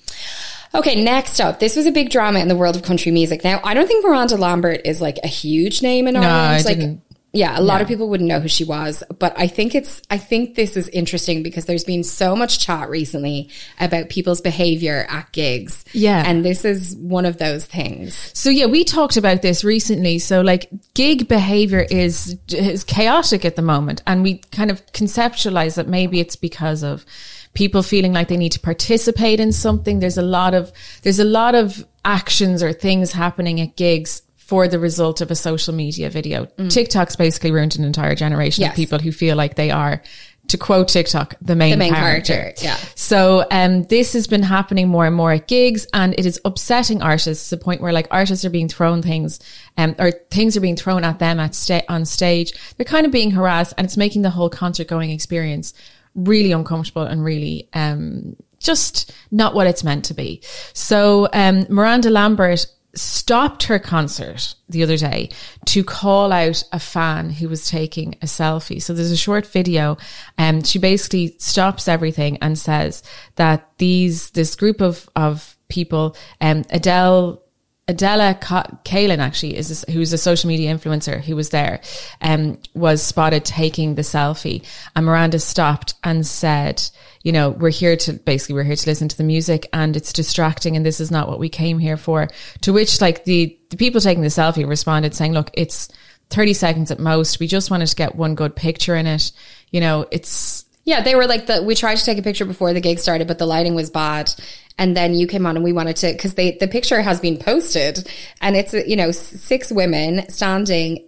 [0.75, 3.43] Okay, next up, this was a big drama in the world of country music.
[3.43, 6.33] Now, I don't think Miranda Lambert is like a huge name in Ireland.
[6.33, 7.03] I like, didn't-
[7.39, 10.19] yeah, a lot of people wouldn't know who she was, but I think it's, I
[10.19, 13.49] think this is interesting because there's been so much chat recently
[13.79, 15.85] about people's behavior at gigs.
[15.93, 16.25] Yeah.
[16.27, 18.33] And this is one of those things.
[18.35, 20.19] So yeah, we talked about this recently.
[20.19, 25.77] So like gig behavior is is chaotic at the moment, and we kind of conceptualize
[25.77, 27.07] that maybe it's because of
[27.55, 30.01] people feeling like they need to participate in something.
[30.01, 34.67] There's a lot of there's a lot of actions or things happening at gigs for
[34.67, 36.47] the result of a social media video.
[36.71, 38.71] TikTok's basically ruined an entire generation Yes.
[38.73, 40.01] of people who feel like they are,
[40.47, 42.33] to quote TikTok, the main, The main character.
[42.33, 42.77] character, yeah.
[42.95, 47.03] So um, this has been happening more and more at gigs, and it is upsetting
[47.03, 49.39] artists to the point where like artists are being thrown things,
[49.77, 52.55] um, or things are being thrown at them at sta- on stage.
[52.79, 55.75] They're kind of being harassed, and it's making the whole concert going experience
[56.15, 60.41] really uncomfortable and really um, just not what it's meant to be.
[60.73, 62.67] So um, Miranda Lambert
[63.01, 65.31] stopped her concert the other day
[65.67, 68.83] to call out a fan who was taking a selfie.
[68.83, 69.97] So there's a short video
[70.37, 73.03] and she basically stops everything and says
[73.37, 77.43] that these, this group of, of people, um, Adele,
[77.89, 81.81] Adela Ka- Kalin actually is this, who's a social media influencer who was there,
[82.21, 84.63] um, was spotted taking the selfie,
[84.95, 86.83] and Miranda stopped and said,
[87.23, 90.13] "You know, we're here to basically we're here to listen to the music, and it's
[90.13, 92.29] distracting, and this is not what we came here for."
[92.61, 95.89] To which, like the the people taking the selfie responded saying, "Look, it's."
[96.31, 97.41] 30 seconds at most.
[97.41, 99.33] We just wanted to get one good picture in it.
[99.71, 101.63] You know, it's Yeah, they were like the.
[101.63, 104.33] We tried to take a picture before the gig started, but the lighting was bad.
[104.79, 107.37] And then you came on, and we wanted to because they the picture has been
[107.37, 108.11] posted,
[108.41, 111.07] and it's you know six women standing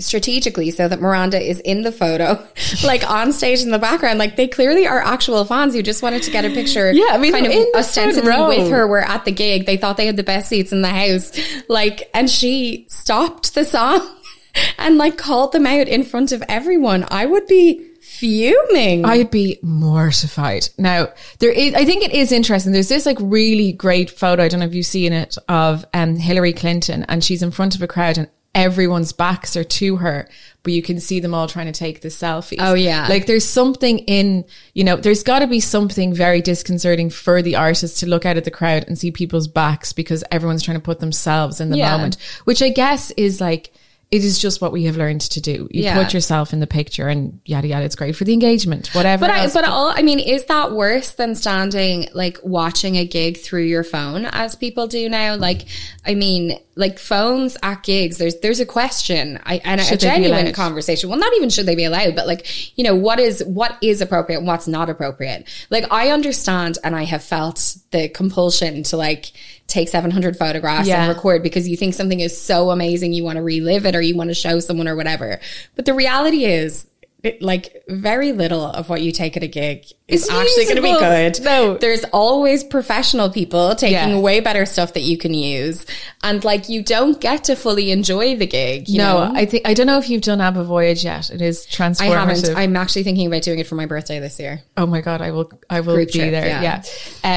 [0.00, 2.42] strategically so that Miranda is in the photo,
[2.84, 4.18] like on stage in the background.
[4.18, 6.90] Like they clearly are actual fans who just wanted to get a picture.
[6.90, 8.88] Yeah, I mean, kind of in ostensibly with her.
[8.88, 9.66] We're at the gig.
[9.66, 11.38] They thought they had the best seats in the house.
[11.68, 14.08] Like, and she stopped the song
[14.78, 17.04] and like called them out in front of everyone.
[17.10, 17.91] I would be
[18.22, 19.04] fuming.
[19.04, 20.68] I'd be mortified.
[20.78, 21.08] Now,
[21.40, 22.72] there is, I think it is interesting.
[22.72, 24.44] There's this like really great photo.
[24.44, 27.74] I don't know if you've seen it of um, Hillary Clinton and she's in front
[27.74, 30.28] of a crowd and everyone's backs are to her,
[30.62, 32.58] but you can see them all trying to take the selfies.
[32.60, 33.08] Oh, yeah.
[33.08, 34.44] Like there's something in,
[34.74, 38.36] you know, there's got to be something very disconcerting for the artist to look out
[38.36, 41.78] at the crowd and see people's backs because everyone's trying to put themselves in the
[41.78, 41.96] Yeah.
[41.96, 43.72] moment, which I guess is like,
[44.12, 45.66] it is just what we have learned to do.
[45.70, 45.94] You Yeah.
[45.94, 47.86] put yourself in the picture and yada yada.
[47.86, 49.26] It's great for the engagement, whatever.
[49.26, 53.38] But I, but all, I mean, is that worse than standing like watching a gig
[53.38, 55.36] through your phone as people do now?
[55.36, 55.64] Like,
[56.04, 60.06] I mean, like phones at gigs, there's, there's a question I, and a Should be
[60.06, 61.08] genuine conversation.
[61.08, 64.02] Well, not even should they be allowed, but like, you know, what is, what is
[64.02, 65.48] appropriate and what's not appropriate?
[65.70, 69.32] Like, I understand and I have felt the compulsion to like
[69.72, 71.04] take 700 photographs Yeah.
[71.04, 73.12] and record because you think something is so amazing.
[73.14, 75.40] You want to relive it or you want to show someone or whatever.
[75.74, 76.86] But the reality is,
[77.22, 80.76] it, like very little of what you take at a gig is It's actually going
[80.76, 81.40] to be good.
[81.44, 81.76] No.
[81.78, 84.18] there's always professional people taking Yeah.
[84.18, 85.86] way better stuff that you can use,
[86.22, 88.88] and like you don't get to fully enjoy the gig.
[88.88, 89.32] You no, know?
[89.34, 91.30] I think I don't know if you've done ABBA Voyage yet.
[91.30, 92.00] It is transformative.
[92.00, 92.56] I haven't.
[92.56, 94.62] I'm actually thinking about doing it for my birthday this year.
[94.76, 95.50] oh my god, I will.
[95.70, 96.46] I will Group be trip, there.
[96.46, 96.62] yeah.
[96.62, 96.82] Yeah.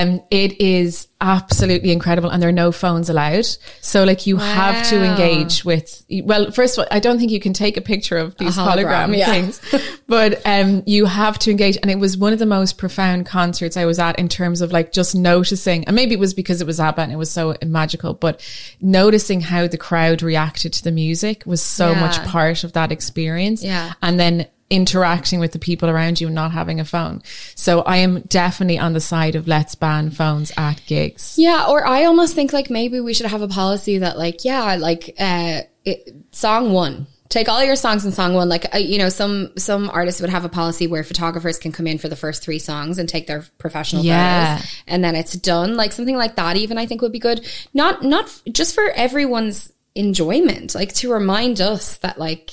[0.01, 3.45] Um, it is absolutely incredible, and there are no phones allowed.
[3.81, 6.05] So like you have to engage with.
[6.23, 9.07] Well, first of all, I don't think you can take a picture of these hologram,
[9.09, 9.31] hologram, yeah.
[9.31, 9.61] things,
[10.07, 13.27] but um, you have to engage, and it was one of the most most profound
[13.27, 16.61] concerts I was at in terms of like just noticing, and maybe it was because
[16.61, 18.41] it was ABBA and it was so magical, but
[18.81, 21.99] noticing how the crowd reacted to the music was so Yeah.
[22.01, 23.63] much part of that experience.
[23.63, 23.93] Yeah.
[24.01, 27.21] And then interacting with the people around you and not having a phone.
[27.53, 31.35] So I am definitely on the side of let's ban phones at gigs.
[31.37, 34.75] Yeah, or I almost think like maybe we should have a policy that like yeah,
[34.75, 37.05] like uh it, song 1
[37.35, 38.47] Take all your songs in song one.
[38.47, 41.85] Like uh, you know, some some artists would have a policy where photographers can come
[41.85, 44.55] in for the first three songs and take their professional Yeah.
[44.55, 45.75] photos, and then it's done.
[45.75, 46.55] Like something like that.
[46.55, 47.45] Even I think would be good.
[47.73, 50.75] Not not f- just for everyone's enjoyment.
[50.75, 52.51] Like to remind us that like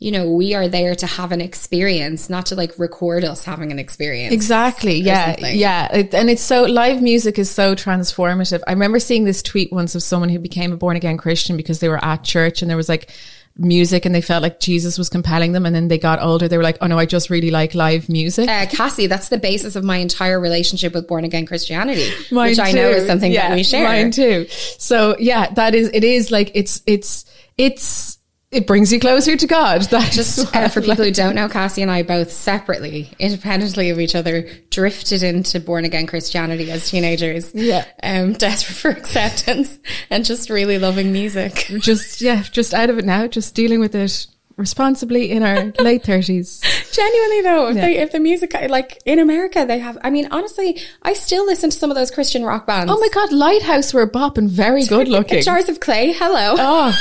[0.00, 3.70] you know we are there to have an experience, not to like record us having
[3.70, 4.34] an experience.
[4.34, 4.96] Exactly.
[4.96, 5.26] Yeah.
[5.36, 5.56] something.
[5.56, 6.06] Yeah.
[6.12, 8.62] And it's so live music is so transformative.
[8.66, 11.78] I remember seeing this tweet once of someone who became a born again Christian because
[11.78, 13.12] they were at church and there was like
[13.56, 15.64] music and they felt like Jesus was compelling them.
[15.64, 16.48] And then they got older.
[16.48, 18.48] They were like, oh no, I just really like live music.
[18.48, 22.58] uh, Cassie, that's the basis of my entire relationship with born again Christianity, Mine which
[22.58, 23.84] I know is something Yeah, that we share.
[23.86, 24.46] Mine too.
[24.48, 27.24] So yeah, that is, it is like, it's, it's,
[27.56, 28.18] it's,
[28.54, 29.82] it brings you closer to God.
[29.90, 34.00] That's Just uh, for people who don't know, Cassie and I both separately, independently of
[34.00, 37.54] each other, drifted into born again Christianity as teenagers.
[37.54, 37.84] Yeah.
[38.02, 39.78] um, desperate for acceptance
[40.10, 41.66] and just really loving music.
[41.80, 44.26] just, yeah, just out of it now, just dealing with it
[44.56, 46.60] responsibly in our late thirties.
[46.92, 47.82] Genuinely though, if, Yeah.
[47.86, 49.98] they, if the music like in America, they have.
[50.02, 52.92] I mean, honestly, I still listen to some of those Christian rock bands.
[52.92, 55.42] Oh my God, Lighthouse were a bop and very good looking.
[55.42, 56.54] Jars of Clay, hello.
[56.58, 56.92] Oh,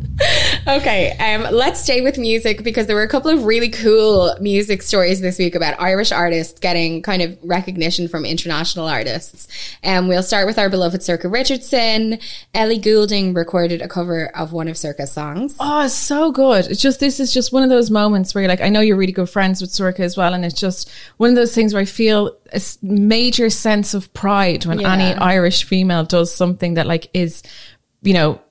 [0.68, 4.82] Okay, um, let's stay with music because there were a couple of really cool music
[4.84, 9.48] stories this week about Irish artists getting kind of recognition from international artists.
[9.82, 12.20] And we'll start with our beloved Sorcha Richardson.
[12.54, 15.56] Ellie Goulding recorded a cover of one of Sorcha's songs.
[15.60, 16.68] oh, it's so good.
[16.68, 18.98] It's just, this is just one of those moments where you're like, I know you're
[18.98, 20.34] really good friends with Sorcha as well.
[20.34, 24.66] And it's just one of those things where I feel a major sense of pride
[24.66, 24.94] when Yeah.
[24.94, 27.44] any Irish female does something that like is,
[28.02, 28.42] you know,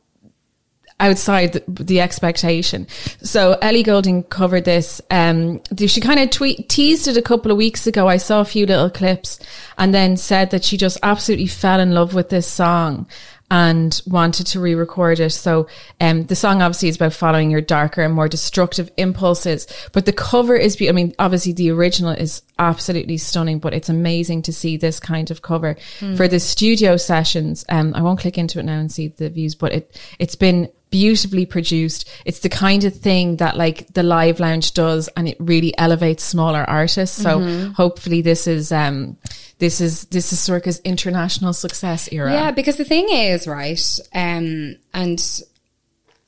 [1.00, 2.86] outside the, the expectation.
[3.22, 5.00] So Ellie Goulding covered this.
[5.10, 8.08] Um, she kind of tweet teased it a couple of weeks ago.
[8.08, 9.38] I saw a few little clips
[9.76, 13.06] and then said that she just absolutely fell in love with this song
[13.50, 15.30] and wanted to re-record it.
[15.30, 15.66] So,
[16.00, 20.12] um, the song obviously is about following your darker and more destructive impulses, but the
[20.12, 24.52] cover is, be- I mean, obviously the original is absolutely stunning, but it's amazing to
[24.52, 25.76] see this kind of cover
[26.16, 27.64] for the studio sessions.
[27.68, 30.68] Um, I won't click into it now and see the views, but it, it's been
[30.90, 32.08] beautifully produced.
[32.24, 36.24] It's the kind of thing that like the live lounge does and it really elevates
[36.24, 37.22] smaller artists.
[37.22, 37.40] So
[37.74, 39.16] hopefully this is, um,
[39.58, 42.32] this is, this is Sorcha's international success era.
[42.32, 43.80] Yeah, because the thing is, right,
[44.14, 45.42] um, and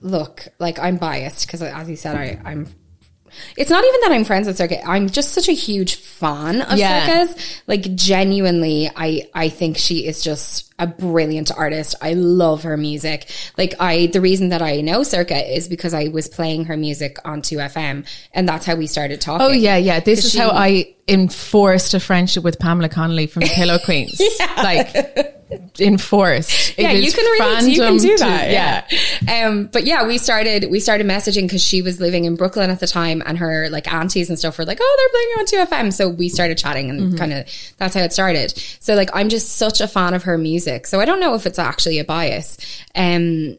[0.00, 2.66] look, like I'm biased because, as you said, I, I'm.
[3.56, 4.82] It's not even that I'm friends with Sorcha.
[4.84, 7.06] I'm just such a huge fan of Yeah.
[7.06, 7.62] Sorcha's.
[7.68, 11.94] Like genuinely, I I think she is just a brilliant artist.
[12.02, 13.30] I love her music.
[13.56, 17.18] Like I, the reason that I know Sorcha is because I was playing her music
[17.24, 18.04] on 2FM,
[18.34, 19.46] and that's how we started talking.
[19.46, 20.00] Oh yeah, yeah.
[20.00, 24.20] This is she- how I enforced a friendship with Pamela Connolly from the Pillow Queens.
[24.56, 25.36] Like
[25.80, 26.78] enforced.
[26.78, 28.50] It yeah, you can really you can do to- that.
[28.50, 29.46] yeah.
[29.46, 32.80] Um, but yeah, we started we started messaging because she was living in Brooklyn at
[32.80, 35.74] the time, and her like aunties and stuff were like, "Oh, they're playing on two
[35.88, 37.16] FM." So we started chatting, and Mm-hmm.
[37.16, 37.46] kind of
[37.78, 38.52] that's how it started.
[38.80, 40.86] So like, I'm just such a fan of her music.
[40.86, 42.58] So I don't know if it's actually a bias.
[42.94, 43.56] Um,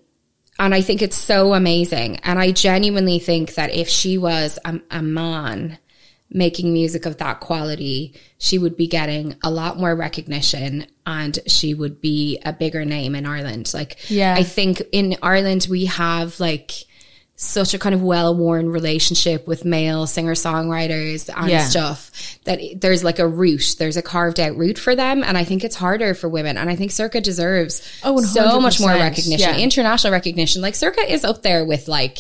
[0.60, 2.18] and I think it's so amazing.
[2.18, 5.80] And I genuinely think that if she was a, a man
[6.34, 11.74] making music of that quality, she would be getting a lot more recognition and she
[11.74, 13.70] would be a bigger name in Ireland.
[13.74, 14.34] Like, Yeah.
[14.38, 16.72] I think in Ireland we have like
[17.36, 21.66] such a kind of well-worn relationship with male singer-songwriters and Yeah.
[21.68, 22.12] stuff
[22.46, 25.24] that there's like a route, there's a carved out route for them.
[25.24, 26.58] And I think it's harder for women.
[26.58, 29.58] And I think Sorcha deserves Oh, so much more recognition, yeah.
[29.58, 30.62] international recognition.
[30.62, 32.20] Like Sorcha is up there with like,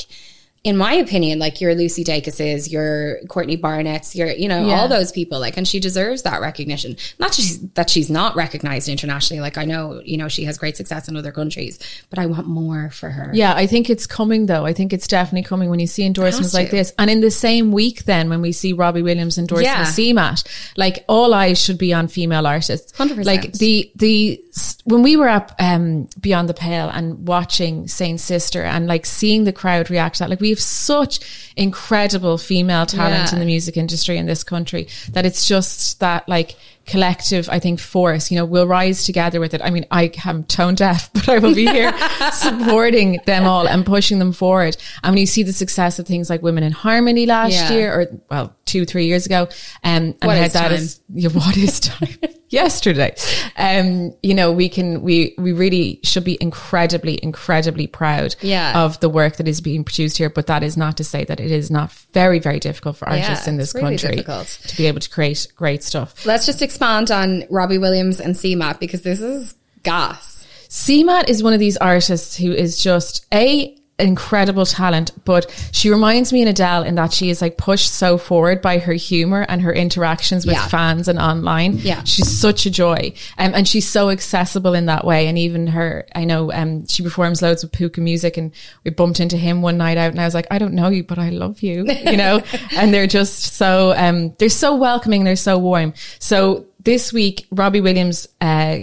[0.63, 4.79] in my opinion, like your Lucy Dacus's, your Courtney Barnett's, your, you know, Yeah.
[4.79, 6.97] all those people, like, and she deserves that recognition.
[7.17, 9.41] Not just that she's not recognized internationally.
[9.41, 11.79] Like, I know, you know, she has great success in other countries,
[12.11, 13.31] but I want more for her.
[13.33, 14.63] Yeah, I think it's coming though.
[14.63, 16.93] I think it's definitely coming when you see endorsements like this.
[16.99, 19.85] And in the same week then when we see Robbie Williams endorsing Yeah.
[19.85, 20.43] CMAT,
[20.77, 22.91] like all eyes should be on female artists.
[22.93, 23.25] 100%.
[23.25, 24.39] Like the, the,
[24.83, 29.45] when we were up, um, Beyond the Pale and watching Saint Sister and like seeing
[29.45, 31.19] the crowd react to that, like we have such
[31.55, 33.33] incredible female talent Yeah.
[33.33, 36.55] in the music industry in this country that it's just that like
[36.87, 38.31] collective, I think, force.
[38.31, 39.61] You know, we'll rise together with it.
[39.63, 41.93] I mean, I am tone deaf, but I will be here
[42.33, 44.75] supporting them all and pushing them forward.
[45.03, 47.71] And when you see the success of things like Women in Harmony last Yeah.
[47.71, 49.49] year, or well, two, three years ago, um,
[49.83, 50.73] and What how is that time?
[50.77, 52.09] is yeah, what is time?
[52.51, 53.15] Yesterday.
[53.57, 58.83] Um, you know, we can, we, we really should be incredibly, incredibly proud Yeah.
[58.83, 60.29] of the work that is being produced here.
[60.29, 63.47] But that is not to say that it is not very, very difficult for artists
[63.47, 64.47] in this really country difficult.
[64.67, 66.25] to be able to create great stuff.
[66.25, 70.45] Let's just expand on Robbie Williams and CMAT because this is gas.
[70.69, 76.33] CMAT is one of these artists who is just a incredible talent, but she reminds
[76.33, 79.61] me in Adele in that she is like pushed so forward by her humor and
[79.61, 80.67] her interactions with Yeah.
[80.67, 81.77] fans and online.
[81.77, 82.03] Yeah.
[82.03, 83.13] She's such a joy.
[83.37, 85.27] Um, and she's so accessible in that way.
[85.27, 88.51] And even her, I know, um, she performs loads with Puka music and
[88.83, 91.03] we bumped into him one night out and I was like, I don't know you,
[91.03, 92.41] but I love you, you know,
[92.75, 95.23] and they're just so, um, they're so welcoming.
[95.23, 95.93] They're so warm.
[96.19, 98.77] So this week, Robbie Williams, uh,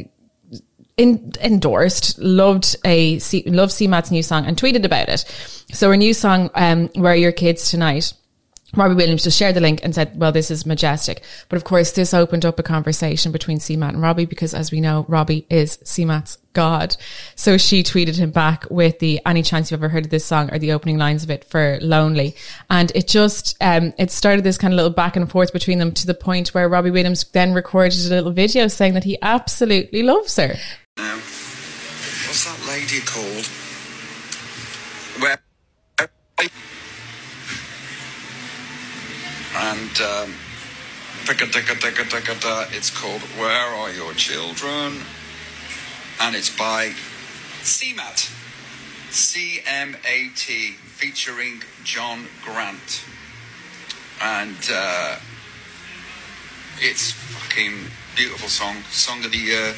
[0.98, 5.20] in, endorsed, loved a C, loved CMAT's new song and tweeted about it.
[5.72, 8.12] So her new song, um, "Where Are Your Kids Tonight."
[8.76, 11.92] Robbie Williams just shared the link and said, "Well, this is majestic." But of course,
[11.92, 15.78] this opened up a conversation between CMAT and Robbie because, as we know, Robbie is
[15.84, 16.96] CMAT's god.
[17.34, 20.50] So she tweeted him back with the "Any chance you've ever heard of this song?"
[20.52, 22.34] or the opening lines of it for "Lonely,"
[22.68, 25.92] and it just um, it started this kind of little back and forth between them
[25.92, 30.02] to the point where Robbie Williams then recorded a little video saying that he absolutely
[30.02, 30.56] loves her.
[30.98, 31.14] Now.
[31.14, 33.46] What's that lady called?
[35.22, 35.38] Where?
[39.56, 40.34] And um,
[42.72, 45.02] it's called Where Are Your Children?
[46.20, 46.92] And it's by
[47.62, 48.34] CMAT.
[49.10, 53.04] C M A T, featuring John Grant.
[54.20, 55.16] And uh,
[56.78, 57.72] it's fucking
[58.16, 59.74] beautiful song, song of the year.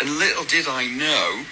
[0.00, 1.44] And little did I know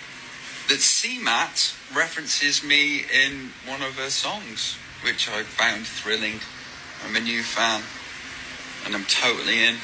[0.69, 6.41] that CMAT references me in one of her songs, which I found thrilling.
[7.07, 7.83] I'm a new fan,
[8.87, 9.77] and I'm totally in.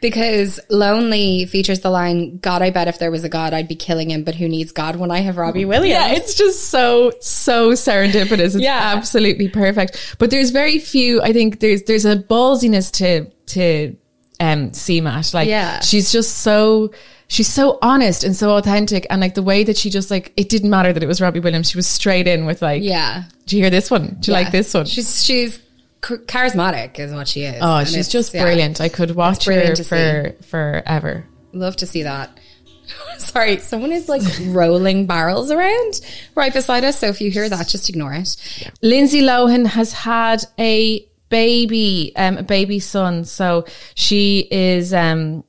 [0.00, 3.74] Because Lonely features the line, God, I bet if there was a God, I'd be
[3.74, 5.68] killing him, but who needs God when I have Robbie mm.
[5.68, 5.88] Williams?
[5.98, 8.54] Yeah, it's just so so serendipitous.
[8.54, 8.78] It's Yeah.
[8.78, 10.16] absolutely perfect.
[10.18, 11.22] But there's very few.
[11.22, 13.96] I think there's there's a ballsiness to to
[14.40, 15.32] um CMAT.
[15.34, 15.80] Like Yeah.
[15.80, 16.92] she's just so
[17.28, 20.48] she's so honest and so authentic, and like the way that she just like it
[20.48, 21.70] didn't matter that it was Robbie Williams.
[21.70, 23.24] She was straight in with like, Yeah.
[23.46, 24.16] do you hear this one?
[24.20, 24.86] Do you like this one?
[24.86, 25.58] She's, she's
[26.02, 27.58] charismatic is what she is.
[27.60, 28.42] oh, And she's just yeah.
[28.44, 28.80] brilliant.
[28.80, 31.26] I could watch her for forever.
[31.52, 32.38] Love to see that.
[33.18, 36.00] Sorry, someone is like rolling barrels around
[36.36, 36.98] right beside us.
[37.00, 38.36] So if you hear that, just ignore it.
[38.82, 43.24] Lindsay Lohan has had a baby, um, a baby son.
[43.24, 45.44] So she is um,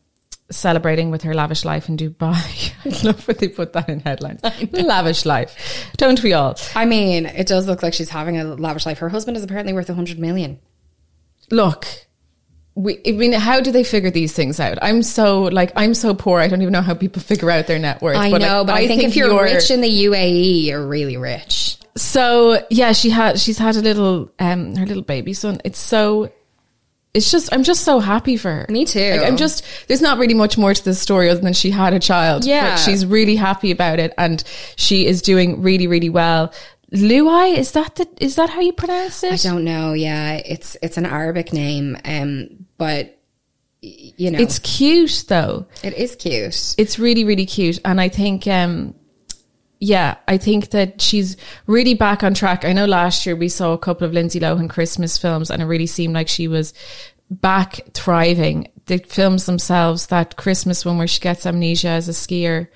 [0.49, 2.73] celebrating with her lavish life in Dubai.
[2.85, 4.41] I love when they put that in headlines.
[4.71, 6.57] Lavish life, don't we all?
[6.75, 8.99] I mean, it does look like she's having a lavish life.
[8.99, 10.59] Her husband is apparently worth a hundred million.
[11.51, 11.85] Look.
[12.75, 14.77] We, I mean, how do they figure these things out?
[14.83, 16.39] I'm so like I'm so poor.
[16.39, 18.17] I don't even know how people figure out their net worth.
[18.17, 21.17] I like, know, but I, think, if you're, you're- rich in the UAE, you're really
[21.17, 21.79] rich.
[21.97, 25.59] So yeah, she had she's had a little um her little baby son.
[25.63, 26.31] It's so
[27.13, 28.65] it's just I'm just so happy for her.
[28.69, 28.99] Me too.
[29.11, 31.93] Like, I'm just there's not really much more to the story other than she had
[31.93, 32.45] a child.
[32.45, 32.71] Yeah.
[32.71, 34.43] But she's really happy about it and
[34.75, 36.53] she is doing really really well.
[36.93, 39.33] Luai, is that the is that how you pronounce it?
[39.33, 39.93] I don't know.
[39.93, 43.17] Yeah, it's it's an Arabic name, um, but
[43.81, 45.67] you know, It's cute though.
[45.83, 46.75] it is cute.
[46.77, 47.79] It's really, really cute.
[47.85, 48.95] And I think, um,
[49.79, 51.37] yeah, I think that she's
[51.67, 52.65] really back on track.
[52.65, 55.65] I know last year we saw a couple of Lindsay Lohan Christmas films and it
[55.65, 56.73] really seemed like she was
[57.29, 58.69] back thriving.
[58.85, 62.67] The films themselves, that Christmas one where she gets amnesia as a skier.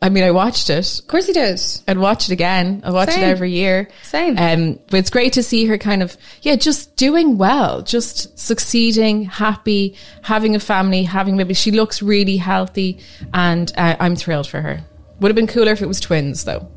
[0.00, 1.00] I mean, I watched it.
[1.00, 1.60] Of course, he did.
[1.88, 2.82] I'd watch it again.
[2.84, 3.24] I watch Same.
[3.24, 3.88] it every year.
[4.02, 4.38] Same.
[4.38, 9.24] Um, but it's great to see her kind of, yeah, just doing well, just succeeding,
[9.24, 12.98] happy, having a family, having maybe she looks really healthy,
[13.32, 14.84] and uh, I'm thrilled for her.
[15.20, 16.68] Would have been cooler if it was twins, though.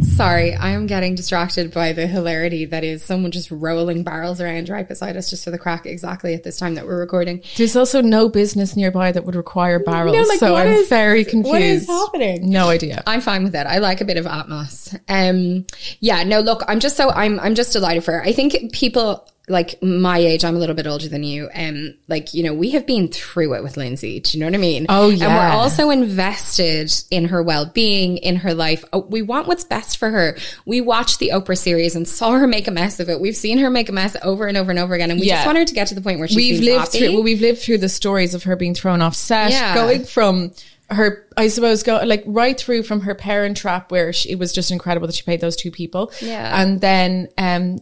[0.00, 4.68] Sorry, I am getting distracted by the hilarity that is someone just rolling barrels around
[4.68, 7.42] right beside us just for the crack exactly at this time that we're recording.
[7.56, 11.24] There's also no business nearby that would require barrels, No, like, so I'm is- very
[11.24, 11.50] confused.
[11.50, 12.48] what is happening?
[12.48, 13.02] No idea.
[13.08, 13.66] I'm fine with it.
[13.66, 14.96] I like a bit of Atmos.
[15.08, 15.66] Um,
[15.98, 18.22] yeah, no, look, I'm just so I'm I'm just delighted for her.
[18.22, 21.48] I think people like my age, I'm a little bit older than you.
[21.54, 24.20] Um, like, you know, we have been through it with Lindsay.
[24.20, 24.86] Do you know what I mean?
[24.88, 25.24] Oh, yeah.
[25.26, 28.84] And we're also invested in her well-being, in her life.
[28.92, 30.36] Oh, we want what's best for her.
[30.66, 33.20] We watched the Oprah series and saw her make a mess of it.
[33.20, 35.10] We've seen her make a mess over and over and over again.
[35.10, 35.36] And we Yeah.
[35.36, 36.98] just want her to get to the point where she we've lived happy.
[36.98, 39.74] through well, we've lived through the stories of her being thrown off set Yeah.
[39.74, 40.52] going from
[40.90, 44.54] her i suppose go like right through from her parent trap where she, it was
[44.54, 46.62] just incredible that she paid those two people Yeah.
[46.62, 47.80] and then um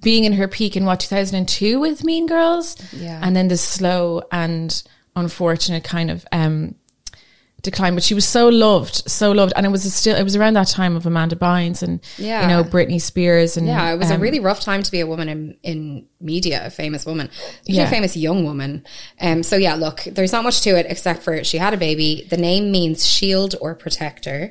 [0.00, 3.20] being in her peak in what 2002 with mean girls Yeah.
[3.22, 4.82] and then the slow and
[5.14, 6.74] unfortunate kind of um
[7.70, 10.54] decline but she was so loved so loved and it was still it was around
[10.54, 12.42] that time of amanda bynes and Yeah.
[12.42, 15.00] you know britney spears and Yeah, it was um, a really rough time to be
[15.00, 17.28] a woman in, in media, a famous woman,
[17.66, 17.84] yeah.
[17.84, 18.84] A famous young woman.
[19.20, 22.26] Um, so yeah, look, there's not much to it except for she had a baby.
[22.30, 24.50] The name means shield or protector.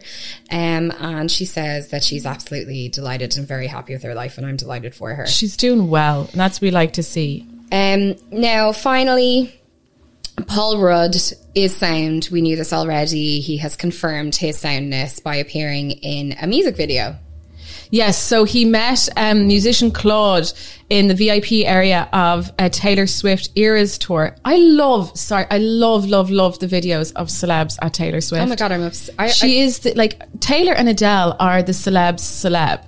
[0.52, 4.46] Um, and she says that she's absolutely delighted and very happy with her life, and
[4.46, 5.26] I'm delighted for her.
[5.26, 9.60] she's doing well and that's what we like to see Um, now, finally,
[10.48, 11.16] Paul Rudd
[11.54, 12.30] is sound.
[12.32, 13.40] We knew this already.
[13.40, 17.18] He has confirmed his soundness by appearing in a music video.
[17.92, 20.52] Yes, so he met um, musician Claud
[20.90, 24.36] in the VIP area of a Taylor Swift Eras tour.
[24.44, 28.44] I love, sorry, I love, love, love the videos of celebs at Taylor Swift.
[28.44, 31.72] Oh my god, I'm obs- I, she is the, like Taylor and Adele are the
[31.72, 32.84] celebs celeb.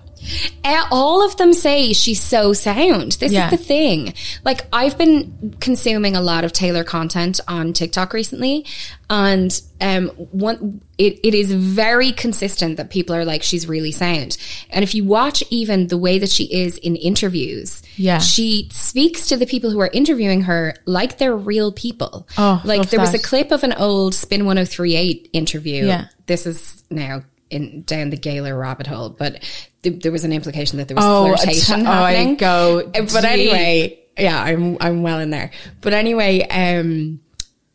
[0.91, 3.14] All of them say she's so sound.
[3.14, 3.45] This Yeah.
[3.45, 4.14] is the thing.
[4.45, 8.66] Like I've been consuming a lot of Taylor content on TikTok recently,
[9.10, 14.38] and um, one it, it is very consistent that people are like she's really sound.
[14.70, 18.18] And if you watch even the way that she is in interviews, Yeah.
[18.20, 22.28] she speaks to the people who are interviewing her like they're real people.
[22.38, 25.86] Oh, like there was a clip of an old Spin 1038 interview.
[25.86, 26.06] Yeah.
[26.26, 29.44] This is now in down the Gaylor rabbit hole, but
[29.84, 32.36] th- there was an implication that there was Oh, flirtation t- oh, I happening.
[32.38, 33.24] go But deep.
[33.26, 35.52] anyway, yeah, I'm I'm well in there.
[35.82, 37.19] But anyway, um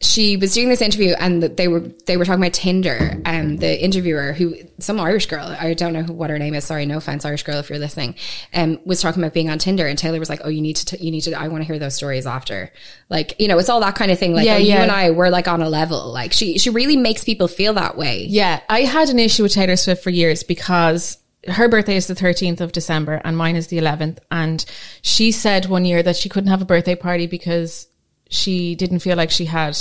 [0.03, 3.83] she was doing this interview and they were they were talking about Tinder and the
[3.83, 6.99] interviewer who some Irish girl I don't know who, what her name is sorry no
[6.99, 8.17] offense Irish girl if you're listening
[8.53, 10.85] um was talking about being on Tinder and Taylor was like oh you need to
[10.87, 12.73] t- you need to I want to hear those stories after
[13.09, 15.11] like you know it's all that kind of thing like Yeah, oh, you and I
[15.11, 18.61] we're like on a level like she she really makes people feel that way Yeah,
[18.69, 21.19] I had an issue with Taylor Swift for years because
[21.49, 24.19] her birthday is the 13th of December and mine is the 11th.
[24.31, 24.65] And
[25.03, 27.89] she said one year that she couldn't have a birthday party because
[28.33, 29.79] she didn't feel like she had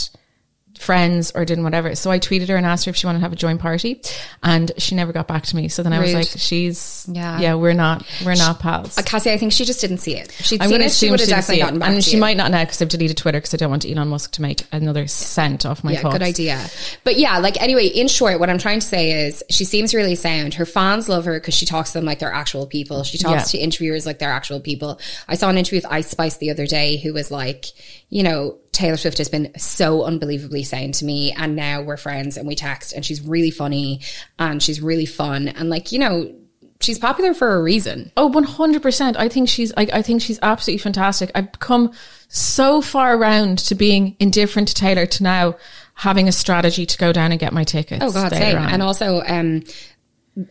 [0.81, 1.95] friends or didn't whatever.
[1.95, 4.01] So I tweeted her and asked her if she wanted to have a joint party
[4.43, 5.67] and she never got back to me.
[5.67, 7.39] So then I was like, she's, Yeah.
[7.39, 8.97] yeah, we're not, we're not pals.
[8.97, 11.19] Uh, Cassie I think she just didn't see it she'd I'm seen it she would
[11.19, 12.19] have definitely gotten back And she you.
[12.19, 14.63] might not now because I've deleted Twitter because I don't want Elon Musk to make
[14.71, 16.13] another cent off my yeah, thoughts.
[16.15, 16.67] good idea.
[17.03, 20.15] But yeah, like anyway, in short, what I'm trying to say is she seems really
[20.15, 20.55] sound.
[20.55, 23.03] Her fans love her because she talks to them like they're actual people.
[23.03, 23.59] She talks Yeah.
[23.59, 24.99] to interviewers like they're actual people.
[25.27, 27.65] I saw an interview with Ice Spice the other day who was like,
[28.09, 32.38] you know, Taylor Swift has been so unbelievably sound to me and now we're friends
[32.38, 34.02] and we text and she's really funny
[34.39, 36.34] and she's really fun and like, you know,
[36.80, 38.11] she's popular for a reason.
[38.18, 39.15] Oh, 100%.
[39.18, 41.31] I think she's, I, I think she's absolutely fantastic.
[41.35, 41.91] I've come
[42.27, 45.57] so far around to being indifferent to Taylor to now
[45.93, 48.03] having a strategy to go down and get my tickets.
[48.03, 48.57] Oh God, same.
[48.57, 48.69] on.
[48.69, 49.64] And also, um,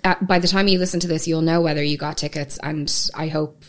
[0.04, 2.92] uh, by the time you listen to this, you'll know whether you got tickets, and
[3.14, 3.64] I hope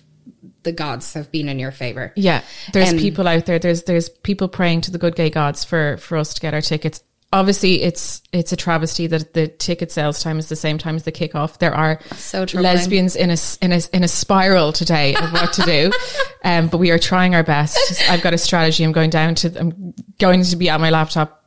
[0.63, 2.13] the gods have been in your favor.
[2.15, 2.41] yeah,
[2.73, 3.59] there's Um, people out there.
[3.59, 6.61] There's, there's people praying to the good gay gods for, for us to get our
[6.61, 7.03] tickets.
[7.33, 11.03] Obviously, it's it's a travesty that the ticket sales time is the same time as
[11.03, 11.59] the kickoff.
[11.59, 15.61] There are So lesbians in a in a in a spiral today of what to
[15.61, 15.91] do,
[16.43, 17.77] um, but we are trying our best.
[18.09, 18.83] I've got a strategy.
[18.83, 19.57] I'm going down to.
[19.57, 21.40] I'm going to be at my laptop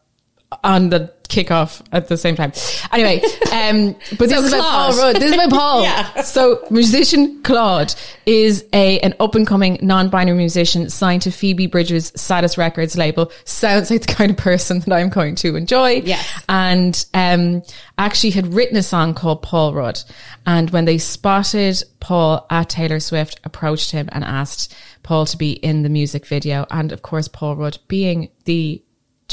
[0.62, 2.52] on the kickoff at the same time.
[2.92, 3.20] Anyway,
[3.52, 5.16] um, but this is about Paul Rudd.
[5.16, 5.82] This is about Paul.
[5.82, 6.22] Yeah.
[6.22, 7.94] So musician Claud
[8.26, 12.96] is a an up and coming non binary musician signed to Phoebe Bridgers' Saddest Records
[12.96, 13.32] label.
[13.44, 16.02] Sounds like the kind of person that I'm going to enjoy.
[16.04, 16.44] Yes.
[16.48, 17.62] And um,
[17.98, 20.00] actually had written a song called Paul Rudd.
[20.46, 25.52] And when they spotted Paul at Taylor Swift, approached him and asked Paul to be
[25.52, 26.66] in the music video.
[26.70, 28.83] And of course, Paul Rudd, being the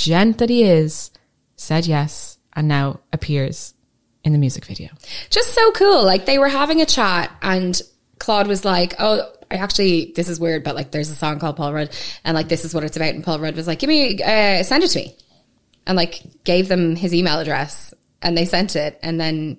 [0.01, 1.11] gent that he is,
[1.55, 3.73] said yes and now appears
[4.23, 4.89] in the music video.
[5.29, 6.03] Just so cool.
[6.03, 7.79] Like they were having a chat, and
[8.19, 11.57] Claud was like, "Oh." I actually, this is weird, but like, there's a song called
[11.57, 11.89] Paul Rudd,
[12.23, 13.13] and like, this is what it's about.
[13.13, 15.17] And Paul Rudd was like, "Give me, uh, send it to me,"
[15.85, 19.57] and like, gave them his email address, and they sent it, and then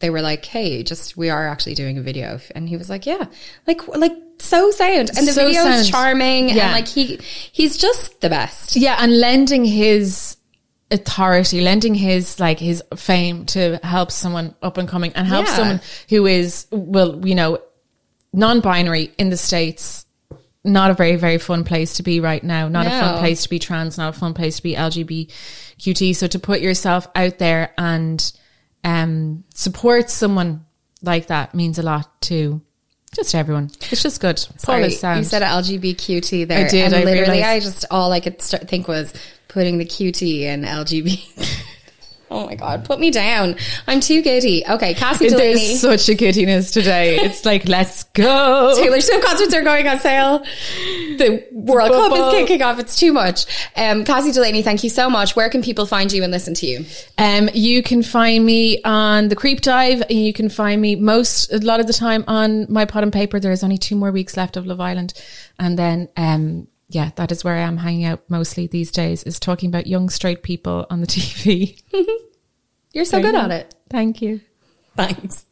[0.00, 3.06] they were like, "Hey, just we are actually doing a video," and he was like,
[3.06, 3.26] "Yeah,
[3.68, 6.64] like, like so sound, and the So video is charming, Yeah.
[6.66, 7.18] and like he,
[7.52, 10.36] he's just the best." Yeah, and lending his
[10.90, 15.56] authority, lending his like his fame to help someone up and coming and help Yeah.
[15.56, 17.58] someone who is well, you know,
[18.32, 20.04] non-binary in the states
[20.64, 22.66] not a very very fun place to be right now.
[22.66, 23.96] Not a fun place to be trans.
[23.98, 26.14] Not a fun place to be LGBTQT.
[26.16, 28.32] So to put yourself out there and
[28.82, 30.64] um, support someone
[31.02, 32.60] like that means a lot to
[33.16, 33.70] just everyone.
[33.90, 34.38] It's just good.
[34.38, 36.66] Sorry, you said LGBTQT there.
[36.66, 37.44] I did, And I literally, realised.
[37.44, 39.12] I just all I could start, think was
[39.48, 41.62] putting the QT in LGBT.
[42.30, 43.56] Oh my god, put me down.
[43.86, 44.64] I'm too giddy.
[44.68, 45.54] Okay, Cassie Delaney.
[45.66, 47.16] There's such a giddiness today.
[47.20, 48.74] It's like let's go.
[48.76, 50.38] Taylor Swift concerts are going on sale.
[51.18, 52.78] The World Cup is kicking off.
[52.78, 53.46] It's too much.
[53.76, 55.36] Um, Cassie Delaney, thank you so much.
[55.36, 56.84] Where can people find you and listen to you?
[57.18, 60.02] Um, you can find me on the Creep Dive.
[60.02, 63.12] and You can find me most a lot of the time on my pot and
[63.12, 63.40] paper.
[63.40, 65.14] There is only two more weeks left of Love Island,
[65.58, 69.22] and then um, yeah, that is where I am hanging out mostly these days.
[69.24, 71.82] Is talking about young straight people on the TV.
[72.92, 73.74] You're so good at it.
[73.90, 74.40] Thank you.
[74.96, 75.44] Thanks.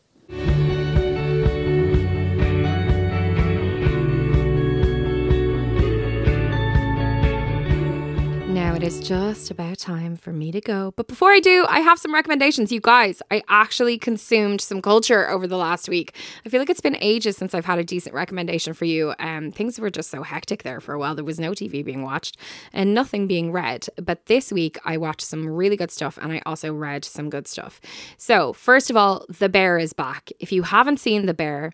[8.84, 10.92] Is just about time for me to go.
[10.94, 12.70] But before I do, I have some recommendations.
[12.70, 16.14] You guys, I actually consumed some culture over the last week.
[16.44, 19.14] I feel like it's been ages since I've had a decent recommendation for you.
[19.18, 21.14] Um, things were just so hectic there for a while.
[21.14, 22.36] There was no TV being watched
[22.74, 23.86] and nothing being read.
[23.96, 27.48] But this week, I watched some really good stuff and I also read some good
[27.48, 27.80] stuff.
[28.18, 30.30] So, first of all, The Bear is back.
[30.40, 31.72] If you haven't seen The Bear,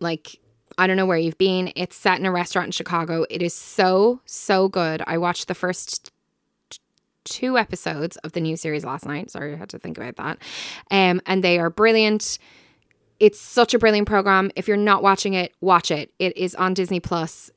[0.00, 0.38] like
[0.78, 1.72] I don't know where you've been.
[1.76, 3.24] It's set in a restaurant in Chicago.
[3.30, 5.02] It is so so good.
[5.06, 6.10] I watched the first
[6.70, 6.78] t-
[7.24, 9.30] two episodes of the new series last night.
[9.30, 10.38] Sorry, I had to think about that.
[10.90, 12.38] Um, and they are brilliant.
[13.20, 14.50] It's such a brilliant program.
[14.56, 16.12] If you're not watching it, watch it.
[16.18, 17.50] It is on Disney Plus.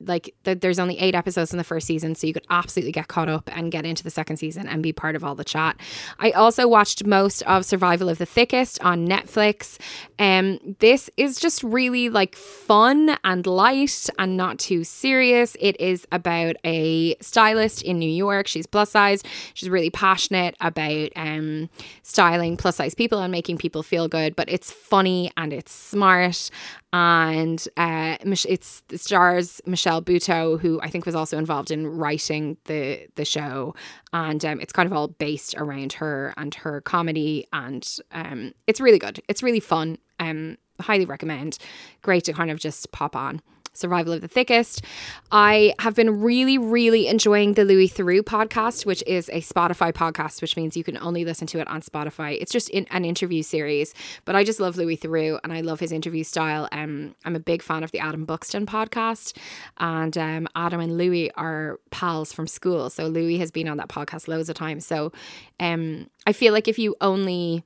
[0.00, 3.08] Like th- there's only eight episodes in the first season, so you could absolutely get
[3.08, 5.76] caught up and get into the second season and be part of all the chat.
[6.18, 9.78] I also watched most of Survival of the Thickest on Netflix.
[10.18, 15.56] Um, this is just really like fun and light and not too serious.
[15.60, 18.46] It is about a stylist in New York.
[18.46, 19.22] She's plus size.
[19.54, 21.68] She's really passionate about um,
[22.02, 24.36] styling plus size people and making people feel good.
[24.36, 26.50] But it's funny and it's smart.
[26.92, 32.56] And uh, it's it stars Michelle Buteau, who I think was also involved in writing
[32.66, 33.74] the the show,
[34.12, 38.80] and um, it's kind of all based around her and her comedy, and um, it's
[38.80, 39.20] really good.
[39.26, 39.98] It's really fun.
[40.20, 41.58] Um, highly recommend.
[42.02, 43.40] Great to kind of just pop on.
[43.80, 44.84] Survival of the Thickest.
[45.32, 50.42] I have been really, really enjoying the Louis Theroux podcast, which is a Spotify podcast,
[50.42, 52.36] which means you can only listen to it on Spotify.
[52.40, 53.94] It's just in, an interview series,
[54.24, 56.68] but I just love Louis Theroux and I love his interview style.
[56.72, 59.36] Um, I'm a big fan of the Adam Buxton podcast,
[59.78, 62.90] and um, Adam and Louis are pals from school.
[62.90, 64.86] So Louis has been on that podcast loads of times.
[64.86, 65.12] So
[65.58, 67.64] um, I feel like if you only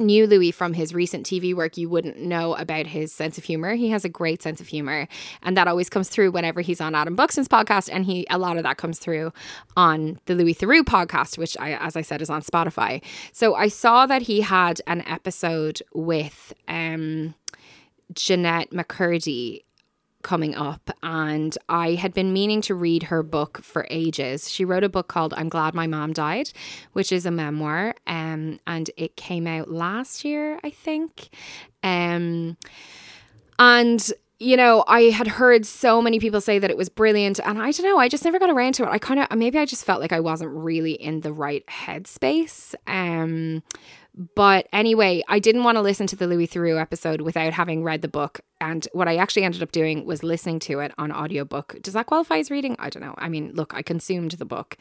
[0.00, 3.74] knew Louis from his recent TV work, you wouldn't know about his sense of humor.
[3.74, 5.08] He has a great sense of humor,
[5.42, 8.56] and that always comes through whenever he's on Adam Buxton's podcast, and he a lot
[8.56, 9.32] of that comes through
[9.76, 13.02] on the Louis Theroux podcast, which I, as I said, is on Spotify.
[13.32, 17.34] So I saw that he had an episode with um,
[18.12, 19.62] Jennette McCurdy
[20.22, 24.50] coming up and I had been meaning to read her book for ages.
[24.50, 26.50] She wrote a book called I'm Glad My Mom Died,
[26.92, 31.28] which is a memoir um and it came out last year, I think.
[31.82, 32.56] Um
[33.58, 37.60] and you know, I had heard so many people say that it was brilliant, and
[37.60, 38.88] I don't know, I just never got around to it.
[38.88, 42.74] I kind of maybe I just felt like I wasn't really in the right headspace.
[42.86, 43.64] Um,
[44.34, 48.02] but anyway, I didn't want to listen to the Louis Theroux episode without having read
[48.02, 48.40] the book.
[48.60, 51.76] And what I actually ended up doing was listening to it on audiobook.
[51.82, 52.76] Does that qualify as reading?
[52.78, 53.14] I don't know.
[53.18, 54.76] I mean, look, I consumed the book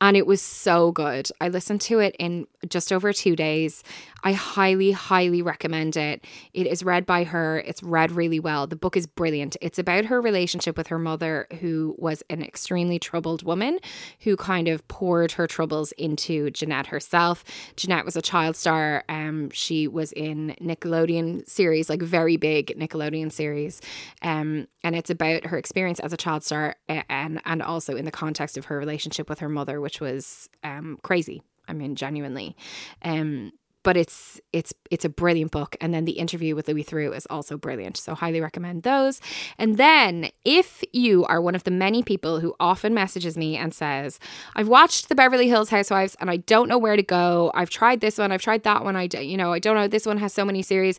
[0.00, 1.30] and it was so good.
[1.40, 3.84] I listened to it in just over two days.
[4.24, 6.24] I highly, highly recommend it.
[6.54, 8.66] It is read by her, it's read really well.
[8.66, 9.56] The book is brilliant.
[9.60, 13.78] It's about her relationship with her mother, who was an extremely troubled woman
[14.20, 17.44] who kind of poured her troubles into Jennette herself.
[17.76, 19.04] Jennette was a child star.
[19.08, 23.80] Um, she was in Nickelodeon series, like very big Nickelodeon series.
[24.22, 28.10] Um, and it's about her experience as a child star and and also in the
[28.10, 31.42] context of her relationship with her mother, which was um crazy.
[31.66, 32.56] I mean, genuinely.
[33.02, 33.52] Um,
[33.88, 37.26] but it's it's it's a brilliant book and then the interview with Louis Theroux is
[37.30, 39.20] also brilliant so highly recommend those
[39.56, 43.72] and then if you are one of the many people who often messages me and
[43.72, 44.18] says
[44.54, 48.00] I've watched the Beverly Hills Housewives and I don't know where to go I've tried
[48.00, 50.32] this one I've tried that one I you know I don't know this one has
[50.32, 50.98] so many series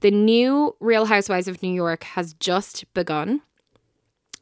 [0.00, 3.42] the new Real Housewives of New York has just begun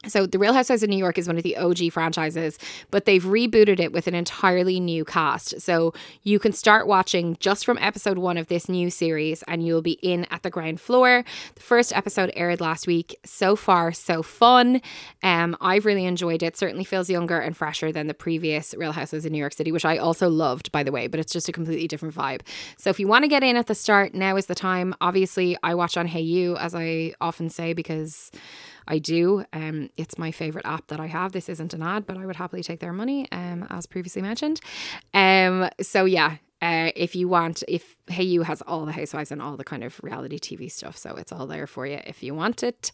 [0.09, 2.59] So, The Real Housewives of New York is one of the OG franchises,
[2.91, 5.61] but they've rebooted it with an entirely new cast.
[5.61, 9.83] So, you can start watching just from episode one of this new series and you'll
[9.83, 11.25] be in at the ground floor.
[11.55, 13.19] The first episode aired last week.
[13.25, 14.81] So far, so fun.
[15.23, 16.57] Um, I've really enjoyed it.
[16.57, 19.85] Certainly feels younger and fresher than the previous Real Housewives of New York City, which
[19.85, 22.41] I also loved, by the way, but it's just a completely different vibe.
[22.77, 24.95] So, if you want to get in at the start, now is the time.
[25.01, 28.31] Obviously, I watch on Hayu, as I often say, because.
[28.89, 29.45] I do.
[29.53, 31.33] Um, it's my favorite app that I have.
[31.33, 34.61] This isn't an ad, but I would happily take their money, um, as previously mentioned.
[35.15, 39.57] Um, so yeah, uh, if you want, if Hayu has all the housewives and all
[39.57, 42.65] the kind of reality TV stuff, so it's all there for you if you want
[42.65, 42.91] it.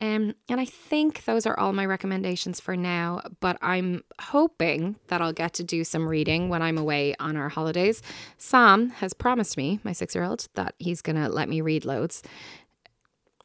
[0.00, 3.22] Um, and I think those are all my recommendations for now.
[3.40, 7.48] But I'm hoping that I'll get to do some reading when I'm away on our
[7.48, 8.02] holidays.
[8.36, 12.22] Sam has promised me, my six year old, that he's gonna let me read loads.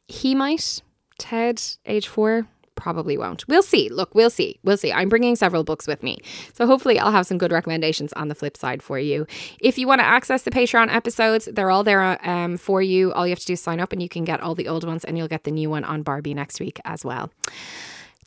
[0.06, 0.82] He might.
[1.18, 3.46] Ted, age four, probably won't.
[3.48, 3.88] We'll see.
[3.88, 4.58] Look, we'll see.
[4.62, 4.92] We'll see.
[4.92, 6.18] I'm bringing several books with me.
[6.52, 9.26] So hopefully I'll have some good recommendations on the flip side for you.
[9.60, 13.12] If you want to access the Patreon episodes, they're all there um, for you.
[13.12, 14.84] All you have to do is sign up and you can get all the old
[14.84, 17.30] ones and you'll get the new one on Barbie next week as well.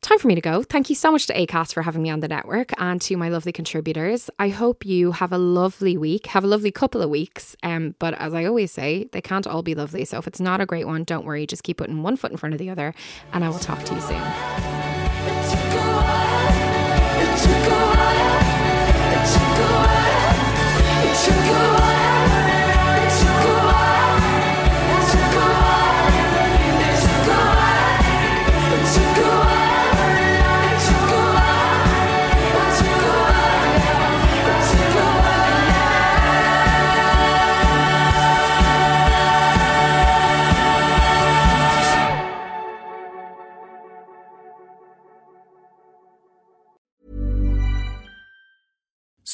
[0.02, 0.64] Time for me to go.
[0.64, 3.30] Thank you so much to Acast for having me on the network and to my
[3.30, 4.30] lovely contributors.
[4.38, 7.56] I hope you have a lovely week, have a lovely couple of weeks.
[7.64, 10.06] Um, but as I always say, they can't all be lovely.
[10.06, 11.48] So if it's not a great one, don't worry.
[11.48, 12.94] Just keep putting one foot in front of the other.
[13.34, 14.22] And I will talk to you soon.